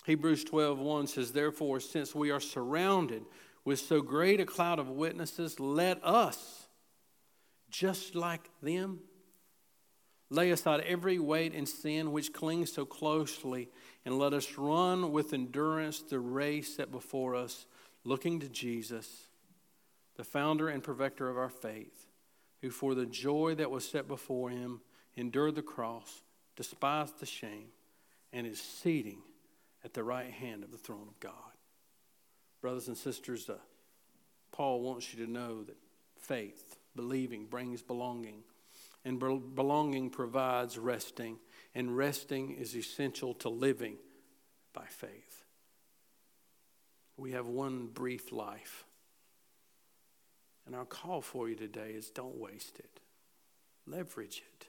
Hebrews 0.05 0.43
12 0.43 0.79
1 0.79 1.07
says, 1.07 1.31
Therefore, 1.31 1.79
since 1.79 2.13
we 2.13 2.31
are 2.31 2.39
surrounded 2.39 3.25
with 3.63 3.79
so 3.79 4.01
great 4.01 4.39
a 4.39 4.45
cloud 4.45 4.79
of 4.79 4.89
witnesses, 4.89 5.59
let 5.59 6.03
us, 6.03 6.67
just 7.69 8.15
like 8.15 8.49
them, 8.61 8.99
Lay 10.35 10.51
aside 10.51 10.81
every 10.81 11.17
weight 11.17 11.53
and 11.53 11.67
sin 11.67 12.11
which 12.11 12.33
clings 12.33 12.69
so 12.69 12.83
closely, 12.83 13.69
and 14.03 14.19
let 14.19 14.33
us 14.33 14.57
run 14.57 15.13
with 15.13 15.31
endurance 15.31 16.01
the 16.01 16.19
race 16.19 16.75
set 16.75 16.91
before 16.91 17.35
us, 17.35 17.65
looking 18.03 18.41
to 18.41 18.49
Jesus, 18.49 19.29
the 20.17 20.25
founder 20.25 20.67
and 20.67 20.83
perfecter 20.83 21.29
of 21.29 21.37
our 21.37 21.47
faith, 21.47 22.07
who 22.61 22.69
for 22.69 22.93
the 22.95 23.05
joy 23.05 23.55
that 23.55 23.71
was 23.71 23.87
set 23.87 24.09
before 24.09 24.49
him 24.49 24.81
endured 25.15 25.55
the 25.55 25.61
cross, 25.61 26.23
despised 26.57 27.17
the 27.21 27.25
shame, 27.25 27.69
and 28.33 28.45
is 28.45 28.59
seating 28.59 29.19
at 29.85 29.93
the 29.93 30.03
right 30.03 30.31
hand 30.31 30.65
of 30.65 30.71
the 30.71 30.77
throne 30.77 31.07
of 31.07 31.17
God. 31.21 31.31
Brothers 32.59 32.89
and 32.89 32.97
sisters, 32.97 33.49
uh, 33.49 33.53
Paul 34.51 34.81
wants 34.81 35.13
you 35.13 35.25
to 35.25 35.31
know 35.31 35.63
that 35.63 35.77
faith, 36.19 36.75
believing, 36.93 37.45
brings 37.45 37.81
belonging 37.81 38.43
and 39.05 39.19
belonging 39.19 40.09
provides 40.09 40.77
resting, 40.77 41.37
and 41.75 41.95
resting 41.95 42.51
is 42.51 42.75
essential 42.75 43.35
to 43.35 43.49
living 43.49 43.97
by 44.73 44.85
faith. 44.85 45.43
We 47.15 47.31
have 47.31 47.47
one 47.47 47.87
brief 47.87 48.31
life. 48.31 48.85
And 50.65 50.75
our 50.75 50.85
call 50.85 51.21
for 51.21 51.47
you 51.47 51.55
today 51.55 51.91
is 51.91 52.09
don't 52.09 52.37
waste 52.37 52.79
it. 52.79 52.99
Leverage 53.85 54.41
it. 54.59 54.65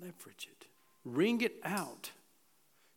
Leverage 0.00 0.48
it. 0.50 0.66
Wring 1.04 1.42
it 1.42 1.56
out. 1.62 2.10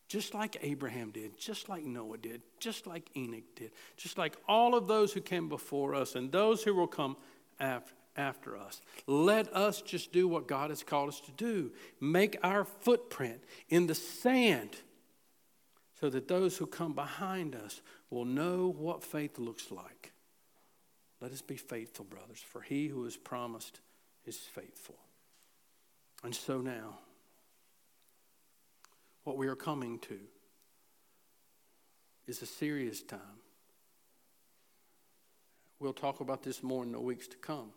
Just 0.07 0.33
like 0.33 0.57
Abraham 0.61 1.11
did, 1.11 1.37
just 1.37 1.67
like 1.67 1.83
Noah 1.83 2.17
did, 2.17 2.41
just 2.59 2.87
like 2.87 3.09
Enoch 3.17 3.43
did, 3.55 3.71
just 3.97 4.17
like 4.17 4.37
all 4.47 4.75
of 4.75 4.87
those 4.87 5.11
who 5.11 5.19
came 5.19 5.49
before 5.49 5.95
us 5.95 6.15
and 6.15 6.31
those 6.31 6.63
who 6.63 6.75
will 6.75 6.87
come 6.87 7.17
after, 7.59 7.91
after 8.17 8.57
us. 8.57 8.81
Let 9.07 9.53
us 9.53 9.81
just 9.81 10.11
do 10.11 10.27
what 10.27 10.47
God 10.47 10.69
has 10.69 10.83
called 10.83 11.09
us 11.09 11.19
to 11.21 11.31
do 11.31 11.71
make 11.99 12.37
our 12.43 12.65
footprint 12.65 13.43
in 13.69 13.87
the 13.87 13.95
sand 13.95 14.75
so 15.99 16.09
that 16.09 16.27
those 16.27 16.57
who 16.57 16.65
come 16.65 16.93
behind 16.93 17.55
us 17.55 17.81
will 18.09 18.25
know 18.25 18.73
what 18.77 19.03
faith 19.03 19.39
looks 19.39 19.71
like. 19.71 20.11
Let 21.21 21.31
us 21.31 21.41
be 21.41 21.55
faithful, 21.55 22.05
brothers, 22.05 22.43
for 22.45 22.61
he 22.61 22.87
who 22.87 23.03
has 23.05 23.17
promised 23.17 23.79
is 24.25 24.37
faithful. 24.37 24.97
And 26.23 26.35
so 26.35 26.59
now, 26.59 26.99
what 29.23 29.37
we 29.37 29.47
are 29.47 29.55
coming 29.55 29.99
to 29.99 30.19
is 32.27 32.41
a 32.41 32.45
serious 32.45 33.01
time. 33.01 33.19
We'll 35.79 35.93
talk 35.93 36.19
about 36.19 36.43
this 36.43 36.63
more 36.63 36.83
in 36.83 36.91
the 36.91 36.99
weeks 36.99 37.27
to 37.27 37.37
come. 37.37 37.71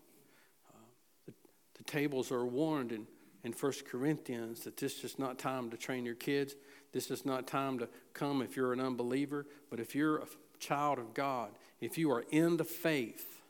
Tables 1.89 2.31
are 2.31 2.45
warned 2.45 2.93
in, 2.93 3.07
in 3.43 3.53
1 3.53 3.73
Corinthians 3.91 4.61
that 4.61 4.77
this 4.77 5.03
is 5.03 5.19
not 5.19 5.39
time 5.39 5.71
to 5.71 5.77
train 5.77 6.05
your 6.05 6.15
kids. 6.15 6.55
This 6.93 7.11
is 7.11 7.25
not 7.25 7.47
time 7.47 7.79
to 7.79 7.89
come 8.13 8.43
if 8.43 8.57
you're 8.57 8.75
an 8.75 8.81
unbeliever. 8.81 9.47
But 9.71 9.81
if 9.81 9.95
you're 9.95 10.19
a 10.19 10.27
child 10.61 10.99
of 10.99 11.15
God, 11.15 11.51
if 11.81 11.97
you 11.97 12.13
are 12.13 12.25
in 12.31 12.59
the 12.59 12.65
faith, 12.65 13.41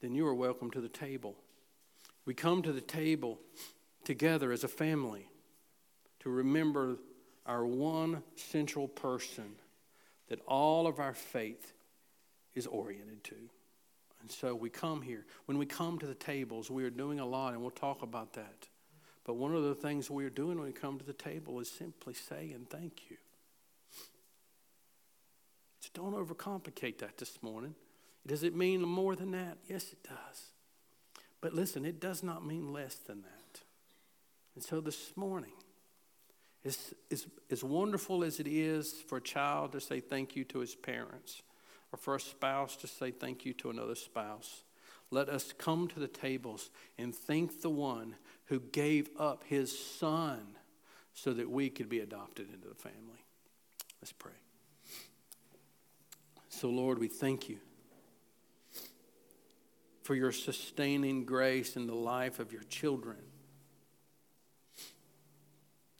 then 0.00 0.14
you 0.14 0.26
are 0.26 0.34
welcome 0.34 0.70
to 0.72 0.80
the 0.80 0.88
table. 0.88 1.36
We 2.24 2.34
come 2.34 2.60
to 2.62 2.72
the 2.72 2.80
table 2.80 3.38
together 4.04 4.50
as 4.50 4.64
a 4.64 4.68
family 4.68 5.28
to 6.20 6.30
remember 6.30 6.98
our 7.46 7.64
one 7.64 8.24
central 8.34 8.88
person 8.88 9.54
that 10.28 10.40
all 10.46 10.88
of 10.88 10.98
our 10.98 11.14
faith 11.14 11.72
is 12.56 12.66
oriented 12.66 13.22
to. 13.22 13.36
And 14.26 14.32
so 14.32 14.56
we 14.56 14.70
come 14.70 15.02
here. 15.02 15.24
When 15.44 15.56
we 15.56 15.66
come 15.66 16.00
to 16.00 16.06
the 16.06 16.12
tables, 16.12 16.68
we 16.68 16.82
are 16.82 16.90
doing 16.90 17.20
a 17.20 17.24
lot, 17.24 17.52
and 17.52 17.62
we'll 17.62 17.70
talk 17.70 18.02
about 18.02 18.32
that. 18.32 18.66
But 19.24 19.34
one 19.34 19.54
of 19.54 19.62
the 19.62 19.76
things 19.76 20.10
we 20.10 20.24
are 20.24 20.30
doing 20.30 20.58
when 20.58 20.66
we 20.66 20.72
come 20.72 20.98
to 20.98 21.04
the 21.04 21.12
table 21.12 21.60
is 21.60 21.70
simply 21.70 22.12
saying 22.12 22.66
thank 22.68 23.02
you. 23.08 23.18
So 25.78 25.90
don't 25.94 26.12
overcomplicate 26.12 26.98
that 26.98 27.18
this 27.18 27.40
morning. 27.40 27.76
Does 28.26 28.42
it 28.42 28.56
mean 28.56 28.82
more 28.82 29.14
than 29.14 29.30
that? 29.30 29.58
Yes, 29.68 29.92
it 29.92 30.02
does. 30.02 30.50
But 31.40 31.54
listen, 31.54 31.84
it 31.84 32.00
does 32.00 32.24
not 32.24 32.44
mean 32.44 32.72
less 32.72 32.96
than 32.96 33.22
that. 33.22 33.60
And 34.56 34.64
so 34.64 34.80
this 34.80 35.12
morning, 35.14 35.52
as, 36.64 36.94
as, 37.12 37.28
as 37.48 37.62
wonderful 37.62 38.24
as 38.24 38.40
it 38.40 38.48
is 38.48 38.92
for 38.92 39.18
a 39.18 39.22
child 39.22 39.70
to 39.70 39.80
say 39.80 40.00
thank 40.00 40.34
you 40.34 40.42
to 40.46 40.58
his 40.58 40.74
parents, 40.74 41.42
or 41.92 41.98
for 41.98 42.14
a 42.14 42.20
spouse 42.20 42.76
to 42.76 42.86
say 42.86 43.10
thank 43.10 43.44
you 43.44 43.52
to 43.54 43.70
another 43.70 43.94
spouse, 43.94 44.64
let 45.10 45.28
us 45.28 45.52
come 45.56 45.88
to 45.88 46.00
the 46.00 46.08
tables 46.08 46.70
and 46.98 47.14
thank 47.14 47.62
the 47.62 47.70
one 47.70 48.16
who 48.46 48.60
gave 48.60 49.08
up 49.18 49.44
his 49.44 49.76
son 49.76 50.56
so 51.14 51.32
that 51.32 51.50
we 51.50 51.70
could 51.70 51.88
be 51.88 52.00
adopted 52.00 52.52
into 52.52 52.68
the 52.68 52.74
family. 52.74 53.24
Let's 54.00 54.12
pray. 54.12 54.32
So, 56.48 56.68
Lord, 56.68 56.98
we 56.98 57.08
thank 57.08 57.48
you 57.48 57.58
for 60.02 60.14
your 60.14 60.32
sustaining 60.32 61.24
grace 61.24 61.76
in 61.76 61.86
the 61.86 61.94
life 61.94 62.38
of 62.38 62.52
your 62.52 62.62
children. 62.62 63.18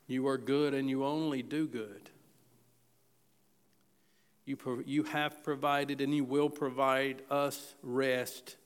You 0.07 0.28
are 0.28 0.39
good 0.39 0.74
and 0.74 0.89
you 0.89 1.05
only 1.05 1.43
do 1.43 1.66
good. 1.66 2.11
You, 4.47 4.84
you 4.86 5.03
have 5.03 5.42
provided 5.42 6.01
and 6.01 6.14
you 6.14 6.24
will 6.24 6.49
provide 6.49 7.22
us 7.30 7.74
rest 7.82 8.57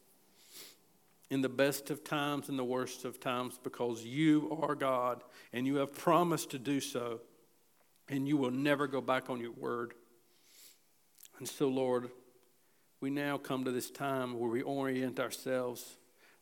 in 1.30 1.40
the 1.40 1.48
best 1.48 1.90
of 1.90 2.04
times 2.04 2.48
and 2.48 2.58
the 2.58 2.64
worst 2.64 3.04
of 3.04 3.18
times 3.18 3.58
because 3.62 4.04
you 4.04 4.58
are 4.62 4.74
God 4.74 5.22
and 5.52 5.66
you 5.66 5.76
have 5.76 5.94
promised 5.94 6.50
to 6.50 6.58
do 6.58 6.80
so 6.80 7.20
and 8.08 8.28
you 8.28 8.36
will 8.36 8.50
never 8.50 8.86
go 8.86 9.00
back 9.00 9.30
on 9.30 9.40
your 9.40 9.52
word. 9.52 9.94
And 11.38 11.48
so, 11.48 11.68
Lord, 11.68 12.10
we 13.00 13.08
now 13.08 13.38
come 13.38 13.64
to 13.64 13.72
this 13.72 13.90
time 13.90 14.38
where 14.38 14.50
we 14.50 14.60
orient 14.60 15.18
ourselves 15.18 15.96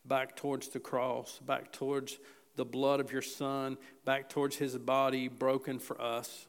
back 0.05 0.35
towards 0.35 0.69
the 0.69 0.81
cross, 0.81 1.39
back 1.47 1.71
towards 1.71 2.19
the 2.57 2.65
blood 2.65 2.99
of 2.99 3.13
your 3.13 3.23
Son, 3.23 3.77
back 4.05 4.29
towards 4.29 4.57
his 4.57 4.77
body 4.77 5.29
broken 5.29 5.79
for 5.79 6.01
us. 6.01 6.47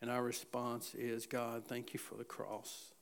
And 0.00 0.10
our 0.10 0.22
response 0.22 0.94
is 0.94 1.26
God, 1.26 1.64
thank 1.66 1.94
you 1.94 1.98
for 1.98 2.16
the 2.16 2.24
cross. 2.24 2.92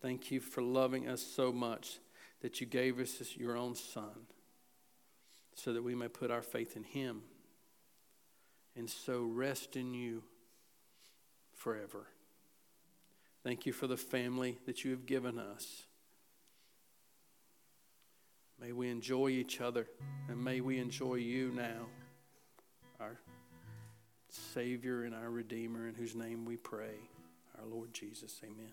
Thank 0.00 0.30
you 0.30 0.40
for 0.40 0.62
loving 0.62 1.08
us 1.08 1.22
so 1.22 1.52
much 1.52 1.98
that 2.40 2.60
you 2.60 2.66
gave 2.66 2.98
us 2.98 3.36
your 3.36 3.56
own 3.56 3.76
Son 3.76 4.26
so 5.54 5.72
that 5.72 5.82
we 5.82 5.94
may 5.94 6.08
put 6.08 6.30
our 6.30 6.42
faith 6.42 6.76
in 6.76 6.82
him 6.82 7.22
and 8.76 8.88
so 8.88 9.22
rest 9.22 9.76
in 9.76 9.94
you 9.94 10.22
forever. 11.54 12.06
Thank 13.44 13.66
you 13.66 13.72
for 13.72 13.86
the 13.86 13.96
family 13.96 14.58
that 14.66 14.84
you 14.84 14.92
have 14.92 15.06
given 15.06 15.38
us. 15.38 15.84
May 18.60 18.72
we 18.72 18.88
enjoy 18.88 19.28
each 19.28 19.60
other 19.60 19.88
and 20.28 20.42
may 20.42 20.60
we 20.60 20.78
enjoy 20.78 21.16
you 21.16 21.50
now, 21.54 21.86
Savior 24.34 25.04
and 25.04 25.14
our 25.14 25.30
Redeemer, 25.30 25.88
in 25.88 25.94
whose 25.94 26.14
name 26.14 26.44
we 26.44 26.56
pray, 26.56 26.96
our 27.58 27.66
Lord 27.66 27.92
Jesus. 27.92 28.40
Amen. 28.44 28.72